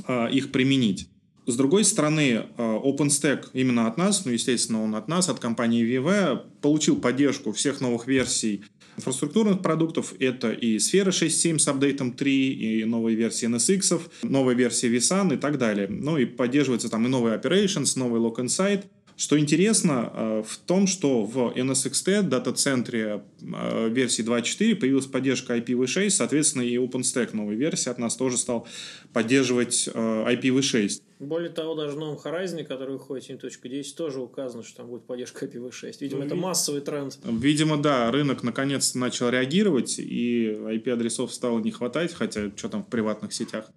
э, 0.06 0.30
их 0.32 0.50
применить. 0.50 1.08
С 1.48 1.56
другой 1.56 1.84
стороны, 1.84 2.44
э, 2.44 2.44
OpenStack 2.58 3.46
именно 3.54 3.86
от 3.86 3.96
нас, 3.96 4.26
ну, 4.26 4.32
естественно, 4.32 4.84
он 4.84 4.94
от 4.94 5.08
нас, 5.08 5.30
от 5.30 5.40
компании 5.40 5.82
VV, 5.82 6.42
получил 6.60 7.00
поддержку 7.00 7.52
всех 7.52 7.80
новых 7.80 8.06
версий 8.06 8.64
инфраструктурных 8.98 9.62
продуктов. 9.62 10.12
Это 10.20 10.52
и 10.52 10.78
сфера 10.78 11.10
6.7 11.10 11.58
с 11.58 11.66
апдейтом 11.66 12.12
3, 12.12 12.52
и 12.52 12.84
новые 12.84 13.16
версии 13.16 13.48
NSX, 13.48 13.98
новая 14.24 14.54
версия 14.54 14.94
vSAN 14.94 15.32
и 15.32 15.38
так 15.38 15.56
далее. 15.56 15.88
Ну 15.88 16.18
и 16.18 16.26
поддерживается 16.26 16.90
там 16.90 17.06
и 17.06 17.08
новый 17.08 17.34
Operations, 17.34 17.98
новый 17.98 18.20
Lock 18.20 18.44
Insight– 18.44 18.84
что 19.18 19.36
интересно 19.36 20.12
э, 20.14 20.42
в 20.46 20.56
том, 20.58 20.86
что 20.86 21.24
в 21.24 21.52
NSXT 21.56 22.22
дата-центре 22.22 23.24
э, 23.40 23.88
версии 23.88 24.24
2.4 24.24 24.76
появилась 24.76 25.06
поддержка 25.06 25.56
IPv6, 25.56 26.10
соответственно, 26.10 26.62
и 26.62 26.76
OpenStack 26.76 27.34
новой 27.34 27.56
версии 27.56 27.90
от 27.90 27.98
нас 27.98 28.14
тоже 28.14 28.36
стал 28.36 28.68
поддерживать 29.12 29.88
э, 29.92 30.34
IPv6. 30.34 31.02
Более 31.18 31.50
того, 31.50 31.74
даже 31.74 31.96
в 31.96 31.98
новом 31.98 32.16
Horizon, 32.16 32.62
который 32.62 32.92
выходит 32.92 33.28
7.10, 33.28 33.96
тоже 33.96 34.20
указано, 34.20 34.62
что 34.62 34.76
там 34.76 34.86
будет 34.86 35.04
поддержка 35.04 35.46
IPv6. 35.46 35.96
Видимо, 36.00 36.20
ну, 36.20 36.26
это 36.26 36.36
массовый 36.36 36.80
тренд. 36.80 37.18
Видимо, 37.24 37.76
да, 37.76 38.12
рынок 38.12 38.44
наконец-то 38.44 38.98
начал 38.98 39.30
реагировать, 39.30 39.98
и 39.98 40.46
IP-адресов 40.46 41.34
стало 41.34 41.58
не 41.58 41.72
хватать, 41.72 42.14
хотя 42.14 42.52
что 42.54 42.68
там 42.68 42.84
в 42.84 42.86
приватных 42.86 43.32
сетях. 43.32 43.68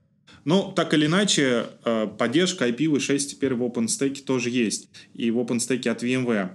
Но 0.43 0.71
так 0.71 0.93
или 0.93 1.05
иначе, 1.05 1.67
э, 1.85 2.07
поддержка 2.17 2.67
IPv6 2.67 3.17
теперь 3.19 3.53
в 3.53 3.63
OpenStack 3.63 4.23
тоже 4.23 4.49
есть. 4.49 4.89
И 5.13 5.29
в 5.31 5.39
OpenStack 5.39 5.87
от 5.87 6.03
VMware. 6.03 6.51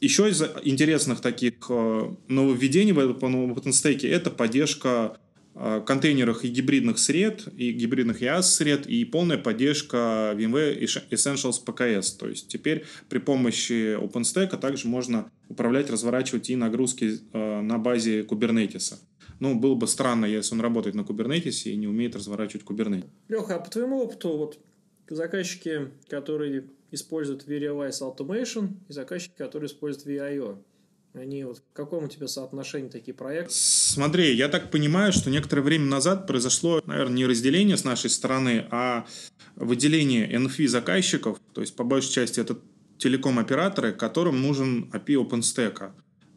Еще 0.00 0.28
из 0.28 0.42
интересных 0.64 1.20
таких 1.20 1.54
э, 1.70 2.10
нововведений 2.28 2.92
в 2.92 2.98
OpenStack 2.98 4.06
это 4.06 4.30
поддержка 4.30 5.16
э, 5.54 5.82
контейнерах 5.86 6.44
и 6.44 6.48
гибридных 6.48 6.98
сред, 6.98 7.48
и 7.56 7.72
гибридных 7.72 8.20
IaaS 8.20 8.42
сред, 8.42 8.86
и 8.86 9.06
полная 9.06 9.38
поддержка 9.38 10.34
VMware 10.36 10.78
Essentials 11.10 11.64
PKS. 11.64 12.18
То 12.18 12.28
есть 12.28 12.48
теперь 12.48 12.84
при 13.08 13.18
помощи 13.18 13.96
OpenStack 13.96 14.58
также 14.58 14.88
можно 14.88 15.30
управлять, 15.48 15.88
разворачивать 15.88 16.50
и 16.50 16.56
нагрузки 16.56 17.20
на 17.32 17.78
базе 17.78 18.20
Kubernetes. 18.20 18.96
Ну, 19.40 19.58
было 19.58 19.74
бы 19.74 19.86
странно, 19.86 20.26
если 20.26 20.54
он 20.54 20.60
работает 20.60 20.96
на 20.96 21.02
Kubernetes 21.02 21.64
и 21.64 21.76
не 21.76 21.86
умеет 21.86 22.16
разворачивать 22.16 22.64
Kubernetes. 22.64 23.08
Леха, 23.28 23.56
а 23.56 23.60
по 23.60 23.70
твоему 23.70 23.98
опыту, 23.98 24.36
вот 24.36 24.58
заказчики, 25.08 25.90
которые 26.08 26.64
используют 26.90 27.46
Verialize 27.46 28.00
Automation 28.00 28.74
и 28.88 28.92
заказчики, 28.92 29.34
которые 29.36 29.68
используют 29.68 30.06
VIO, 30.06 30.58
они 31.14 31.44
вот 31.44 31.58
в 31.58 31.72
каком 31.72 32.04
у 32.04 32.08
тебя 32.08 32.28
соотношении 32.28 32.88
такие 32.88 33.14
проекты? 33.14 33.52
Смотри, 33.54 34.34
я 34.34 34.48
так 34.48 34.70
понимаю, 34.70 35.12
что 35.12 35.30
некоторое 35.30 35.62
время 35.62 35.86
назад 35.86 36.26
произошло, 36.26 36.82
наверное, 36.84 37.16
не 37.16 37.26
разделение 37.26 37.76
с 37.76 37.84
нашей 37.84 38.10
стороны, 38.10 38.66
а 38.70 39.06
выделение 39.54 40.30
NFV 40.30 40.68
заказчиков, 40.68 41.40
то 41.54 41.62
есть 41.62 41.74
по 41.74 41.84
большей 41.84 42.12
части 42.12 42.40
это 42.40 42.58
телеком-операторы, 42.98 43.92
которым 43.92 44.42
нужен 44.42 44.90
API 44.92 45.26
OpenStack. 45.26 45.92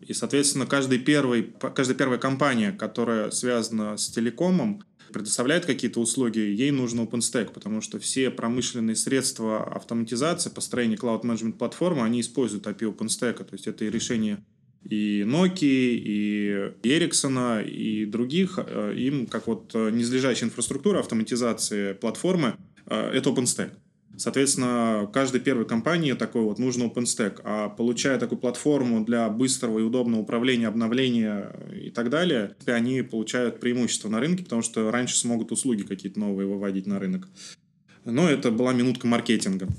И, 0.10 0.14
соответственно, 0.14 0.66
каждый 0.66 0.98
первый, 0.98 1.54
каждая 1.76 1.96
первая 1.96 2.18
компания, 2.18 2.72
которая 2.72 3.30
связана 3.30 3.96
с 3.96 4.10
телекомом, 4.10 4.82
предоставляет 5.14 5.68
какие-то 5.68 6.00
услуги, 6.00 6.40
ей 6.40 6.72
нужен 6.72 7.02
OpenStack, 7.02 7.54
потому 7.54 7.80
что 7.80 8.00
все 8.00 8.32
промышленные 8.32 8.96
средства 8.96 9.64
автоматизации, 9.64 10.50
построения 10.50 10.96
cloud-management 10.96 11.60
платформы, 11.60 12.04
они 12.04 12.22
используют 12.22 12.66
API 12.66 12.92
OpenStack. 12.92 13.44
То 13.44 13.54
есть 13.54 13.68
это 13.68 13.86
и 13.86 13.92
решение 13.92 14.44
и 14.84 15.22
Nokia, 15.28 15.60
и 15.62 16.74
Ericsson, 16.82 17.64
и 17.64 18.06
других. 18.06 18.58
Э, 18.58 18.92
им, 18.96 19.28
как 19.28 19.46
вот 19.46 19.76
э, 19.76 19.92
низлежащая 19.92 20.48
инфраструктура 20.48 21.02
автоматизации 21.02 21.94
платформы, 21.94 22.56
э, 22.88 23.12
это 23.14 23.30
OpenStack. 23.30 23.74
Соответственно, 24.20 25.10
каждой 25.14 25.40
первой 25.40 25.66
компании 25.66 26.12
такой 26.12 26.42
вот 26.42 26.60
нужен 26.60 26.84
OpenStack. 26.84 27.40
А 27.46 27.70
получая 27.70 28.20
такую 28.20 28.38
платформу 28.38 29.06
для 29.06 29.30
быстрого 29.30 29.80
и 29.80 29.82
удобного 29.82 30.22
управления, 30.22 30.68
обновления 30.68 31.56
и 31.74 31.90
так 31.90 32.10
далее, 32.10 32.54
они 32.66 33.02
получают 33.02 33.62
преимущество 33.62 34.10
на 34.10 34.20
рынке, 34.20 34.44
потому 34.44 34.62
что 34.62 34.92
раньше 34.92 35.16
смогут 35.16 35.54
услуги 35.54 35.84
какие-то 35.84 36.20
новые 36.20 36.50
выводить 36.50 36.86
на 36.86 37.00
рынок. 37.00 37.30
Но 38.04 38.30
это 38.30 38.52
была 38.52 38.74
минутка 38.74 39.08
маркетинга. 39.08 39.70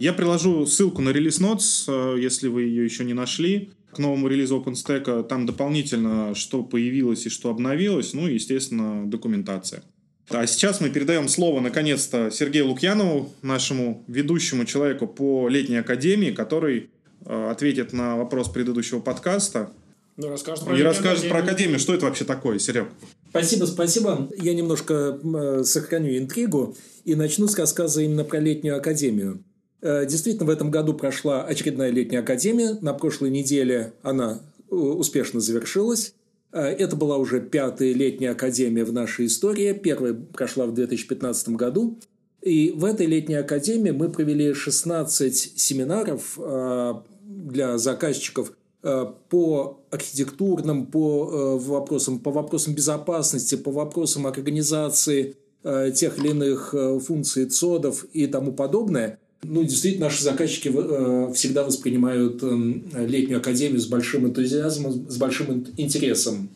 Я 0.00 0.12
приложу 0.12 0.66
ссылку 0.66 1.00
на 1.00 1.10
релиз 1.10 1.40
Notes, 1.40 1.84
э, 1.86 2.20
если 2.20 2.48
вы 2.48 2.62
ее 2.62 2.84
еще 2.84 3.04
не 3.04 3.14
нашли. 3.14 3.70
К 3.92 3.98
новому 3.98 4.26
релизу 4.26 4.58
OpenStack 4.60 5.28
там 5.28 5.46
дополнительно 5.46 6.34
что 6.34 6.64
появилось 6.64 7.26
и 7.26 7.30
что 7.30 7.50
обновилось, 7.50 8.12
ну 8.12 8.26
и, 8.26 8.34
естественно, 8.34 9.08
документация. 9.08 9.84
А 10.30 10.46
сейчас 10.46 10.80
мы 10.80 10.90
передаем 10.90 11.26
слово, 11.28 11.60
наконец-то, 11.60 12.30
Сергею 12.30 12.68
Лукьянову, 12.68 13.32
нашему 13.42 14.04
ведущему 14.08 14.66
человеку 14.66 15.06
по 15.06 15.48
летней 15.48 15.76
академии, 15.76 16.32
который 16.32 16.90
э, 17.24 17.50
ответит 17.50 17.92
на 17.94 18.16
вопрос 18.16 18.48
предыдущего 18.50 19.00
подкаста. 19.00 19.70
Ну, 20.18 20.28
расскажет 20.28 20.64
про 20.64 20.76
и 20.76 20.82
расскажет 20.82 21.24
академию. 21.24 21.30
про 21.30 21.50
академию. 21.50 21.78
Что 21.78 21.94
это 21.94 22.06
вообще 22.06 22.24
такое, 22.24 22.58
Серег? 22.58 22.88
Спасибо, 23.30 23.64
спасибо. 23.64 24.28
Я 24.36 24.52
немножко 24.52 25.18
э, 25.22 25.62
сохраню 25.64 26.18
интригу 26.18 26.76
и 27.04 27.14
начну 27.14 27.46
с 27.46 27.56
рассказа 27.56 28.02
именно 28.02 28.24
про 28.24 28.38
летнюю 28.38 28.76
академию. 28.76 29.42
Э, 29.80 30.04
действительно, 30.06 30.46
в 30.46 30.50
этом 30.50 30.70
году 30.70 30.92
прошла 30.92 31.44
очередная 31.44 31.90
летняя 31.90 32.20
академия. 32.20 32.76
На 32.80 32.92
прошлой 32.92 33.30
неделе 33.30 33.94
она 34.02 34.40
э, 34.70 34.74
успешно 34.74 35.40
завершилась. 35.40 36.14
Э, 36.52 36.60
это 36.60 36.96
была 36.96 37.18
уже 37.18 37.40
пятая 37.40 37.92
летняя 37.92 38.30
академия 38.30 38.84
в 38.84 38.92
нашей 38.92 39.26
истории. 39.26 39.72
Первая 39.72 40.14
прошла 40.14 40.66
в 40.66 40.74
2015 40.74 41.50
году. 41.50 41.98
И 42.42 42.72
в 42.74 42.84
этой 42.84 43.06
летней 43.06 43.34
академии 43.34 43.90
мы 43.90 44.08
провели 44.08 44.52
16 44.54 45.58
семинаров 45.58 46.38
э, 46.38 46.94
для 47.22 47.78
заказчиков 47.78 48.52
э, 48.82 49.06
по 49.28 49.80
архитектурным, 49.90 50.86
по 50.86 51.58
вопросам, 51.58 52.20
по 52.20 52.30
вопросам 52.30 52.74
безопасности, 52.74 53.56
по 53.56 53.70
вопросам 53.70 54.26
организации 54.26 55.36
тех 55.64 56.18
или 56.18 56.28
иных 56.28 56.72
функций 57.04 57.46
ЦОДов 57.46 58.04
и 58.12 58.28
тому 58.28 58.52
подобное– 58.52 59.18
ну, 59.42 59.62
действительно, 59.62 60.06
наши 60.06 60.24
заказчики 60.24 60.70
э, 60.74 61.32
всегда 61.32 61.64
воспринимают 61.64 62.42
эм, 62.42 62.84
летнюю 62.94 63.38
академию 63.38 63.80
с 63.80 63.86
большим 63.86 64.26
энтузиазмом, 64.26 65.08
с 65.08 65.16
большим 65.16 65.66
интересом. 65.76 66.50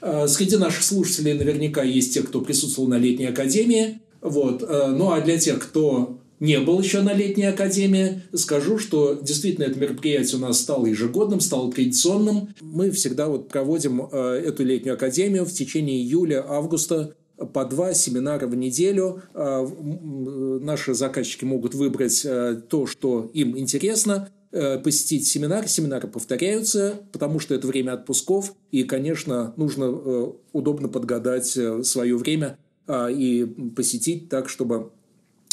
Э, 0.00 0.28
среди 0.28 0.56
наших 0.56 0.84
слушателей 0.84 1.34
наверняка 1.34 1.82
есть 1.82 2.14
те, 2.14 2.22
кто 2.22 2.40
присутствовал 2.40 2.88
на 2.88 2.98
летней 2.98 3.26
академии. 3.26 4.00
Вот. 4.20 4.60
Ну 4.60 5.12
а 5.12 5.22
для 5.22 5.38
тех, 5.38 5.58
кто 5.58 6.20
не 6.40 6.60
был 6.60 6.78
еще 6.80 7.00
на 7.00 7.14
летней 7.14 7.46
академии, 7.46 8.22
скажу, 8.34 8.78
что 8.78 9.18
действительно 9.20 9.64
это 9.64 9.78
мероприятие 9.78 10.36
у 10.36 10.40
нас 10.40 10.60
стало 10.60 10.84
ежегодным, 10.86 11.40
стало 11.40 11.72
традиционным. 11.72 12.54
Мы 12.60 12.90
всегда 12.90 13.28
вот 13.28 13.48
проводим 13.48 14.02
эту 14.02 14.62
летнюю 14.62 14.94
академию 14.94 15.46
в 15.46 15.52
течение 15.52 16.02
июля-августа 16.02 17.14
по 17.52 17.64
два 17.64 17.94
семинара 17.94 18.46
в 18.46 18.54
неделю. 18.54 19.22
Наши 19.34 20.94
заказчики 20.94 21.44
могут 21.44 21.74
выбрать 21.74 22.22
то, 22.68 22.86
что 22.86 23.30
им 23.32 23.56
интересно, 23.58 24.28
посетить 24.50 25.26
семинар. 25.26 25.68
Семинары 25.68 26.08
повторяются, 26.08 27.00
потому 27.12 27.38
что 27.38 27.54
это 27.54 27.66
время 27.66 27.92
отпусков. 27.92 28.54
И, 28.72 28.84
конечно, 28.84 29.54
нужно 29.56 30.34
удобно 30.52 30.88
подгадать 30.88 31.46
свое 31.46 32.16
время 32.16 32.58
и 32.88 33.46
посетить 33.76 34.28
так, 34.28 34.48
чтобы 34.48 34.90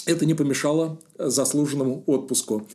это 0.05 0.25
не 0.25 0.33
помешало 0.33 0.99
заслуженному 1.17 2.03
отпуску. 2.05 2.67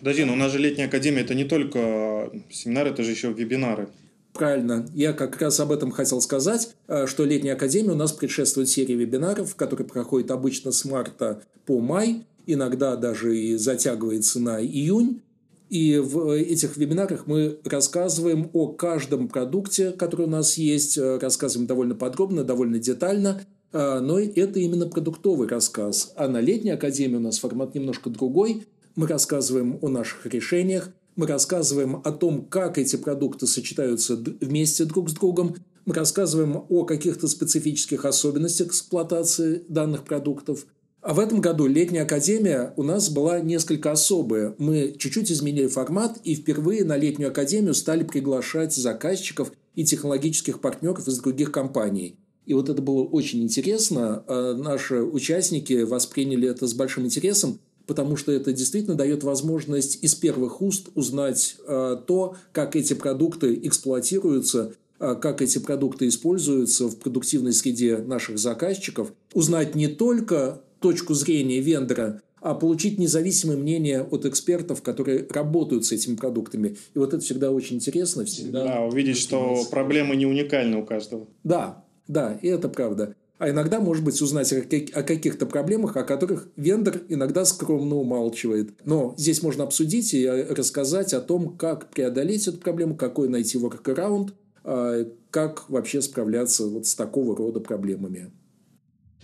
Но 0.00 0.10
у 0.10 0.36
нас 0.36 0.50
же 0.52 0.58
летняя 0.58 0.86
академия 0.86 1.20
это 1.20 1.34
не 1.34 1.44
только 1.44 2.30
семинары, 2.50 2.90
это 2.90 3.04
же 3.04 3.12
еще 3.12 3.32
вебинары. 3.32 3.88
Правильно. 4.32 4.88
Я 4.94 5.12
как 5.12 5.40
раз 5.40 5.60
об 5.60 5.72
этом 5.72 5.90
хотел 5.90 6.20
сказать, 6.20 6.74
что 7.06 7.24
летняя 7.24 7.52
академия 7.52 7.92
у 7.92 7.96
нас 7.96 8.12
предшествует 8.12 8.68
серии 8.68 8.94
вебинаров, 8.94 9.54
которые 9.56 9.86
проходят 9.86 10.30
обычно 10.30 10.72
с 10.72 10.84
марта 10.84 11.42
по 11.66 11.80
май, 11.80 12.24
иногда 12.46 12.96
даже 12.96 13.38
и 13.38 13.56
затягивается 13.56 14.40
на 14.40 14.60
июнь. 14.60 15.22
И 15.68 15.98
в 15.98 16.36
этих 16.36 16.76
вебинарах 16.76 17.26
мы 17.26 17.58
рассказываем 17.64 18.50
о 18.52 18.68
каждом 18.68 19.28
продукте, 19.28 19.92
который 19.92 20.26
у 20.26 20.30
нас 20.30 20.58
есть, 20.58 20.98
рассказываем 20.98 21.66
довольно 21.66 21.94
подробно, 21.94 22.44
довольно 22.44 22.78
детально, 22.78 23.42
но 23.72 24.18
это 24.18 24.58
именно 24.58 24.86
продуктовый 24.86 25.48
рассказ. 25.48 26.12
А 26.16 26.28
на 26.28 26.40
летней 26.40 26.72
академии 26.72 27.16
у 27.16 27.20
нас 27.20 27.38
формат 27.38 27.74
немножко 27.74 28.10
другой. 28.10 28.66
Мы 28.96 29.06
рассказываем 29.06 29.78
о 29.80 29.88
наших 29.88 30.26
решениях, 30.26 30.90
мы 31.16 31.26
рассказываем 31.26 32.00
о 32.04 32.12
том, 32.12 32.46
как 32.46 32.78
эти 32.78 32.96
продукты 32.96 33.46
сочетаются 33.46 34.16
вместе 34.16 34.84
друг 34.84 35.10
с 35.10 35.14
другом, 35.14 35.56
мы 35.84 35.94
рассказываем 35.94 36.64
о 36.68 36.84
каких-то 36.84 37.28
специфических 37.28 38.04
особенностях 38.04 38.68
эксплуатации 38.68 39.64
данных 39.68 40.04
продуктов. 40.04 40.66
А 41.00 41.14
в 41.14 41.18
этом 41.18 41.40
году 41.40 41.66
летняя 41.66 42.02
академия 42.02 42.72
у 42.76 42.84
нас 42.84 43.10
была 43.10 43.40
несколько 43.40 43.90
особая. 43.90 44.54
Мы 44.58 44.94
чуть-чуть 44.96 45.32
изменили 45.32 45.66
формат 45.66 46.18
и 46.22 46.36
впервые 46.36 46.84
на 46.84 46.96
летнюю 46.96 47.30
академию 47.30 47.74
стали 47.74 48.04
приглашать 48.04 48.72
заказчиков 48.72 49.50
и 49.74 49.84
технологических 49.84 50.60
партнеров 50.60 51.08
из 51.08 51.18
других 51.18 51.50
компаний. 51.50 52.16
И 52.46 52.54
вот 52.54 52.68
это 52.68 52.80
было 52.80 53.02
очень 53.02 53.42
интересно. 53.42 54.22
А 54.28 54.54
наши 54.54 55.02
участники 55.02 55.82
восприняли 55.82 56.48
это 56.48 56.68
с 56.68 56.74
большим 56.74 57.06
интересом, 57.06 57.58
потому 57.92 58.16
что 58.16 58.32
это 58.32 58.54
действительно 58.54 58.96
дает 58.96 59.22
возможность 59.22 60.02
из 60.02 60.14
первых 60.14 60.62
уст 60.62 60.88
узнать 60.94 61.56
а, 61.68 61.96
то, 61.96 62.36
как 62.50 62.74
эти 62.74 62.94
продукты 62.94 63.60
эксплуатируются, 63.64 64.72
а, 64.98 65.14
как 65.14 65.42
эти 65.42 65.58
продукты 65.58 66.08
используются 66.08 66.88
в 66.88 66.96
продуктивной 66.96 67.52
среде 67.52 67.98
наших 67.98 68.38
заказчиков, 68.38 69.12
узнать 69.34 69.74
не 69.74 69.88
только 69.88 70.62
точку 70.80 71.12
зрения 71.12 71.60
вендора, 71.60 72.22
а 72.40 72.54
получить 72.54 72.98
независимое 72.98 73.58
мнение 73.58 74.02
от 74.02 74.24
экспертов, 74.24 74.80
которые 74.80 75.26
работают 75.28 75.84
с 75.84 75.92
этими 75.92 76.16
продуктами. 76.16 76.78
И 76.94 76.98
вот 76.98 77.12
это 77.12 77.22
всегда 77.22 77.50
очень 77.50 77.76
интересно. 77.76 78.24
Всегда 78.24 78.64
да, 78.64 78.80
увидеть, 78.80 79.18
что 79.18 79.66
проблемы 79.70 80.16
не 80.16 80.24
уникальны 80.24 80.78
у 80.78 80.86
каждого. 80.86 81.26
Да, 81.44 81.84
да, 82.08 82.38
и 82.40 82.48
это 82.48 82.70
правда. 82.70 83.14
А 83.42 83.50
иногда, 83.50 83.80
может 83.80 84.04
быть, 84.04 84.22
узнать 84.22 84.52
о 84.52 85.02
каких-то 85.02 85.46
проблемах, 85.46 85.96
о 85.96 86.04
которых 86.04 86.46
вендор 86.54 87.00
иногда 87.08 87.44
скромно 87.44 87.96
умалчивает. 87.96 88.70
Но 88.84 89.14
здесь 89.18 89.42
можно 89.42 89.64
обсудить 89.64 90.14
и 90.14 90.22
э, 90.22 90.54
рассказать 90.54 91.12
о 91.12 91.20
том, 91.20 91.56
как 91.56 91.90
преодолеть 91.90 92.46
эту 92.46 92.58
проблему, 92.58 92.94
какой 92.94 93.28
найти 93.28 93.58
воркараунд, 93.58 94.32
а, 94.62 95.08
как 95.30 95.68
вообще 95.68 96.02
справляться 96.02 96.68
вот 96.68 96.86
с 96.86 96.94
такого 96.94 97.34
рода 97.34 97.58
проблемами. 97.58 98.30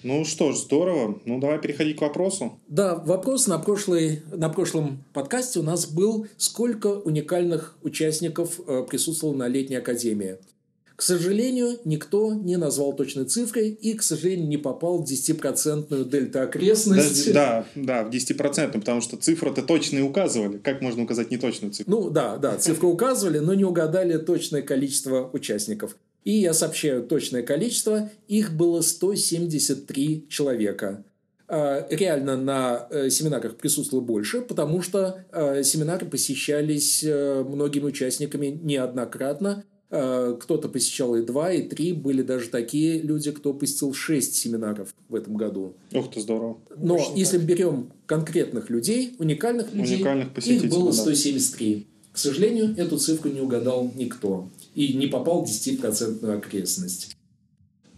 Ну 0.02 0.24
что 0.24 0.50
ж, 0.50 0.56
здорово. 0.56 1.20
Ну, 1.24 1.38
давай 1.38 1.60
переходить 1.60 1.98
к 1.98 2.00
вопросу. 2.00 2.58
Да, 2.66 2.96
вопрос 2.96 3.46
на, 3.46 3.60
прошлый, 3.60 4.22
на 4.32 4.48
прошлом 4.48 5.04
подкасте 5.12 5.60
у 5.60 5.62
нас 5.62 5.86
был, 5.86 6.26
сколько 6.38 6.88
уникальных 6.88 7.78
участников 7.84 8.58
э, 8.66 8.82
присутствовало 8.82 9.36
на 9.36 9.46
летней 9.46 9.76
академии. 9.76 10.38
К 10.98 11.02
сожалению, 11.02 11.78
никто 11.84 12.34
не 12.34 12.56
назвал 12.56 12.92
точной 12.92 13.26
цифрой 13.26 13.68
и, 13.68 13.94
к 13.94 14.02
сожалению, 14.02 14.48
не 14.48 14.56
попал 14.56 15.00
в 15.00 15.04
10-процентную 15.04 16.04
дельта 16.04 16.42
окрестности. 16.42 17.30
Да, 17.30 17.64
да, 17.76 18.02
в 18.02 18.10
10%, 18.10 18.72
потому 18.72 19.00
что 19.00 19.16
цифры-то 19.16 19.62
точные 19.62 20.02
указывали. 20.02 20.58
Как 20.58 20.82
можно 20.82 21.04
указать 21.04 21.30
неточную 21.30 21.72
цифру? 21.72 21.88
Ну 21.92 22.10
да, 22.10 22.36
да, 22.36 22.58
цифру 22.58 22.88
указывали, 22.88 23.38
но 23.38 23.54
не 23.54 23.62
угадали 23.62 24.18
точное 24.18 24.62
количество 24.62 25.30
участников. 25.32 25.96
И 26.24 26.32
я 26.32 26.52
сообщаю 26.52 27.04
точное 27.04 27.44
количество. 27.44 28.10
Их 28.26 28.54
было 28.54 28.80
173 28.80 30.26
человека. 30.28 31.04
А, 31.46 31.86
реально 31.90 32.36
на 32.36 32.88
э, 32.90 33.08
семинарах 33.10 33.56
присутствовало 33.56 34.04
больше, 34.04 34.40
потому 34.40 34.82
что 34.82 35.24
э, 35.30 35.62
семинары 35.62 36.06
посещались 36.06 37.04
э, 37.04 37.44
многими 37.48 37.84
участниками 37.84 38.46
неоднократно– 38.48 39.62
кто-то 39.88 40.68
посещал 40.68 41.16
и 41.16 41.22
два, 41.22 41.52
и 41.52 41.66
три. 41.66 41.92
Были 41.92 42.22
даже 42.22 42.48
такие 42.48 43.00
люди, 43.00 43.30
кто 43.30 43.54
посетил 43.54 43.94
шесть 43.94 44.34
семинаров 44.34 44.94
в 45.08 45.14
этом 45.14 45.36
году. 45.36 45.74
Ух 45.92 46.10
ты, 46.10 46.20
здорово. 46.20 46.58
Но 46.76 46.96
Очень 46.96 47.16
если 47.16 47.38
так. 47.38 47.46
берем 47.46 47.92
конкретных 48.06 48.68
людей, 48.68 49.14
уникальных 49.18 49.72
людей, 49.72 49.96
уникальных 49.96 50.46
их 50.46 50.68
было 50.68 50.92
173. 50.92 51.86
К 52.12 52.18
сожалению, 52.18 52.74
эту 52.76 52.98
цифру 52.98 53.30
не 53.30 53.40
угадал 53.40 53.90
никто. 53.94 54.48
И 54.74 54.92
не 54.94 55.06
попал 55.06 55.44
в 55.44 55.48
10% 55.48 56.36
окрестность. 56.36 57.16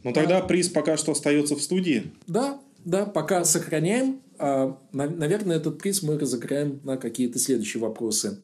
Ну 0.03 0.13
тогда 0.13 0.39
а, 0.39 0.43
приз 0.43 0.69
пока 0.69 0.97
что 0.97 1.13
остается 1.13 1.57
в 1.57 1.63
студии. 1.63 2.13
Да, 2.27 2.61
да, 2.85 3.05
пока 3.05 3.45
сохраняем. 3.45 4.21
А, 4.39 4.79
наверное, 4.93 5.57
этот 5.57 5.79
приз 5.79 6.03
мы 6.03 6.19
разыграем 6.19 6.81
на 6.85 6.97
какие-то 6.97 7.39
следующие 7.39 7.83
вопросы. 7.83 8.43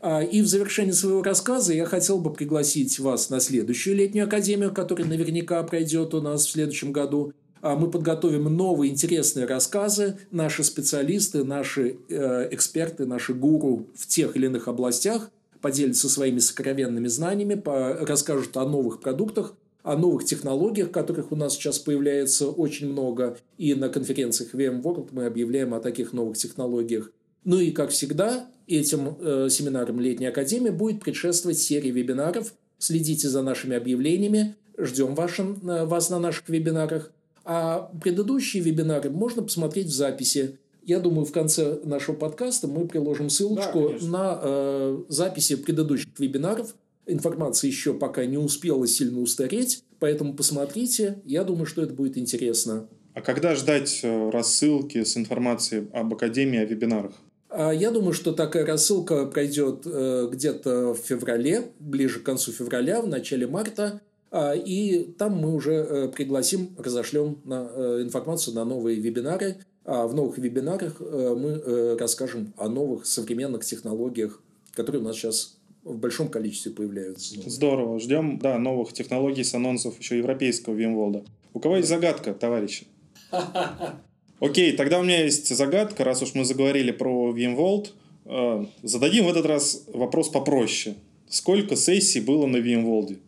А, 0.00 0.22
и 0.22 0.42
в 0.42 0.46
завершении 0.46 0.92
своего 0.92 1.22
рассказа 1.22 1.72
я 1.72 1.86
хотел 1.86 2.18
бы 2.18 2.32
пригласить 2.32 2.98
вас 2.98 3.30
на 3.30 3.40
следующую 3.40 3.96
летнюю 3.96 4.26
академию, 4.26 4.72
которая 4.72 5.06
наверняка 5.06 5.62
пройдет 5.62 6.14
у 6.14 6.20
нас 6.20 6.46
в 6.46 6.50
следующем 6.50 6.92
году. 6.92 7.32
А, 7.62 7.76
мы 7.76 7.90
подготовим 7.90 8.44
новые 8.44 8.92
интересные 8.92 9.46
рассказы. 9.46 10.18
Наши 10.30 10.62
специалисты, 10.64 11.44
наши 11.44 11.96
э, 12.08 12.48
эксперты, 12.50 13.06
наши 13.06 13.34
гуру 13.34 13.86
в 13.94 14.06
тех 14.06 14.36
или 14.36 14.46
иных 14.46 14.68
областях 14.68 15.30
поделятся 15.60 16.08
своими 16.08 16.38
сокровенными 16.38 17.08
знаниями, 17.08 17.60
расскажут 18.04 18.56
о 18.56 18.66
новых 18.66 19.00
продуктах, 19.00 19.54
о 19.82 19.96
новых 19.96 20.24
технологиях, 20.24 20.90
которых 20.90 21.32
у 21.32 21.36
нас 21.36 21.54
сейчас 21.54 21.78
появляется 21.78 22.48
очень 22.48 22.88
много. 22.90 23.38
И 23.56 23.74
на 23.74 23.88
конференциях 23.88 24.54
VMworld 24.54 25.08
мы 25.12 25.26
объявляем 25.26 25.74
о 25.74 25.80
таких 25.80 26.12
новых 26.12 26.36
технологиях. 26.36 27.10
Ну 27.44 27.58
и, 27.58 27.70
как 27.70 27.90
всегда, 27.90 28.46
этим 28.66 29.16
э, 29.20 29.48
семинарам 29.50 30.00
летней 30.00 30.26
академии 30.26 30.70
будет 30.70 31.00
предшествовать 31.00 31.58
серия 31.58 31.90
вебинаров. 31.90 32.54
Следите 32.78 33.28
за 33.28 33.42
нашими 33.42 33.76
объявлениями. 33.76 34.56
Ждем 34.78 35.14
вашим, 35.14 35.60
э, 35.68 35.84
вас 35.84 36.10
на 36.10 36.18
наших 36.18 36.48
вебинарах. 36.48 37.12
А 37.44 37.90
предыдущие 38.02 38.62
вебинары 38.62 39.10
можно 39.10 39.42
посмотреть 39.42 39.86
в 39.86 39.94
записи. 39.94 40.58
Я 40.84 41.00
думаю, 41.00 41.24
в 41.24 41.32
конце 41.32 41.80
нашего 41.84 42.14
подкаста 42.14 42.68
мы 42.68 42.86
приложим 42.86 43.30
ссылочку 43.30 43.94
да, 44.00 44.06
на 44.06 44.40
э, 44.42 45.02
записи 45.08 45.56
предыдущих 45.56 46.08
вебинаров. 46.18 46.74
Информация 47.06 47.68
еще 47.68 47.94
пока 47.94 48.24
не 48.26 48.36
успела 48.36 48.86
сильно 48.86 49.20
устареть, 49.20 49.84
поэтому 50.00 50.34
посмотрите. 50.34 51.22
Я 51.24 51.44
думаю, 51.44 51.66
что 51.66 51.82
это 51.82 51.94
будет 51.94 52.18
интересно. 52.18 52.88
А 53.14 53.20
когда 53.20 53.54
ждать 53.54 54.00
э, 54.02 54.30
рассылки 54.30 55.02
с 55.02 55.16
информацией 55.16 55.86
об 55.92 56.12
Академии, 56.12 56.58
о 56.58 56.64
вебинарах? 56.64 57.12
А 57.48 57.72
я 57.72 57.90
думаю, 57.90 58.12
что 58.12 58.32
такая 58.32 58.66
рассылка 58.66 59.26
пройдет 59.26 59.82
э, 59.86 60.28
где-то 60.30 60.94
в 60.94 60.98
феврале, 60.98 61.70
ближе 61.78 62.20
к 62.20 62.24
концу 62.24 62.52
февраля, 62.52 63.00
в 63.00 63.06
начале 63.06 63.46
марта. 63.46 64.00
А, 64.30 64.52
и 64.52 65.04
там 65.12 65.36
мы 65.36 65.54
уже 65.54 65.72
э, 65.72 66.08
пригласим, 66.08 66.74
разошлем 66.76 67.38
э, 67.46 68.02
информацию 68.02 68.54
на 68.54 68.64
новые 68.64 69.00
вебинары. 69.00 69.56
А 69.84 70.08
в 70.08 70.14
новых 70.14 70.36
вебинарах 70.38 70.98
мы 70.98 71.94
расскажем 71.96 72.52
о 72.56 72.68
новых 72.68 73.06
современных 73.06 73.64
технологиях, 73.64 74.42
которые 74.74 75.00
у 75.00 75.04
нас 75.04 75.14
сейчас 75.14 75.58
в 75.84 75.96
большом 75.96 76.28
количестве 76.28 76.72
появляются. 76.72 77.36
Здорово. 77.48 78.00
Ждем 78.00 78.40
да, 78.40 78.58
новых 78.58 78.92
технологий 78.92 79.44
с 79.44 79.54
анонсов 79.54 79.96
еще 80.00 80.18
европейского 80.18 80.74
VMworld. 80.74 81.24
У 81.54 81.60
кого 81.60 81.76
есть 81.76 81.88
загадка, 81.88 82.34
товарищи? 82.34 82.88
Окей, 84.40 84.72
тогда 84.76 84.98
у 85.00 85.02
меня 85.02 85.22
есть 85.24 85.48
загадка, 85.54 86.04
раз 86.04 86.22
уж 86.22 86.34
мы 86.34 86.44
заговорили 86.44 86.90
про 86.92 87.32
VMworld. 87.32 87.88
Э, 88.26 88.66
зададим 88.82 89.24
в 89.26 89.30
этот 89.30 89.46
раз 89.46 89.84
вопрос 89.92 90.28
попроще. 90.28 90.96
Сколько 91.28 91.76
сессий 91.76 92.20
было 92.20 92.46
на 92.46 92.58
VMworld? 92.58 93.18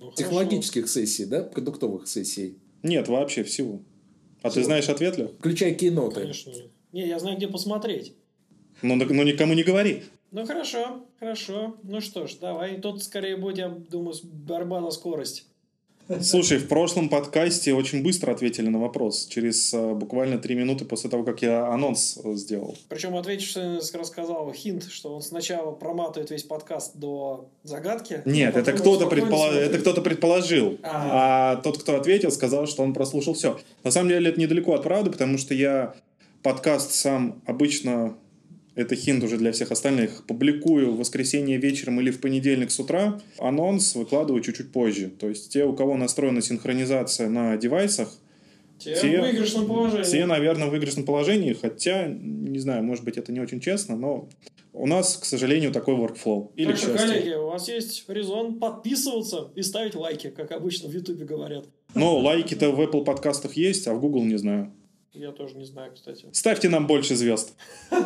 Ну, 0.00 0.12
Технологических 0.12 0.88
сессий, 0.88 1.24
да? 1.24 1.42
Продуктовых 1.42 2.06
сессий? 2.06 2.56
Нет, 2.82 3.08
вообще 3.08 3.42
всего. 3.42 3.80
А 4.42 4.50
ты 4.50 4.62
знаешь 4.62 4.88
ответ, 4.88 5.18
Лех? 5.18 5.30
Включай 5.38 5.74
киноты. 5.74 6.20
Конечно 6.20 6.50
нет. 6.50 6.70
Не, 6.92 7.08
я 7.08 7.18
знаю, 7.18 7.36
где 7.36 7.48
посмотреть. 7.48 8.12
Ну, 8.82 8.98
так- 8.98 9.10
ну 9.10 9.22
никому 9.24 9.54
не 9.54 9.64
говори. 9.64 10.04
Ну 10.30 10.46
хорошо, 10.46 11.04
хорошо. 11.18 11.76
Ну 11.82 12.00
что 12.00 12.26
ж, 12.26 12.36
давай. 12.40 12.80
Тут 12.80 13.02
скорее 13.02 13.36
будет, 13.36 13.58
я 13.58 13.68
думаю, 13.68 14.14
борьба 14.22 14.80
на 14.80 14.90
скорость. 14.90 15.46
Слушай, 16.20 16.58
в 16.58 16.68
прошлом 16.68 17.08
подкасте 17.08 17.74
очень 17.74 18.02
быстро 18.02 18.32
ответили 18.32 18.68
на 18.68 18.78
вопрос. 18.78 19.26
Через 19.26 19.74
э, 19.74 19.94
буквально 19.94 20.38
три 20.38 20.54
минуты 20.54 20.84
после 20.84 21.10
того, 21.10 21.24
как 21.24 21.42
я 21.42 21.66
анонс 21.66 22.18
э, 22.22 22.34
сделал. 22.34 22.76
Причем 22.88 23.16
ответишь, 23.16 23.48
что 23.48 23.80
рассказал 23.98 24.52
хинт, 24.52 24.84
что 24.84 25.16
он 25.16 25.22
сначала 25.22 25.72
проматывает 25.72 26.30
весь 26.30 26.44
подкаст 26.44 26.96
до 26.96 27.48
загадки. 27.64 28.22
Нет, 28.24 28.56
а 28.56 28.60
это 28.60 28.70
потом 28.70 28.98
кто-то, 28.98 29.16
смотрит. 29.16 29.62
это 29.62 29.78
кто-то 29.78 30.00
предположил. 30.00 30.78
А 30.82 31.56
тот, 31.56 31.78
кто 31.78 31.96
ответил, 31.96 32.30
сказал, 32.30 32.66
что 32.66 32.84
он 32.84 32.94
прослушал 32.94 33.34
все. 33.34 33.58
На 33.82 33.90
самом 33.90 34.10
деле 34.10 34.30
это 34.30 34.38
недалеко 34.38 34.74
от 34.74 34.84
правды, 34.84 35.10
потому 35.10 35.38
что 35.38 35.54
я 35.54 35.94
подкаст 36.42 36.92
сам 36.92 37.42
обычно, 37.46 38.16
это 38.76 38.94
хинт 38.94 39.24
уже 39.24 39.36
для 39.38 39.50
всех 39.50 39.72
остальных, 39.72 40.24
публикую 40.26 40.92
в 40.92 40.98
воскресенье 40.98 41.56
вечером 41.58 42.00
или 42.00 42.10
в 42.12 42.20
понедельник 42.20 42.70
с 42.70 42.78
утра. 42.78 43.20
Анонс 43.38 43.96
выкладываю 43.96 44.42
чуть-чуть 44.42 44.70
позже. 44.70 45.08
То 45.08 45.28
есть 45.28 45.52
те, 45.52 45.64
у 45.64 45.72
кого 45.74 45.96
настроена 45.96 46.40
синхронизация 46.42 47.28
на 47.28 47.56
девайсах, 47.56 48.12
Те 48.78 48.94
те- 48.94 49.18
в 49.18 49.22
выигрышном 49.22 49.66
положении. 49.66 50.04
все, 50.04 50.26
наверное, 50.26 50.68
в 50.68 50.70
выигрышном 50.70 51.04
положении, 51.06 51.54
хотя, 51.54 52.06
не 52.06 52.58
знаю, 52.58 52.84
может 52.84 53.04
быть, 53.04 53.16
это 53.16 53.32
не 53.32 53.40
очень 53.40 53.58
честно, 53.60 53.96
но 53.96 54.28
у 54.74 54.86
нас, 54.86 55.16
к 55.16 55.24
сожалению, 55.24 55.72
такой 55.72 55.94
workflow. 55.94 56.50
Или 56.56 56.72
так 56.72 56.76
что, 56.76 56.92
коллеги, 56.98 57.30
у 57.30 57.46
вас 57.46 57.66
есть 57.68 58.04
резон 58.08 58.58
подписываться 58.58 59.50
и 59.54 59.62
ставить 59.62 59.94
лайки, 59.94 60.28
как 60.28 60.52
обычно 60.52 60.90
в 60.90 60.92
Ютубе 60.92 61.24
говорят. 61.24 61.64
Но 61.94 62.18
лайки-то 62.18 62.70
в 62.72 62.80
Apple 62.82 63.04
подкастах 63.04 63.56
есть, 63.56 63.86
а 63.88 63.94
в 63.94 64.00
Google 64.02 64.24
не 64.24 64.36
знаю. 64.36 64.70
Я 65.16 65.32
тоже 65.32 65.56
не 65.56 65.64
знаю, 65.64 65.92
кстати. 65.94 66.28
Ставьте 66.32 66.68
нам 66.68 66.86
больше 66.86 67.14
звезд. 67.14 67.54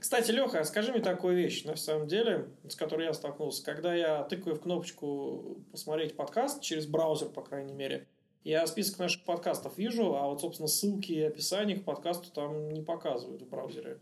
Кстати, 0.00 0.32
Леха, 0.32 0.64
скажи 0.64 0.90
мне 0.90 1.00
такую 1.00 1.36
вещь, 1.36 1.62
на 1.62 1.76
самом 1.76 2.08
деле, 2.08 2.48
с 2.68 2.74
которой 2.74 3.06
я 3.06 3.14
столкнулся. 3.14 3.64
Когда 3.64 3.94
я 3.94 4.24
тыкаю 4.24 4.56
в 4.56 4.60
кнопочку 4.60 5.62
посмотреть 5.70 6.16
подкаст 6.16 6.60
через 6.62 6.86
браузер, 6.86 7.28
по 7.28 7.42
крайней 7.42 7.74
мере, 7.74 8.08
я 8.42 8.66
список 8.66 8.98
наших 8.98 9.22
подкастов 9.22 9.78
вижу, 9.78 10.16
а 10.16 10.26
вот, 10.26 10.40
собственно, 10.40 10.68
ссылки 10.68 11.12
и 11.12 11.22
описания 11.22 11.76
к 11.76 11.84
подкасту 11.84 12.30
там 12.32 12.70
не 12.70 12.82
показывают 12.82 13.42
в 13.42 13.48
браузере. 13.48 13.98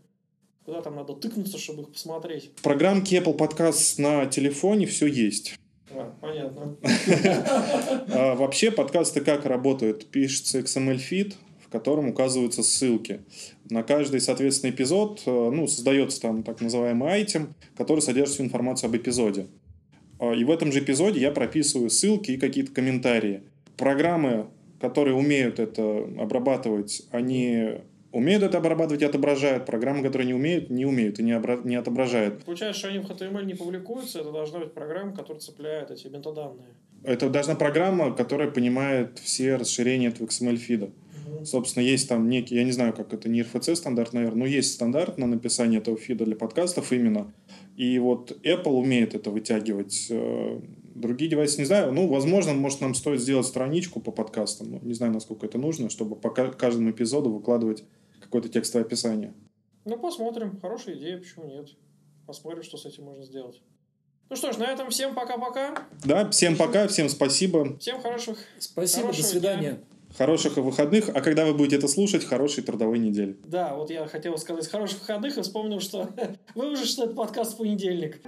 Куда 0.65 0.81
там 0.81 0.95
надо 0.95 1.13
тыкнуться, 1.13 1.57
чтобы 1.57 1.83
их 1.83 1.91
посмотреть? 1.91 2.51
В 2.55 2.61
программке 2.61 3.19
Apple 3.19 3.37
Podcast 3.37 4.01
на 4.01 4.25
телефоне 4.25 4.85
все 4.85 5.05
есть. 5.05 5.57
А, 5.91 6.13
понятно. 6.19 6.75
А 8.09 8.35
вообще 8.35 8.71
подкасты 8.71 9.21
как 9.21 9.45
работают? 9.45 10.07
Пишется 10.07 10.59
XML-фид, 10.59 11.35
в 11.67 11.71
котором 11.71 12.09
указываются 12.09 12.63
ссылки. 12.63 13.21
На 13.69 13.83
каждый, 13.83 14.21
соответственно, 14.21 14.71
эпизод 14.71 15.21
э, 15.25 15.49
ну, 15.53 15.67
создается 15.67 16.21
там 16.21 16.43
так 16.43 16.61
называемый 16.61 17.11
айтем, 17.11 17.53
который 17.75 17.99
содержит 17.99 18.35
всю 18.35 18.43
информацию 18.43 18.89
об 18.89 18.95
эпизоде. 18.95 19.47
А, 20.19 20.33
И 20.33 20.43
в 20.43 20.51
этом 20.51 20.71
же 20.71 20.79
эпизоде 20.79 21.19
я 21.19 21.31
прописываю 21.31 21.89
ссылки 21.89 22.31
и 22.31 22.37
какие-то 22.37 22.71
комментарии. 22.71 23.41
Программы, 23.75 24.47
которые 24.79 25.15
умеют 25.15 25.59
это 25.59 26.07
обрабатывать, 26.17 27.03
они 27.11 27.75
умеют 28.13 28.43
это 28.43 28.57
обрабатывать 28.59 29.01
и 29.01 29.05
отображают. 29.05 29.65
Программы, 29.65 30.03
которые 30.03 30.25
не 30.25 30.33
умеют, 30.33 30.69
не 30.69 30.85
умеют 30.85 31.19
и 31.19 31.23
не, 31.23 31.33
обра- 31.33 31.67
не 31.67 31.75
отображают. 31.75 32.45
Получается, 32.45 32.79
что 32.79 32.87
они 32.87 32.99
в 32.99 33.11
HTML 33.11 33.43
не 33.45 33.55
публикуются, 33.55 34.19
это 34.21 34.31
должна 34.31 34.59
быть 34.59 34.73
программа, 34.73 35.13
которая 35.13 35.41
цепляет 35.41 35.91
эти 35.91 36.07
метаданные. 36.07 36.67
Это 37.03 37.29
должна 37.29 37.55
программа, 37.55 38.11
которая 38.13 38.49
понимает 38.49 39.19
все 39.19 39.55
расширения 39.57 40.07
этого 40.07 40.27
XML-фида. 40.27 40.89
Собственно, 41.45 41.83
есть 41.83 42.09
там 42.09 42.29
некий, 42.29 42.55
я 42.55 42.63
не 42.63 42.71
знаю, 42.71 42.93
как 42.93 43.13
это, 43.13 43.29
не 43.29 43.41
RFC 43.41 43.75
стандарт, 43.75 44.13
наверное, 44.13 44.39
но 44.39 44.45
есть 44.45 44.73
стандарт 44.73 45.17
на 45.17 45.27
написание 45.27 45.79
этого 45.79 45.97
фида 45.97 46.25
для 46.25 46.35
подкастов 46.35 46.91
именно. 46.91 47.33
И 47.75 47.99
вот 47.99 48.31
Apple 48.43 48.71
умеет 48.71 49.15
это 49.15 49.29
вытягивать. 49.29 50.07
Э, 50.09 50.59
Другие 50.95 51.29
девайсы 51.29 51.59
не 51.59 51.65
знаю. 51.65 51.91
Ну, 51.93 52.07
возможно, 52.07 52.53
может, 52.53 52.81
нам 52.81 52.95
стоит 52.95 53.21
сделать 53.21 53.45
страничку 53.45 53.99
по 53.99 54.11
подкастам. 54.11 54.71
Ну, 54.71 54.79
не 54.81 54.95
знаю, 54.95 55.13
насколько 55.13 55.45
это 55.45 55.59
нужно, 55.59 55.89
чтобы 55.91 56.15
по 56.15 56.31
ка- 56.31 56.51
каждому 56.51 56.89
эпизоду 56.89 57.31
выкладывать 57.31 57.83
какое-то 58.19 58.49
текстовое 58.49 58.83
описание. 58.83 59.31
Ну, 59.85 59.97
посмотрим. 59.99 60.57
Хорошая 60.59 60.95
идея, 60.95 61.19
почему 61.19 61.45
нет. 61.45 61.69
Посмотрим, 62.25 62.63
что 62.63 62.77
с 62.77 62.85
этим 62.87 63.03
можно 63.03 63.23
сделать. 63.23 63.61
Ну 64.29 64.35
что 64.35 64.51
ж, 64.51 64.57
на 64.57 64.65
этом 64.65 64.89
всем 64.89 65.13
пока-пока. 65.13 65.85
Да, 66.03 66.29
всем 66.31 66.57
пока, 66.57 66.87
всем 66.87 67.09
спасибо. 67.09 67.77
Всем 67.77 68.01
хороших 68.01 68.39
Спасибо, 68.57 69.03
Хорошего 69.03 69.23
до 69.23 69.29
свидания. 69.29 69.79
Хороших 70.15 70.57
выходных. 70.57 71.09
А 71.09 71.21
когда 71.21 71.45
вы 71.45 71.53
будете 71.53 71.77
это 71.77 71.87
слушать, 71.87 72.23
хорошей 72.23 72.63
трудовой 72.63 72.99
недели. 72.99 73.37
Да, 73.45 73.75
вот 73.75 73.89
я 73.89 74.07
хотел 74.07 74.37
сказать 74.37 74.67
хороших 74.67 75.01
выходных 75.01 75.37
и 75.37 75.41
вспомнил, 75.41 75.79
что 75.79 76.09
вы 76.55 76.71
уже 76.71 76.85
что 76.85 77.05
это 77.05 77.13
подкаст 77.13 77.55
в 77.55 77.57
понедельник. 77.57 78.21